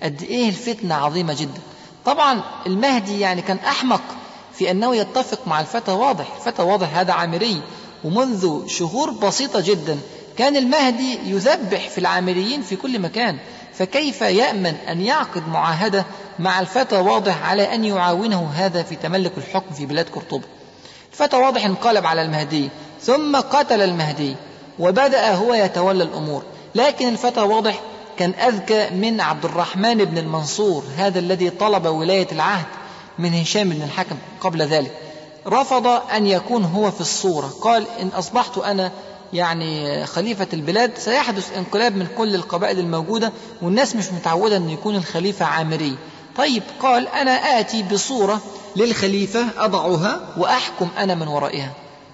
قد 0.03 0.21
إيه 0.23 0.49
الفتنة 0.49 0.95
عظيمة 0.95 1.33
جدا. 1.33 1.61
طبعا 2.05 2.43
المهدي 2.65 3.19
يعني 3.19 3.41
كان 3.41 3.57
أحمق 3.57 4.01
في 4.53 4.71
أنه 4.71 4.95
يتفق 4.95 5.47
مع 5.47 5.59
الفتى 5.59 5.91
واضح. 5.91 6.35
الفتى 6.35 6.61
واضح 6.61 6.97
هذا 6.97 7.13
عامري 7.13 7.61
ومنذ 8.03 8.67
شهور 8.67 9.11
بسيطة 9.11 9.59
جدا 9.59 9.99
كان 10.39 10.57
المهدي 10.57 11.19
يذبح 11.25 11.89
في 11.89 11.97
العامريين 11.97 12.61
في 12.61 12.75
كل 12.75 12.99
مكان 12.99 13.37
فكيف 13.73 14.21
يأمن 14.21 14.75
أن 14.89 15.01
يعقد 15.01 15.47
معاهدة 15.47 16.05
مع 16.39 16.59
الفتى 16.59 16.97
واضح 16.97 17.49
على 17.49 17.75
أن 17.75 17.85
يعاونه 17.85 18.51
هذا 18.55 18.83
في 18.83 18.95
تملك 18.95 19.31
الحكم 19.37 19.73
في 19.73 19.85
بلاد 19.85 20.09
قرطبة؟ 20.09 20.43
الفتى 21.11 21.37
واضح 21.37 21.65
انقلب 21.65 22.05
على 22.05 22.21
المهدي 22.21 22.69
ثم 23.01 23.35
قتل 23.35 23.81
المهدي 23.81 24.35
وبدأ 24.79 25.33
هو 25.33 25.53
يتولى 25.53 26.03
الأمور. 26.03 26.43
لكن 26.75 27.07
الفتى 27.07 27.41
واضح 27.41 27.81
كان 28.17 28.33
أذكى 28.33 28.89
من 28.89 29.21
عبد 29.21 29.45
الرحمن 29.45 30.05
بن 30.05 30.17
المنصور 30.17 30.83
هذا 30.97 31.19
الذي 31.19 31.49
طلب 31.49 31.85
ولاية 31.85 32.27
العهد 32.31 32.65
من 33.17 33.33
هشام 33.33 33.69
بن 33.69 33.81
الحكم 33.81 34.15
قبل 34.41 34.61
ذلك. 34.61 34.91
رفض 35.47 35.87
أن 35.87 36.27
يكون 36.27 36.63
هو 36.63 36.91
في 36.91 37.01
الصورة 37.01 37.47
قال 37.61 37.85
إن 38.01 38.07
أصبحت 38.07 38.57
أنا 38.57 38.91
يعني 39.33 40.05
خليفة 40.05 40.47
البلاد 40.53 40.97
سيحدث 40.97 41.57
انقلاب 41.57 41.95
من 41.95 42.07
كل 42.17 42.35
القبائل 42.35 42.79
الموجودة 42.79 43.31
والناس 43.61 43.95
مش 43.95 44.11
متعودة 44.11 44.57
أن 44.57 44.69
يكون 44.69 44.95
الخليفة 44.95 45.45
عامري. 45.45 45.95
طيب 46.37 46.63
قال 46.79 47.07
أنا 47.07 47.31
آتي 47.31 47.83
بصورة 47.83 48.41
للخليفة 48.75 49.45
أضعها 49.57 50.19
وأحكم 50.37 50.87
أنا 50.97 51.15
من 51.15 51.27
ورائها. 51.27 51.71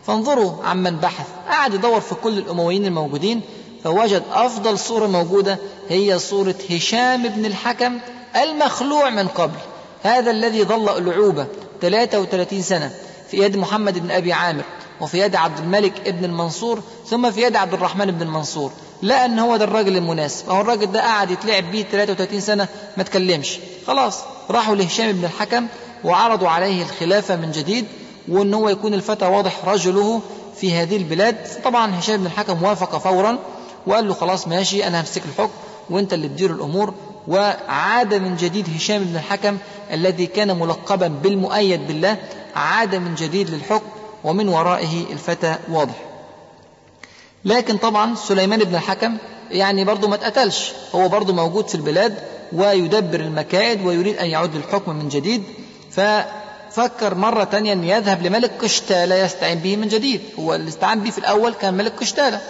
فانظروا 0.08 0.64
عمن 0.66 0.96
بحث. 0.96 1.28
قعد 1.50 1.74
يدور 1.74 2.02
في 2.02 2.16
كل 2.16 2.38
الأمويين 2.38 2.86
الموجودين 2.86 3.42
فوجد 3.84 4.24
أفضل 4.34 4.80
صورة 4.80 5.08
موجودة 5.08 5.58
هي 5.90 6.20
صورة 6.20 6.56
هشام 6.70 7.28
بن 7.28 7.46
الحكم 7.46 8.00
المخلوع 8.44 9.10
من 9.10 9.28
قبل. 9.28 9.58
هذا 10.04 10.32
الذي 10.32 10.64
ظل 10.64 10.98
ألعوبة 10.98 11.48
33 11.82 12.62
سنة 12.62 12.92
في 13.32 13.38
يد 13.38 13.58
محمد 13.58 14.00
بن 14.00 14.12
أبي 14.12 14.34
عامر. 14.34 14.64
وفي 15.02 15.20
يد 15.20 15.36
عبد 15.36 15.58
الملك 15.60 16.08
ابن 16.08 16.26
المنصور 16.26 16.82
ثم 17.08 17.32
في 17.32 17.42
يد 17.42 17.56
عبد 17.56 17.74
الرحمن 17.74 18.06
بن 18.12 18.22
المنصور. 18.22 18.72
لقى 19.04 19.26
أن 19.26 19.40
هو 19.40 19.58
ده 19.58 19.64
الراجل 19.64 19.98
المناسب. 19.98 20.50
اهو 20.50 20.62
الراجل 20.62 20.92
ده 20.92 21.02
قعد 21.02 21.32
يتلعب 21.32 21.72
بيه 21.72 21.84
33 21.84 22.40
سنة 22.42 22.68
ما 22.98 23.04
تكلمش 23.04 23.60
خلاص 23.88 24.20
راحوا 24.50 24.76
لهشام 24.76 25.12
بن 25.12 25.26
الحكم 25.26 25.68
وعرضوا 26.04 26.50
عليه 26.50 26.84
الخلافة 26.84 27.36
من 27.36 27.52
جديد 27.52 27.86
وإن 28.28 28.54
هو 28.54 28.70
يكون 28.70 28.94
الفتى 28.94 29.26
واضح 29.26 29.66
رجله 29.66 30.22
في 30.58 30.74
هذه 30.74 30.98
البلاد. 30.98 31.38
طبعا 31.64 32.00
هشام 32.00 32.18
بن 32.18 32.26
الحكم 32.26 32.64
وافق 32.64 32.98
فورا 32.98 33.38
وقال 33.88 34.08
له 34.08 34.14
خلاص 34.14 34.48
ماشي 34.48 34.88
أنا 34.88 35.02
همسك 35.02 35.22
الحكم 35.26 35.52
وأنت 35.90 36.14
اللي 36.14 36.28
تدير 36.28 36.52
الأمور. 36.52 36.94
وعاد 37.28 38.14
من 38.14 38.36
جديد 38.36 38.76
هشام 38.76 39.04
بن 39.04 39.16
الحكم 39.16 39.58
الذي 39.94 40.26
كان 40.26 40.60
ملقبا 40.60 41.08
بالمؤيد 41.08 41.88
بالله 41.88 42.18
عاد 42.56 42.96
من 42.96 43.16
جديد 43.16 43.50
للحكم 43.50 43.86
ومن 44.26 44.48
ورائه 44.50 45.14
الفتى 45.14 45.56
واضح. 45.70 45.96
لكن 47.46 47.78
طبعا 47.78 48.16
سليمان 48.16 48.60
بن 48.60 48.76
الحكم 48.76 49.18
يعني 49.52 49.86
برضه 49.86 50.08
ما 50.08 50.16
اتقتلش. 50.16 50.72
هو 50.96 51.10
برضه 51.10 51.34
موجود 51.34 51.68
في 51.68 51.76
البلاد 51.76 52.18
ويدبر 52.54 53.20
المكائد 53.20 53.86
ويريد 53.86 54.18
أن 54.18 54.26
يعود 54.28 54.56
للحكم 54.56 54.96
من 54.96 55.10
جديد. 55.10 55.44
ففكر 55.92 57.16
مرة 57.16 57.44
تانية 57.44 57.74
أن 57.74 57.84
يذهب 57.84 58.24
لملك 58.24 58.52
قشتالة 58.62 59.16
يستعين 59.16 59.60
به 59.60 59.76
من 59.76 59.88
جديد. 59.88 60.22
هو 60.40 60.56
اللي 60.56 60.70
استعان 60.70 61.00
به 61.00 61.10
في 61.10 61.18
الأول 61.18 61.54
كان 61.54 61.74
ملك 61.74 61.94
قشتالة. 62.00 62.42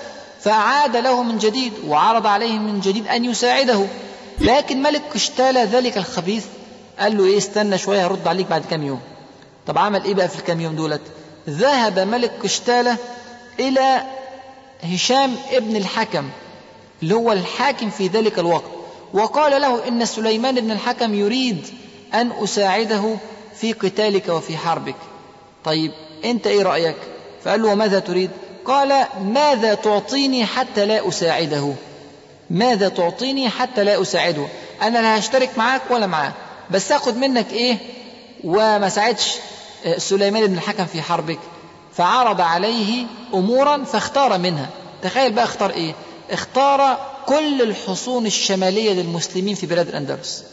فعاد 0.42 0.98
له 0.98 1.24
من 1.24 1.38
جديد 1.38 1.74
وعرض 1.88 2.28
عليه 2.28 2.58
من 2.60 2.80
جديد 2.80 3.08
أن 3.08 3.26
يساعده. 3.26 3.86
لكن 4.40 4.82
ملك 4.82 5.02
قشتالة 5.14 5.64
ذلك 5.64 5.98
الخبيث 5.98 6.46
قال 7.00 7.18
له 7.18 7.26
إيه 7.26 7.38
استنى 7.38 7.78
شوية 7.78 8.06
هرد 8.08 8.28
عليك 8.28 8.48
بعد 8.48 8.66
كام 8.70 8.84
يوم. 8.84 9.00
طب 9.68 9.78
عمل 9.78 10.04
إيه 10.04 10.14
بقى 10.14 10.30
في 10.30 10.40
الكام 10.40 10.62
يوم 10.62 10.76
دولت؟ 10.76 11.02
ذهب 11.50 12.00
ملك 12.00 12.32
قشتالة 12.44 12.98
إلى 13.60 14.02
هشام 14.84 15.36
ابن 15.52 15.76
الحكم 15.76 16.30
اللي 17.04 17.16
هو 17.16 17.32
الحاكم 17.32 17.90
في 17.90 18.08
ذلك 18.08 18.40
الوقت. 18.40 18.72
وقال 19.14 19.62
له 19.62 19.88
إن 19.88 20.06
سليمان 20.06 20.56
بن 20.56 20.72
الحكم 20.72 21.14
يريد 21.14 21.68
أن 22.14 22.32
أساعده 22.44 23.16
في 23.56 23.74
قتالك 23.74 24.30
وفي 24.30 24.58
حربك. 24.58 24.96
طيب 25.66 25.92
أنت 26.26 26.48
إيه 26.48 26.64
رأيك؟ 26.64 26.96
فقال 27.44 27.62
له 27.62 27.70
وماذا 27.70 28.00
تريد؟ 28.00 28.30
قال 28.66 29.06
ماذا 29.22 29.74
تعطيني 29.74 30.46
حتى 30.46 30.86
لا 30.86 31.08
أساعده؟ 31.08 31.74
ماذا 32.50 32.90
تعطيني 32.90 33.50
حتى 33.50 33.84
لا 33.84 34.02
أساعده؟ 34.02 34.48
أنا 34.82 35.00
لا 35.00 35.20
هشترك 35.20 35.50
معاك 35.58 35.82
ولا 35.90 36.08
معاه 36.08 36.34
بس 36.72 36.92
أخذ 36.92 37.18
منك 37.18 37.54
إيه؟ 37.54 37.78
وما 38.44 38.90
ساعدش. 38.90 39.36
سليمان 39.98 40.48
بن 40.48 40.54
الحكم 40.54 40.86
في 40.86 41.02
حربك 41.02 41.40
فعرض 41.94 42.42
عليه 42.42 43.06
أمورا 43.34 43.84
فاختار 43.84 44.38
منها. 44.38 44.70
تخيل 45.02 45.32
بقى 45.34 45.44
اختار 45.44 45.70
إيه؟ 45.70 45.94
اختار 46.32 46.98
كل 47.26 47.62
الحصون 47.62 48.26
الشمالية 48.26 48.94
للمسلمين 48.94 49.56
في 49.56 49.66
بلاد 49.66 49.88
الأندلس. 49.88 50.44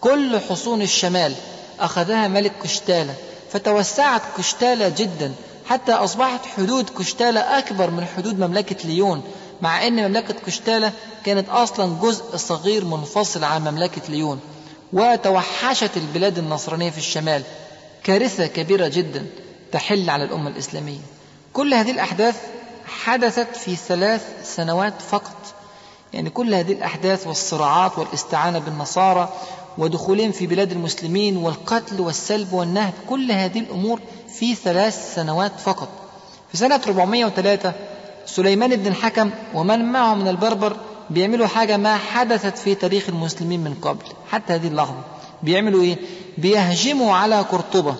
كل 0.00 0.40
حصون 0.50 0.82
الشمال 0.82 1.34
أخذها 1.80 2.28
ملك 2.28 2.52
قشتالة 2.62 3.14
فتوسعت 3.52 4.22
قشتالة 4.38 4.88
جدا 4.88 5.34
حتى 5.66 5.92
أصبحت 5.92 6.40
حدود 6.56 6.90
قشتالة 6.90 7.40
أكبر 7.58 7.90
من 7.90 8.06
حدود 8.16 8.38
مملكة 8.40 8.76
ليون 8.88 9.22
مع 9.62 9.86
أن 9.86 10.08
مملكة 10.08 10.34
قشتالة 10.46 10.92
كانت 11.24 11.48
أصلا 11.48 11.96
جزء 12.02 12.36
صغير 12.36 12.84
منفصل 12.84 13.44
عن 13.44 13.60
مملكة 13.68 14.02
ليون 14.08 14.40
وتوحشت 14.92 15.96
البلاد 15.96 16.38
النصرانية 16.38 16.90
في 16.90 16.98
الشمال. 16.98 17.42
كارثة 18.06 18.46
كبيرة 18.46 18.88
جدا 18.88 19.26
تحل 19.72 20.10
على 20.10 20.24
الأمة 20.24 20.50
الإسلامية. 20.50 21.00
كل 21.52 21.74
هذه 21.74 21.90
الأحداث 21.90 22.36
حدثت 22.86 23.56
في 23.56 23.76
ثلاث 23.76 24.54
سنوات 24.56 25.02
فقط. 25.10 25.36
يعني 26.12 26.30
كل 26.30 26.54
هذه 26.54 26.72
الأحداث 26.72 27.26
والصراعات 27.26 27.98
والاستعانة 27.98 28.58
بالنصارى 28.58 29.28
ودخولهم 29.78 30.32
في 30.32 30.46
بلاد 30.46 30.72
المسلمين 30.72 31.36
والقتل 31.36 32.00
والسلب 32.00 32.52
والنهب 32.52 32.92
كل 33.08 33.32
هذه 33.32 33.58
الأمور 33.58 34.00
في 34.34 34.54
ثلاث 34.54 35.14
سنوات 35.14 35.60
فقط. 35.60 35.88
في 36.50 36.56
سنة 36.56 36.80
403 36.86 37.72
سليمان 38.26 38.76
بن 38.76 38.86
الحكم 38.86 39.30
ومن 39.54 39.92
معه 39.92 40.14
من 40.14 40.28
البربر 40.28 40.76
بيعملوا 41.10 41.46
حاجة 41.46 41.76
ما 41.76 41.96
حدثت 41.96 42.58
في 42.58 42.74
تاريخ 42.74 43.08
المسلمين 43.08 43.60
من 43.60 43.74
قبل 43.74 44.04
حتى 44.30 44.52
هذه 44.52 44.66
اللحظة. 44.66 45.15
بيعملوا 45.42 45.82
إيه؟ 45.82 45.96
بيهجموا 46.38 47.12
على 47.14 47.40
قرطبة 47.40 47.94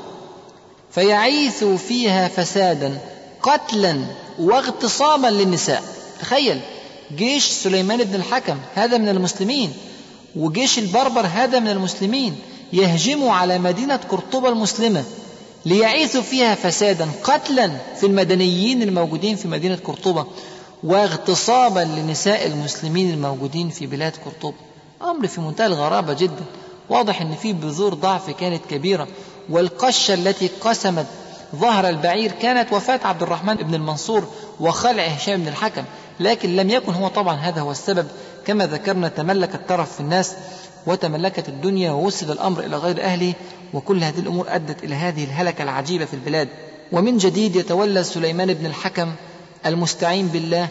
فيعيثوا 0.91 1.77
فيها 1.77 2.29
فسادا 2.29 2.99
قتلا 3.43 4.01
واغتصابا 4.39 5.27
للنساء. 5.27 5.83
تخيل 6.21 6.61
جيش 7.17 7.45
سليمان 7.45 8.05
بن 8.05 8.15
الحكم 8.15 8.57
هذا 8.75 8.99
من 8.99 9.09
المسلمين 9.09 9.73
وجيش 10.37 10.79
البربر 10.79 11.27
هذا 11.27 11.59
من 11.59 11.69
المسلمين 11.69 12.37
يهجموا 12.73 13.33
على 13.33 13.59
مدينة 13.59 13.97
قرطبة 13.97 14.49
المسلمة 14.49 15.05
ليعيثوا 15.67 16.23
فيها 16.23 16.55
فسادا 16.55 17.09
قتلا 17.25 17.71
في 18.01 18.07
المدنيين 18.07 18.83
الموجودين 18.83 19.37
في 19.37 19.49
مدينة 19.49 19.79
قرطبة 19.85 20.27
واغتصابا 20.85 21.81
لنساء 21.81 22.47
المسلمين 22.47 23.11
الموجودين 23.11 23.69
في 23.71 23.87
بلاد 23.87 24.13
قرطبة 24.25 24.57
أمر 25.03 25.27
في 25.27 25.41
منتهى 25.41 25.67
الغرابة 25.67 26.13
جدا. 26.13 26.45
واضح 26.91 27.21
أن 27.21 27.35
في 27.35 27.53
بذور 27.53 27.95
ضعف 27.95 28.31
كانت 28.31 28.63
كبيرة 28.71 29.09
والقشة 29.49 30.15
التي 30.15 30.51
قسمت 30.61 31.07
ظهر 31.57 31.89
البعير 31.89 32.33
كانت 32.33 32.73
وفاة 32.73 33.01
عبد 33.05 33.23
الرحمن 33.23 33.55
بن 33.55 33.75
المنصور 33.75 34.29
وخلع 34.61 35.03
هشام 35.03 35.41
بن 35.41 35.49
الحكم 35.49 35.85
لكن 36.21 36.57
لم 36.57 36.71
يكن 36.71 36.93
هو 36.93 37.09
طبعا 37.09 37.35
هذا 37.37 37.61
هو 37.61 37.71
السبب. 37.71 38.07
كما 38.47 38.67
ذكرنا 38.67 39.09
تملك 39.09 39.55
الترف 39.55 39.93
في 39.95 40.01
الناس 40.01 40.35
وتملكت 40.87 41.49
الدنيا 41.49 41.91
ووصل 41.91 42.31
الأمر 42.31 42.61
إلى 42.61 42.77
غير 42.77 43.03
أهله 43.03 43.33
وكل 43.75 44.05
هذه 44.05 44.19
الأمور 44.19 44.47
أدت 44.49 44.85
إلى 44.85 44.95
هذه 44.95 45.25
الهلكة 45.25 45.63
العجيبة 45.63 46.05
في 46.05 46.15
البلاد. 46.15 46.49
ومن 46.93 47.19
جديد 47.19 47.57
يتولى 47.57 48.05
سليمان 48.05 48.55
بن 48.55 48.67
الحكم 48.67 49.13
المستعين 49.67 50.27
بالله 50.27 50.69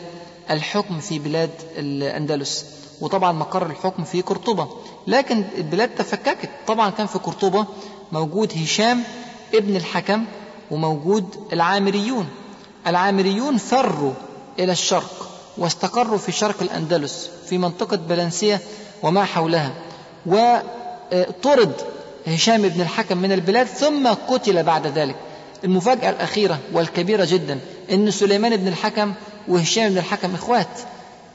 الحكم 0.51 0.99
في 0.99 1.19
بلاد 1.19 1.49
الأندلس. 1.77 2.65
وطبعا 3.01 3.31
مقر 3.31 3.65
الحكم 3.65 4.03
في 4.03 4.21
قرطبة. 4.21 4.67
لكن 5.07 5.43
البلاد 5.57 5.89
تفككت. 5.95 6.49
طبعا 6.67 6.89
كان 6.89 7.07
في 7.07 7.19
قرطبة 7.19 7.65
موجود 8.11 8.53
هشام 8.63 9.03
ابن 9.53 9.75
الحكم 9.75 10.25
وموجود 10.71 11.25
العامريون. 11.53 12.27
العامريون 12.87 13.57
فروا 13.57 14.13
إلى 14.59 14.71
الشرق 14.71 15.29
واستقروا 15.57 16.17
في 16.17 16.31
شرق 16.31 16.61
الأندلس 16.61 17.29
في 17.49 17.57
منطقة 17.57 17.97
بلنسية 17.97 18.61
وما 19.03 19.23
حولها. 19.23 19.73
وطرد 20.25 21.73
هشام 22.27 22.61
بن 22.61 22.81
الحكم 22.81 23.17
من 23.17 23.31
البلاد 23.31 23.67
ثم 23.67 24.07
قتل 24.07 24.63
بعد 24.63 24.87
ذلك. 24.87 25.15
المفاجأة 25.63 26.09
الأخيرة 26.09 26.59
والكبيرة 26.73 27.25
جدا 27.25 27.59
أن 27.91 28.11
سليمان 28.11 28.57
بن 28.57 28.67
الحكم 28.67 29.13
وهشام 29.47 29.89
بن 29.89 29.97
الحكم 29.97 30.33
إخوات. 30.35 30.67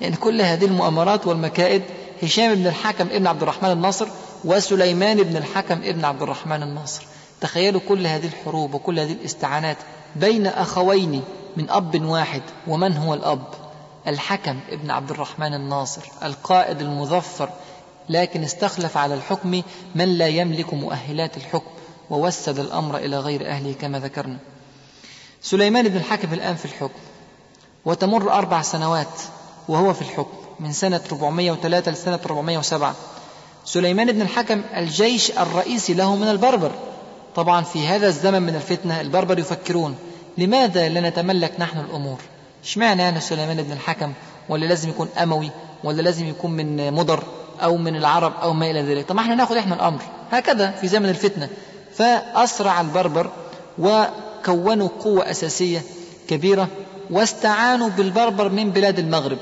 يعني 0.01 0.17
كل 0.17 0.43
هذه 0.43 0.65
المؤامرات 0.65 1.27
والمكائد 1.27 1.83
هشام 2.23 2.55
بن 2.55 2.67
الحكم 2.67 3.07
ابن 3.11 3.27
عبد 3.27 3.43
الرحمن 3.43 3.71
الناصر 3.71 4.09
وسليمان 4.45 5.23
بن 5.23 5.37
الحكم 5.37 5.83
ابن 5.83 6.05
عبد 6.05 6.23
الرحمن 6.23 6.63
الناصر. 6.63 7.07
تخيلوا 7.41 7.81
كل 7.89 8.07
هذه 8.07 8.27
الحروب 8.27 8.75
وكل 8.75 8.99
هذه 8.99 9.13
الاستعانات 9.13 9.77
بين 10.17 10.47
أخوين 10.47 11.23
من 11.57 11.71
أب 11.71 12.03
واحد 12.05 12.43
ومن 12.67 12.97
هو 12.97 13.15
الأب؟ 13.15 13.45
الحكم 14.07 14.61
ابن 14.71 14.91
عبد 14.91 15.11
الرحمن 15.11 15.55
الناصر 15.55 16.03
القائد 16.23 16.81
المظفر. 16.81 17.49
لكن 18.09 18.43
استخلف 18.43 18.97
على 18.97 19.15
الحكم 19.15 19.63
من 19.95 20.19
لا 20.19 20.29
يملك 20.29 20.75
مؤهلات 20.75 21.37
الحكم 21.37 21.71
ووسد 22.11 22.59
الأمر 22.59 22.97
إلى 22.97 23.19
غير 23.19 23.47
أهله 23.47 23.73
كما 23.73 23.99
ذكرنا. 23.99 24.37
سليمان 25.43 25.89
بن 25.89 25.97
الحكم 25.97 26.33
الآن 26.33 26.57
في 26.57 26.65
الحكم 26.65 27.01
وتمر 27.85 28.33
أربع 28.33 28.63
سنوات. 28.63 29.21
وهو 29.69 29.93
في 29.93 30.03
الحكم 30.03 30.37
من 30.61 30.73
سنة 30.73 31.01
403 31.13 31.91
لسنة 31.93 32.21
407 32.27 32.95
سليمان 33.65 34.13
بن 34.13 34.23
الحكم 34.23 34.63
الجيش 34.77 35.31
الرئيسي 35.31 35.95
له 35.95 36.17
من 36.17 36.29
البربر. 36.29 36.71
طبعا 37.37 37.63
في 37.63 37.87
هذا 37.87 38.09
الزمن 38.09 38.43
من 38.43 38.55
الفتنة 38.55 39.01
البربر 39.01 39.39
يفكرون 39.39 39.97
لماذا 40.39 40.89
لا 40.89 41.01
نتملك 41.09 41.53
نحن 41.59 41.79
الأمور؟ 41.79 42.19
اشمعنى 42.65 43.03
يعني 43.03 43.21
سليمان 43.21 43.63
بن 43.63 43.73
الحكم 43.73 44.13
ولا 44.49 44.67
لازم 44.67 44.89
يكون 44.89 45.09
أموي 45.23 45.51
ولا 45.85 46.03
لازم 46.03 46.29
يكون 46.29 46.51
من 46.51 46.93
مضر 46.95 47.25
أو 47.63 47.77
من 47.77 47.97
العرب 47.97 48.33
أو 48.43 48.53
ما 48.53 48.71
إلى 48.71 48.83
ذلك؟ 48.83 49.09
طب 49.09 49.15
ما 49.17 49.23
إحنا 49.23 49.35
ناخد 49.35 49.57
إحنا 49.57 49.75
الأمر. 49.75 50.03
هكذا 50.31 50.71
في 50.71 50.89
زمن 50.89 51.09
الفتنة. 51.09 51.49
فأسرع 51.95 52.81
البربر 52.81 53.31
وكونوا 53.79 54.89
قوة 55.05 55.31
أساسية 55.31 55.83
كبيرة 56.29 56.69
واستعانوا 57.11 57.89
بالبربر 57.89 58.49
من 58.49 58.71
بلاد 58.71 58.99
المغرب 58.99 59.39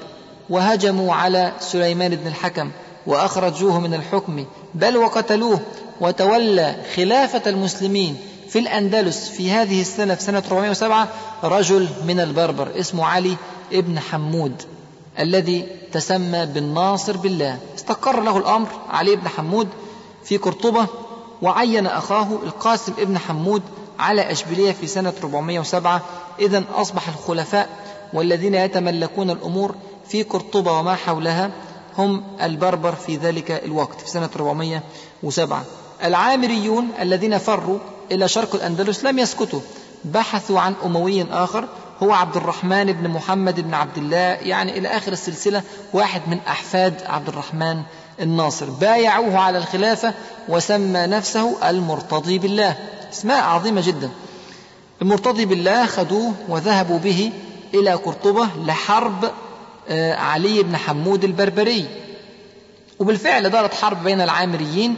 وهجموا 0.51 1.15
على 1.15 1.53
سليمان 1.61 2.17
بن 2.17 2.27
الحكم 2.27 2.71
وأخرجوه 3.07 3.81
من 3.81 3.95
الحكم 3.95 4.45
بل 4.75 4.97
وقتلوه 4.97 5.61
وتولى 6.01 6.77
خلافة 6.95 7.51
المسلمين 7.51 8.17
في 8.49 8.59
الأندلس 8.59 9.29
في 9.29 9.51
هذه 9.51 9.81
السنة 9.81 10.15
في 10.15 10.23
سنة 10.23 10.43
407 10.51 11.09
رجل 11.45 11.89
من 12.07 12.21
البربر 12.21 12.81
اسمه 12.81 13.07
علي 13.07 13.37
ابن 13.73 13.99
حمود 13.99 14.63
الذي 15.19 15.67
تسمى 15.93 16.47
بالناصر 16.47 17.17
بالله. 17.17 17.59
استقر 17.77 18.21
له 18.21 18.39
الأمر 18.39 18.69
علي 18.91 19.17
بن 19.17 19.29
حمود 19.29 19.69
في 20.25 20.37
قرطبة 20.37 20.87
وعين 21.43 21.87
أخاه 21.87 22.39
القاسم 22.43 22.93
ابن 22.99 23.19
حمود 23.19 23.63
على 23.99 24.33
أشبيلية 24.33 24.73
في 24.73 24.87
سنة 24.87 25.13
407 25.23 26.03
إذا 26.39 26.65
أصبح 26.75 27.09
الخلفاء 27.09 27.69
والذين 28.13 28.55
يتملكون 28.55 29.31
الأمور 29.31 29.75
في 30.09 30.23
قرطبة 30.23 30.73
وما 30.73 30.95
حولها 30.95 31.51
هم 31.99 32.23
البربر 32.43 32.95
في 32.95 33.17
ذلك 33.17 33.51
الوقت 33.51 34.01
في 34.01 34.11
سنة 34.11 34.31
407 34.37 35.65
العامريون 36.05 36.89
الذين 37.01 37.39
فروا 37.39 37.79
إلى 38.13 38.29
شرق 38.29 38.55
الأندلس 38.55 39.05
لم 39.05 39.19
يسكتوا 39.19 39.61
بحثوا 40.05 40.61
عن 40.61 40.75
أموي 40.85 41.27
آخر 41.33 41.69
هو 42.03 42.13
عبد 42.13 42.37
الرحمن 42.37 42.93
بن 42.93 43.09
محمد 43.09 43.61
بن 43.61 43.75
عبد 43.75 43.99
الله 43.99 44.17
يعني 44.19 44.79
إلى 44.79 44.89
آخر 44.89 45.13
السلسلة 45.13 45.63
واحد 45.93 46.23
من 46.27 46.39
أحفاد 46.49 47.03
عبد 47.07 47.29
الرحمن 47.29 47.83
الناصر. 48.21 48.71
بايعوه 48.71 49.39
على 49.39 49.59
الخلافة 49.59 50.15
وسمى 50.49 51.07
نفسه 51.07 51.71
المرتضي 51.71 52.39
بالله. 52.39 52.77
إسماء 53.13 53.43
عظيمة 53.43 53.81
جدا. 53.81 54.11
المرتضي 55.03 55.45
بالله 55.45 55.87
خدوه 55.87 56.35
وذهبوا 56.49 56.99
به 56.99 57.33
إلى 57.75 57.93
قرطبة 57.93 58.49
لحرب 58.67 59.31
آه، 59.89 60.15
علي 60.15 60.63
بن 60.63 60.77
حمود 60.77 61.25
البربري. 61.25 61.85
وبالفعل 62.99 63.51
دارت 63.51 63.75
حرب 63.75 64.05
بين 64.05 64.21
العامريين 64.21 64.97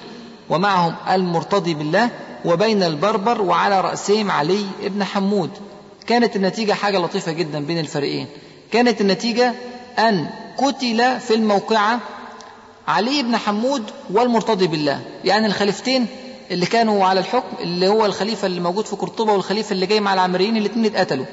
ومعهم 0.49 0.95
المرتضي 1.11 1.75
بالله 1.75 2.11
وبين 2.45 2.83
البربر 2.83 3.43
وعلى 3.43 3.81
رأسهم 3.81 4.31
علي 4.31 4.67
بن 4.83 5.05
حمود. 5.05 5.51
كانت 6.07 6.37
النتيجة 6.37 6.73
حاجة 6.73 6.99
لطيفة 6.99 7.33
جدا 7.33 7.65
بين 7.65 7.79
الفريقين. 7.79 8.27
كانت 8.73 9.01
النتيجة 9.01 9.55
أن 9.99 10.27
قتل 10.57 11.21
في 11.21 11.35
الموقعة 11.35 12.01
علي 12.89 13.23
بن 13.23 13.37
حمود 13.37 13.83
والمرتضي 14.11 14.67
بالله. 14.67 15.01
يعني 15.25 15.47
الخليفتين 15.47 16.07
اللي 16.51 16.67
كانوا 16.67 17.07
على 17.07 17.21
الحكم 17.21 17.57
اللي 17.61 17.89
هو 17.89 18.07
الخليفة 18.07 18.47
اللي 18.47 18.61
موجود 18.61 18.85
في 18.87 18.97
قرطبة 18.97 19.33
والخليفة 19.33 19.73
اللي 19.73 19.87
جاي 19.87 20.01
مع 20.01 20.15
العمريين 20.15 20.57
الاثنين 20.57 20.85
اتقتلوا. 20.87 21.27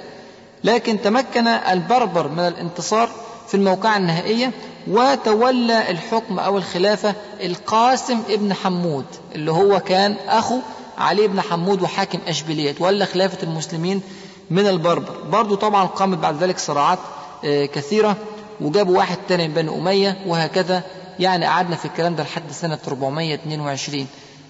لكن 0.64 1.02
تمكن 1.02 1.48
البربر 1.48 2.28
من 2.28 2.40
الانتصار 2.40 3.10
في 3.48 3.56
الموقعة 3.56 3.98
النهائية 3.98 4.52
وتولى 4.88 5.92
الحكم 5.92 6.40
أو 6.40 6.58
الخلافة 6.58 7.16
القاسم 7.42 8.20
ابن 8.30 8.54
حمود 8.54 9.06
اللي 9.36 9.52
هو 9.52 9.80
كان 9.80 10.16
أخو 10.28 10.60
علي 10.98 11.28
بن 11.28 11.42
حمود 11.42 11.82
وحاكم 11.82 12.20
أشبيلية 12.28 12.72
تولى 12.72 13.06
خلافة 13.06 13.44
المسلمين 13.44 14.02
من 14.50 14.68
البربر. 14.68 15.22
برضو 15.32 15.56
طبعا 15.56 15.86
قامت 15.86 16.18
بعد 16.18 16.44
ذلك 16.44 16.60
صراعات 16.60 17.00
آه، 17.46 17.66
كثيرة 17.66 18.16
وجابوا 18.62 18.98
واحد 18.98 19.18
تاني 19.28 19.48
من 19.48 19.54
بني 19.54 19.70
أمية 19.70 20.18
وهكذا 20.28 20.84
يعني 21.20 21.46
قعدنا 21.46 21.76
في 21.76 21.86
الكلام 21.86 22.16
ده 22.16 22.24
لحد 22.24 22.52
سنة 22.52 22.80
422 22.88 24.08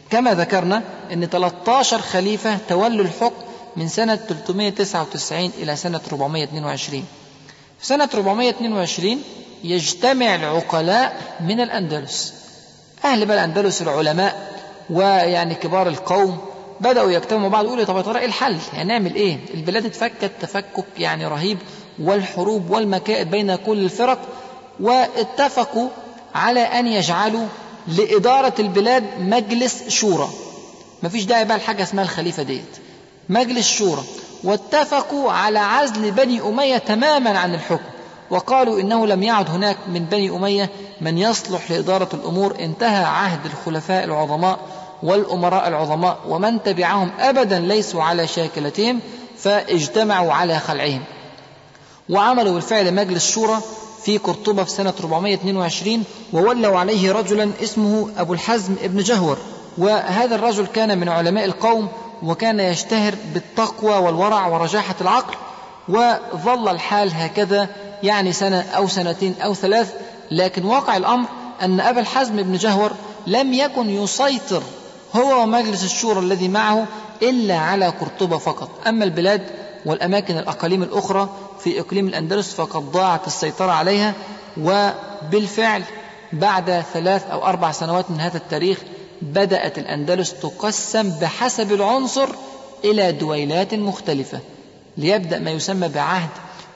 كما 0.09 0.33
ذكرنا 0.33 0.83
أن 1.13 1.25
13 1.25 2.01
خليفة 2.01 2.57
تولوا 2.69 3.05
الحكم 3.05 3.35
من 3.75 3.87
سنة 3.87 4.15
399 4.15 5.51
إلى 5.57 5.75
سنة 5.75 6.01
422 6.11 7.05
في 7.79 7.85
سنة 7.85 8.09
422 8.13 9.21
يجتمع 9.63 10.35
العقلاء 10.35 11.35
من 11.39 11.61
الأندلس 11.61 12.33
أهل 13.05 13.25
بقى 13.25 13.37
الأندلس 13.37 13.81
العلماء 13.81 14.57
ويعني 14.89 15.55
كبار 15.55 15.87
القوم 15.87 16.37
بدأوا 16.81 17.11
يجتمعوا 17.11 17.49
بعض 17.49 17.65
يقولوا 17.65 17.85
طب 17.85 17.97
يا 17.97 18.01
ترى 18.01 18.19
إيه 18.19 18.25
الحل؟ 18.25 18.57
يعني 18.73 18.89
نعمل 18.89 19.15
إيه؟ 19.15 19.37
البلاد 19.53 19.85
اتفكت 19.85 20.31
تفكك 20.41 20.85
يعني 20.99 21.25
رهيب 21.27 21.57
والحروب 21.99 22.69
والمكائد 22.69 23.31
بين 23.31 23.55
كل 23.55 23.77
الفرق 23.83 24.19
واتفقوا 24.79 25.89
على 26.35 26.59
أن 26.59 26.87
يجعلوا 26.87 27.45
لإدارة 27.87 28.53
البلاد 28.59 29.03
مجلس 29.19 29.87
شورى. 29.87 30.29
مفيش 31.03 31.23
داعي 31.23 31.45
بقى 31.45 31.57
لحاجة 31.57 31.83
اسمها 31.83 32.03
الخليفة 32.03 32.43
ديت. 32.43 32.77
مجلس 33.29 33.67
شورى. 33.67 34.03
واتفقوا 34.43 35.31
على 35.31 35.59
عزل 35.59 36.11
بني 36.11 36.41
أمية 36.41 36.77
تماما 36.77 37.39
عن 37.39 37.53
الحكم. 37.53 37.83
وقالوا 38.29 38.79
إنه 38.79 39.07
لم 39.07 39.23
يعد 39.23 39.49
هناك 39.49 39.77
من 39.87 40.05
بني 40.05 40.29
أمية 40.29 40.69
من 41.01 41.17
يصلح 41.17 41.71
لإدارة 41.71 42.09
الأمور. 42.13 42.55
انتهى 42.59 43.03
عهد 43.03 43.39
الخلفاء 43.45 44.03
العظماء 44.03 44.59
والأمراء 45.03 45.67
العظماء. 45.67 46.19
ومن 46.27 46.63
تبعهم 46.63 47.11
أبدا 47.19 47.59
ليسوا 47.59 48.03
على 48.03 48.27
شاكلتهم 48.27 48.99
فاجتمعوا 49.37 50.33
على 50.33 50.59
خلعهم. 50.59 51.03
وعملوا 52.09 52.53
بالفعل 52.53 52.93
مجلس 52.93 53.31
شورى. 53.31 53.61
في 54.07 54.17
قرطبة 54.17 54.63
في 54.63 54.71
سنة 54.71 54.93
422 54.99 56.03
وولوا 56.33 56.79
عليه 56.79 57.11
رجلا 57.11 57.51
اسمه 57.63 58.09
أبو 58.17 58.33
الحزم 58.33 58.75
ابن 58.83 59.03
جهور. 59.03 59.37
وهذا 59.77 60.35
الرجل 60.35 60.65
كان 60.65 60.97
من 60.97 61.09
علماء 61.09 61.45
القوم 61.45 61.87
وكان 62.23 62.59
يشتهر 62.59 63.13
بالتقوى 63.33 63.97
والورع 63.97 64.47
ورجاحة 64.47 64.95
العقل 65.01 65.35
وظل 65.89 66.67
الحال 66.69 67.11
هكذا 67.13 67.69
يعني 68.03 68.33
سنة 68.33 68.61
أو 68.61 68.87
سنتين 68.87 69.35
أو 69.41 69.53
ثلاث. 69.53 69.93
لكن 70.31 70.65
واقع 70.65 70.97
الأمر 70.97 71.27
أن 71.61 71.79
أبا 71.79 71.99
الحزم 71.99 72.35
بن 72.35 72.57
جهور 72.57 72.91
لم 73.27 73.53
يكن 73.53 73.89
يسيطر 73.89 74.63
هو 75.15 75.41
ومجلس 75.41 75.83
الشورى 75.83 76.19
الذي 76.19 76.47
معه 76.47 76.85
إلا 77.21 77.57
على 77.57 77.87
قرطبة 77.87 78.37
فقط. 78.37 78.69
أما 78.87 79.03
البلاد 79.05 79.41
والأماكن 79.85 80.37
الأقاليم 80.37 80.83
الأخرى 80.83 81.29
في 81.67 81.79
إقليم 81.79 82.07
الأندلس 82.07 82.53
فقد 82.53 82.91
ضاعت 82.91 83.27
السيطرة 83.27 83.71
عليها 83.71 84.13
وبالفعل 84.61 85.83
بعد 86.33 86.83
ثلاث 86.93 87.27
أو 87.31 87.45
أربع 87.45 87.71
سنوات 87.71 88.11
من 88.11 88.19
هذا 88.19 88.37
التاريخ 88.37 88.77
بدأت 89.21 89.77
الأندلس 89.77 90.33
تقسم 90.33 91.09
بحسب 91.09 91.71
العنصر 91.71 92.29
إلى 92.83 93.11
دويلات 93.11 93.73
مختلفة. 93.73 94.39
ليبدأ 94.97 95.39
ما 95.39 95.51
يسمى 95.51 95.87
بعهد 95.87 96.29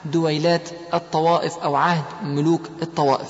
دويلات 0.04 0.68
الطوائف 0.94 1.58
أو 1.58 1.76
عهد 1.76 2.04
ملوك 2.22 2.62
الطوائف. 2.82 3.28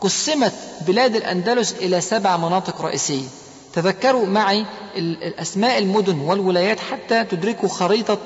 قسمت 0.00 0.52
بلاد 0.86 1.16
الأندلس 1.16 1.72
إلى 1.72 2.00
سبع 2.00 2.36
مناطق 2.36 2.80
رئيسية. 2.80 3.26
تذكروا 3.74 4.26
معي 4.26 4.64
الأسماء 4.96 5.78
المدن 5.78 6.18
والولايات 6.18 6.80
حتى 6.80 7.24
تدركوا 7.24 7.68
خريطة 7.68 8.18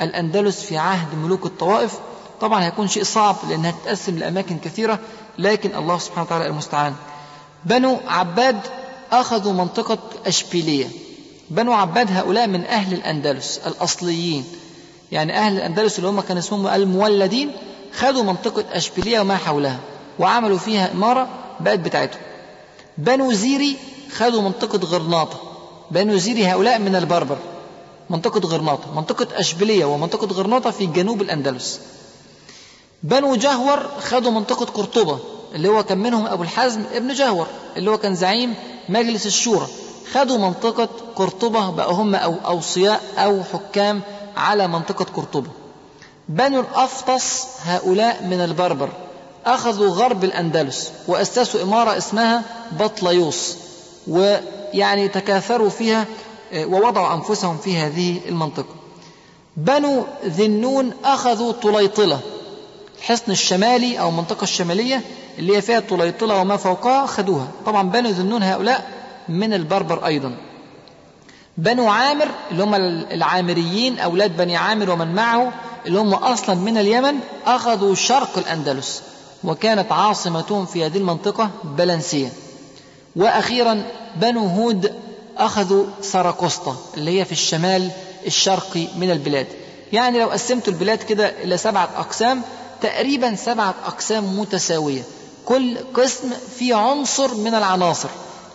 الأندلس 0.00 0.60
في 0.62 0.78
عهد 0.78 1.14
ملوك 1.14 1.46
الطوائف. 1.46 1.98
طبعا 2.40 2.64
هيكون 2.64 2.88
شيء 2.88 3.04
صعب 3.04 3.36
لأنها 3.48 3.70
تتقسم 3.70 4.18
لأماكن 4.18 4.58
كثيرة 4.58 4.98
لكن 5.38 5.76
الله 5.76 5.98
سبحانه 5.98 6.22
وتعالى 6.22 6.46
المستعان. 6.46 6.94
بنو 7.64 7.96
عباد 8.06 8.60
أخذوا 9.12 9.52
منطقة 9.52 9.98
أشبيلية. 10.26 10.86
بنو 11.50 11.72
عباد 11.72 12.16
هؤلاء 12.16 12.46
من 12.46 12.64
أهل 12.64 12.94
الأندلس 12.94 13.60
الأصليين. 13.66 14.44
يعني 15.12 15.38
أهل 15.38 15.56
الأندلس 15.56 15.98
اللي 15.98 16.10
هم 16.10 16.20
كان 16.20 16.38
اسمهم 16.38 16.66
المولدين 16.66 17.52
خدوا 17.94 18.22
منطقة 18.22 18.64
أشبيلية 18.72 19.20
وما 19.20 19.36
حولها 19.36 19.78
وعملوا 20.18 20.58
فيها 20.58 20.92
إمارة 20.92 21.28
بقت 21.60 21.78
بتاعتهم. 21.78 22.20
بنو 22.98 23.32
زيري 23.32 23.76
خدوا 24.16 24.42
منطقة 24.42 24.78
غرناطة. 24.78 25.40
بنو 25.90 26.16
زيري 26.16 26.46
هؤلاء 26.46 26.78
من 26.78 26.96
البربر. 26.96 27.38
منطقة 28.10 28.48
غرناطة. 28.48 28.94
منطقة 28.94 29.40
أشبيلية 29.40 29.84
ومنطقة 29.84 30.26
غرناطة 30.26 30.70
في 30.70 30.86
جنوب 30.86 31.22
الأندلس. 31.22 31.80
بنو 33.06 33.34
جهور 33.36 33.86
خدوا 34.00 34.30
منطقة 34.30 34.64
قرطبة 34.66 35.18
اللي 35.54 35.68
هو 35.68 35.82
كان 35.84 35.98
منهم 35.98 36.26
أبو 36.26 36.42
الحزم 36.42 36.82
ابن 36.94 37.12
جهور 37.14 37.46
اللي 37.76 37.90
هو 37.90 37.98
كان 37.98 38.14
زعيم 38.14 38.54
مجلس 38.88 39.26
الشورى. 39.26 39.66
خدوا 40.12 40.38
منطقة 40.38 40.88
قرطبة 41.16 41.70
بقى 41.70 41.92
هم 41.92 42.14
أو 42.14 42.34
أوصياء 42.46 43.00
أو 43.18 43.42
حكام 43.52 44.00
على 44.36 44.68
منطقة 44.68 45.04
قرطبة. 45.16 45.50
بنو 46.28 46.60
الأفطس 46.60 47.46
هؤلاء 47.64 48.22
من 48.24 48.40
البربر 48.40 48.88
أخذوا 49.46 49.88
غرب 49.88 50.24
الأندلس 50.24 50.92
وأسسوا 51.08 51.62
إمارة 51.62 51.98
اسمها 51.98 52.42
بطليوس 52.80 53.56
ويعني 54.08 55.08
تكاثروا 55.08 55.70
فيها 55.70 56.06
آه، 56.52 56.66
ووضعوا 56.66 57.14
أنفسهم 57.14 57.56
في 57.58 57.76
هذه 57.78 58.20
المنطقة. 58.28 58.74
بنو 59.56 60.04
ذنون 60.26 60.92
أخذوا 61.04 61.52
طليطلة 61.52 62.20
الحصن 62.98 63.32
الشمالي 63.32 64.00
أو 64.00 64.08
المنطقة 64.08 64.42
الشمالية 64.42 65.00
اللي 65.38 65.56
هي 65.56 65.62
فيها 65.62 65.80
طليطلة 65.80 66.40
وما 66.40 66.56
فوقها 66.56 67.06
خدوها. 67.06 67.48
طبعا 67.66 67.82
بنو 67.82 68.08
ذنون 68.10 68.42
هؤلاء 68.42 68.90
من 69.28 69.54
البربر 69.54 70.06
أيضا. 70.06 70.36
بنو 71.58 71.88
عامر 71.88 72.28
اللي 72.50 72.64
هم 72.64 72.74
العامريين 73.12 73.98
أولاد 73.98 74.36
بني 74.36 74.56
عامر 74.56 74.90
ومن 74.90 75.14
معه 75.14 75.52
اللي 75.86 75.98
هم 75.98 76.14
أصلا 76.14 76.54
من 76.54 76.78
اليمن 76.78 77.14
أخذوا 77.46 77.94
شرق 77.94 78.38
الأندلس 78.38 79.02
وكانت 79.44 79.92
عاصمتهم 79.92 80.66
في 80.66 80.86
هذه 80.86 80.98
المنطقة 80.98 81.50
بلنسية. 81.64 82.28
وأخيرا 83.16 83.82
بنو 84.16 84.46
هود 84.46 84.94
أخذوا 85.38 85.86
سراكوستا 86.00 86.76
اللي 86.96 87.20
هي 87.20 87.24
في 87.24 87.32
الشمال 87.32 87.90
الشرقي 88.26 88.86
من 88.98 89.10
البلاد. 89.10 89.46
يعني 89.92 90.18
لو 90.18 90.26
قسمت 90.28 90.68
البلاد 90.68 90.98
كده 90.98 91.42
إلى 91.42 91.56
سبعة 91.56 91.88
أقسام 91.96 92.42
تقريبا 92.82 93.34
سبعة 93.34 93.74
أقسام 93.86 94.38
متساوية. 94.38 95.02
كل 95.44 95.76
قسم 95.94 96.30
فيه 96.58 96.74
عنصر 96.74 97.34
من 97.34 97.54
العناصر 97.54 98.08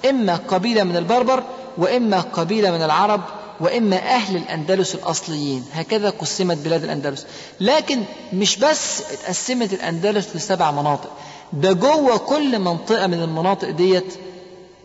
إما 0.09 0.35
قبيلة 0.35 0.83
من 0.83 0.97
البربر 0.97 1.43
وإما 1.77 2.19
قبيلة 2.21 2.71
من 2.71 2.81
العرب 2.83 3.21
وإما 3.59 3.95
أهل 3.97 4.35
الأندلس 4.35 4.95
الأصليين. 4.95 5.65
هكذا 5.73 6.09
قسمت 6.09 6.57
بلاد 6.57 6.83
الأندلس. 6.83 7.25
لكن 7.59 8.03
مش 8.33 8.57
بس 8.57 9.01
اتقسمت 9.11 9.73
الأندلس 9.73 10.35
لسبع 10.35 10.71
مناطق. 10.71 11.09
ده 11.53 11.71
جوه 11.73 12.17
كل 12.17 12.59
منطقة 12.59 13.07
من 13.07 13.21
المناطق 13.23 13.69
ديت 13.69 14.13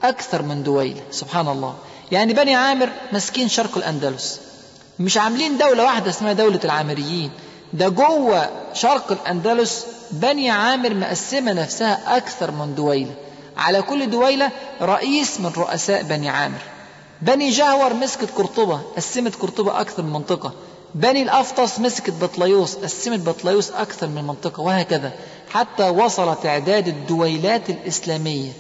أكثر 0.03 0.43
من 0.43 0.63
دويل. 0.63 1.01
سبحان 1.11 1.49
الله. 1.49 1.75
يعني 2.13 2.33
بني 2.33 2.55
عامر 2.55 2.89
ماسكين 3.13 3.49
شرق 3.49 3.77
الأندلس. 3.77 4.41
مش 4.99 5.17
عاملين 5.19 5.59
دولة 5.59 5.85
واحدة 5.85 6.11
اسمها 6.11 6.33
دولة 6.33 6.61
العامريين. 6.65 7.31
ده 7.73 7.89
جوه 7.89 8.49
شرق 8.73 9.13
الأندلس 9.13 9.87
بني 10.11 10.51
عامر 10.51 10.95
مقسمة 10.95 11.53
نفسها 11.53 12.17
أكثر 12.17 12.51
من 12.51 12.75
دويلة. 12.75 13.15
على 13.57 13.83
كل 13.83 14.11
دويلة 14.11 14.51
رئيس 14.83 15.41
من 15.41 15.53
رؤساء 15.57 16.03
بني 16.03 16.29
عامر. 16.29 16.59
بني 17.23 17.51
جهور 17.51 17.95
مسكت 17.95 18.31
قرطبة 18.37 18.81
قسمت 18.97 19.35
قرطبة 19.35 19.81
أكثر 19.81 20.03
من 20.03 20.13
منطقة. 20.13 20.53
بني 20.95 21.23
الأفطس 21.23 21.81
مسكت 21.81 22.15
بطليوس 22.23 22.75
قسمت 22.75 23.21
بطليوس 23.21 23.71
أكثر 23.71 24.07
من 24.07 24.25
منطقة 24.25 24.61
وهكذا. 24.63 25.13
حتى 25.51 25.89
وصل 25.89 26.37
تعداد 26.43 26.89
الدويلات 26.89 27.71
الإسلامية 27.71 28.53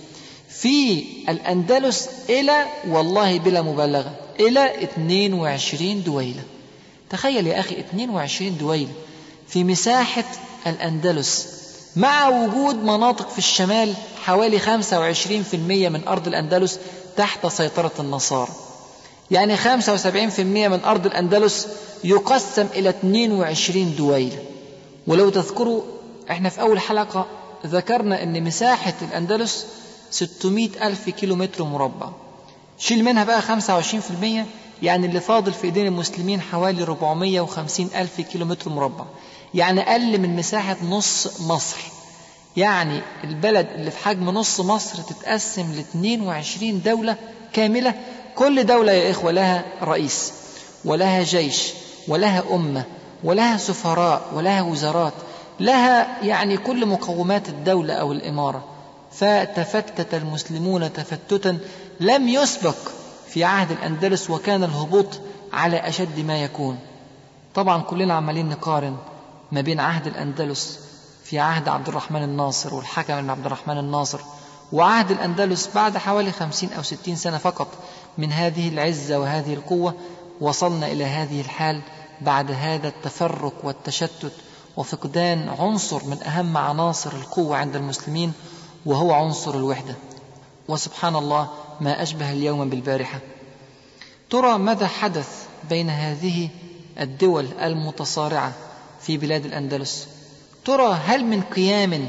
في 0.48 1.04
الأندلس 1.28 2.08
إلى 2.28 2.64
والله 2.88 3.38
بلا 3.38 3.62
مبالغة 3.62 4.12
إلى 4.40 4.84
22 4.84 6.02
دويلة. 6.02 6.42
تخيل 7.10 7.46
يا 7.46 7.60
أخي 7.60 7.80
22 7.80 8.58
دويلة 8.58 8.92
في 9.48 9.64
مساحة 9.64 10.24
الأندلس 10.66 11.48
مع 11.96 12.28
وجود 12.28 12.74
مناطق 12.84 13.28
في 13.30 13.38
الشمال 13.38 13.94
حوالي 14.24 14.58
25% 14.60 14.64
من 15.90 16.00
أرض 16.08 16.26
الأندلس 16.28 16.78
تحت 17.16 17.46
سيطرة 17.46 17.92
النصارى. 17.98 18.50
يعني 19.30 19.56
75% 19.56 20.40
من 20.40 20.80
أرض 20.84 21.06
الأندلس 21.06 21.68
يقسم 22.04 22.66
إلى 22.74 22.88
22 22.88 23.96
دويلة 23.96 24.38
ولو 25.06 25.30
تذكروا 25.30 25.82
إحنا 26.30 26.48
في 26.48 26.60
أول 26.60 26.80
حلقة 26.80 27.26
ذكرنا 27.66 28.22
أن 28.22 28.44
مساحة 28.44 28.94
الأندلس 29.02 29.66
600 30.10 30.68
ألف 30.86 31.10
كيلو 31.10 31.36
متر 31.36 31.64
مربع. 31.64 32.08
شيل 32.78 33.04
منها 33.04 33.24
بقى 33.24 33.42
25% 33.42 33.44
يعني 34.82 35.06
اللي 35.06 35.20
فاضل 35.20 35.52
في 35.52 35.64
ايدين 35.64 35.86
المسلمين 35.86 36.40
حوالي 36.40 36.82
450 36.82 37.90
ألف 37.96 38.20
كيلو 38.20 38.44
متر 38.44 38.70
مربع. 38.70 39.04
يعني 39.54 39.80
أقل 39.80 40.18
من 40.18 40.36
مساحة 40.36 40.76
نص 40.84 41.40
مصر. 41.40 41.76
يعني 42.56 43.00
البلد 43.24 43.66
اللي 43.74 43.90
في 43.90 43.98
حجم 43.98 44.30
نص 44.30 44.60
مصر 44.60 45.02
تتقسم 45.02 45.72
ل 45.72 45.78
22 45.78 46.82
دولة 46.82 47.16
كاملة. 47.52 47.94
كل 48.34 48.66
دولة 48.66 48.92
يا 48.92 49.10
إخوة 49.10 49.32
لها 49.32 49.64
رئيس 49.82 50.32
ولها 50.84 51.22
جيش 51.22 51.72
ولها 52.08 52.42
أمة 52.52 52.84
ولها 53.24 53.56
سفراء 53.56 54.30
ولها 54.34 54.62
وزارات 54.62 55.12
لها 55.60 56.22
يعني 56.24 56.56
كل 56.56 56.86
مقومات 56.86 57.48
الدولة 57.48 57.94
أو 57.94 58.12
الإمارة. 58.12 58.64
فتفتت 59.12 60.14
المسلمون 60.14 60.92
تفتتا 60.92 61.58
لم 62.00 62.28
يسبق 62.28 62.76
في 63.36 63.44
عهد 63.44 63.70
الأندلس 63.70 64.30
وكان 64.30 64.64
الهبوط 64.64 65.06
على 65.52 65.76
أشد 65.76 66.20
ما 66.20 66.42
يكون. 66.42 66.78
طبعا 67.54 67.82
كلنا 67.82 68.14
عمالين 68.14 68.48
نقارن 68.48 68.96
ما 69.52 69.60
بين 69.60 69.80
عهد 69.80 70.06
الأندلس 70.06 70.80
في 71.24 71.38
عهد 71.38 71.68
عبد 71.68 71.88
الرحمن 71.88 72.22
الناصر 72.22 72.74
والحكم 72.74 73.30
عبد 73.30 73.46
الرحمن 73.46 73.78
الناصر 73.78 74.20
وعهد 74.72 75.10
الأندلس 75.10 75.68
بعد 75.74 75.96
حوالي 75.96 76.32
خمسين 76.32 76.72
أو 76.72 76.82
ستين 76.82 77.16
سنة 77.16 77.38
فقط 77.38 77.68
من 78.18 78.32
هذه 78.32 78.68
العزة 78.68 79.18
وهذه 79.18 79.54
القوة. 79.54 79.94
وصلنا 80.40 80.86
إلى 80.86 81.04
هذه 81.04 81.40
الحال 81.40 81.82
بعد 82.20 82.50
هذا 82.50 82.88
التفرق 82.88 83.54
والتشتت 83.62 84.32
وفقدان 84.76 85.48
عنصر 85.48 86.04
من 86.04 86.22
أهم 86.22 86.56
عناصر 86.56 87.12
القوة 87.12 87.56
عند 87.56 87.76
المسلمين 87.76 88.32
وهو 88.86 89.12
عنصر 89.12 89.54
الوحدة. 89.54 89.94
وسبحان 90.68 91.16
الله 91.16 91.48
ما 91.80 92.02
أشبه 92.02 92.32
اليوم 92.32 92.70
بالبارحة. 92.70 93.20
ترى 94.30 94.58
ماذا 94.58 94.86
حدث 94.86 95.46
بين 95.70 95.90
هذه 95.90 96.48
الدول 97.00 97.46
المتصارعة 97.62 98.52
في 99.00 99.16
بلاد 99.16 99.44
الأندلس؟ 99.44 100.08
ترى 100.64 100.98
هل 101.04 101.24
من 101.24 101.42
قيام 101.42 102.08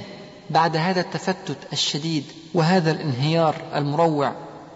بعد 0.50 0.78
هذا 0.78 1.02
التفتت 1.02 1.58
الشديد 1.74 2.24
وهذا 2.54 2.92
الانهيار 2.92 3.56
المروع 3.76 4.34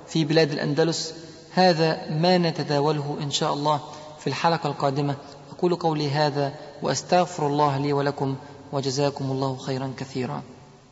في 0.08 0.26
بلاد 0.26 0.52
الأندلس؟ 0.52 1.14
هذا 1.54 2.10
ما 2.10 2.38
نتداوله 2.38 3.18
إن 3.22 3.32
شاء 3.32 3.54
الله 3.54 3.80
في 4.20 4.28
الحلقة 4.28 4.68
القادمة. 4.68 5.16
أقول 5.58 5.76
قولي 5.76 6.10
هذا 6.10 6.54
وأستغفر 6.82 7.48
الله 7.48 7.78
لي 7.78 7.94
ولكم 7.94 8.36
وجزاكم 8.72 9.32
الله 9.32 9.58
خيرا 9.58 9.94
كثيرا. 9.98 10.44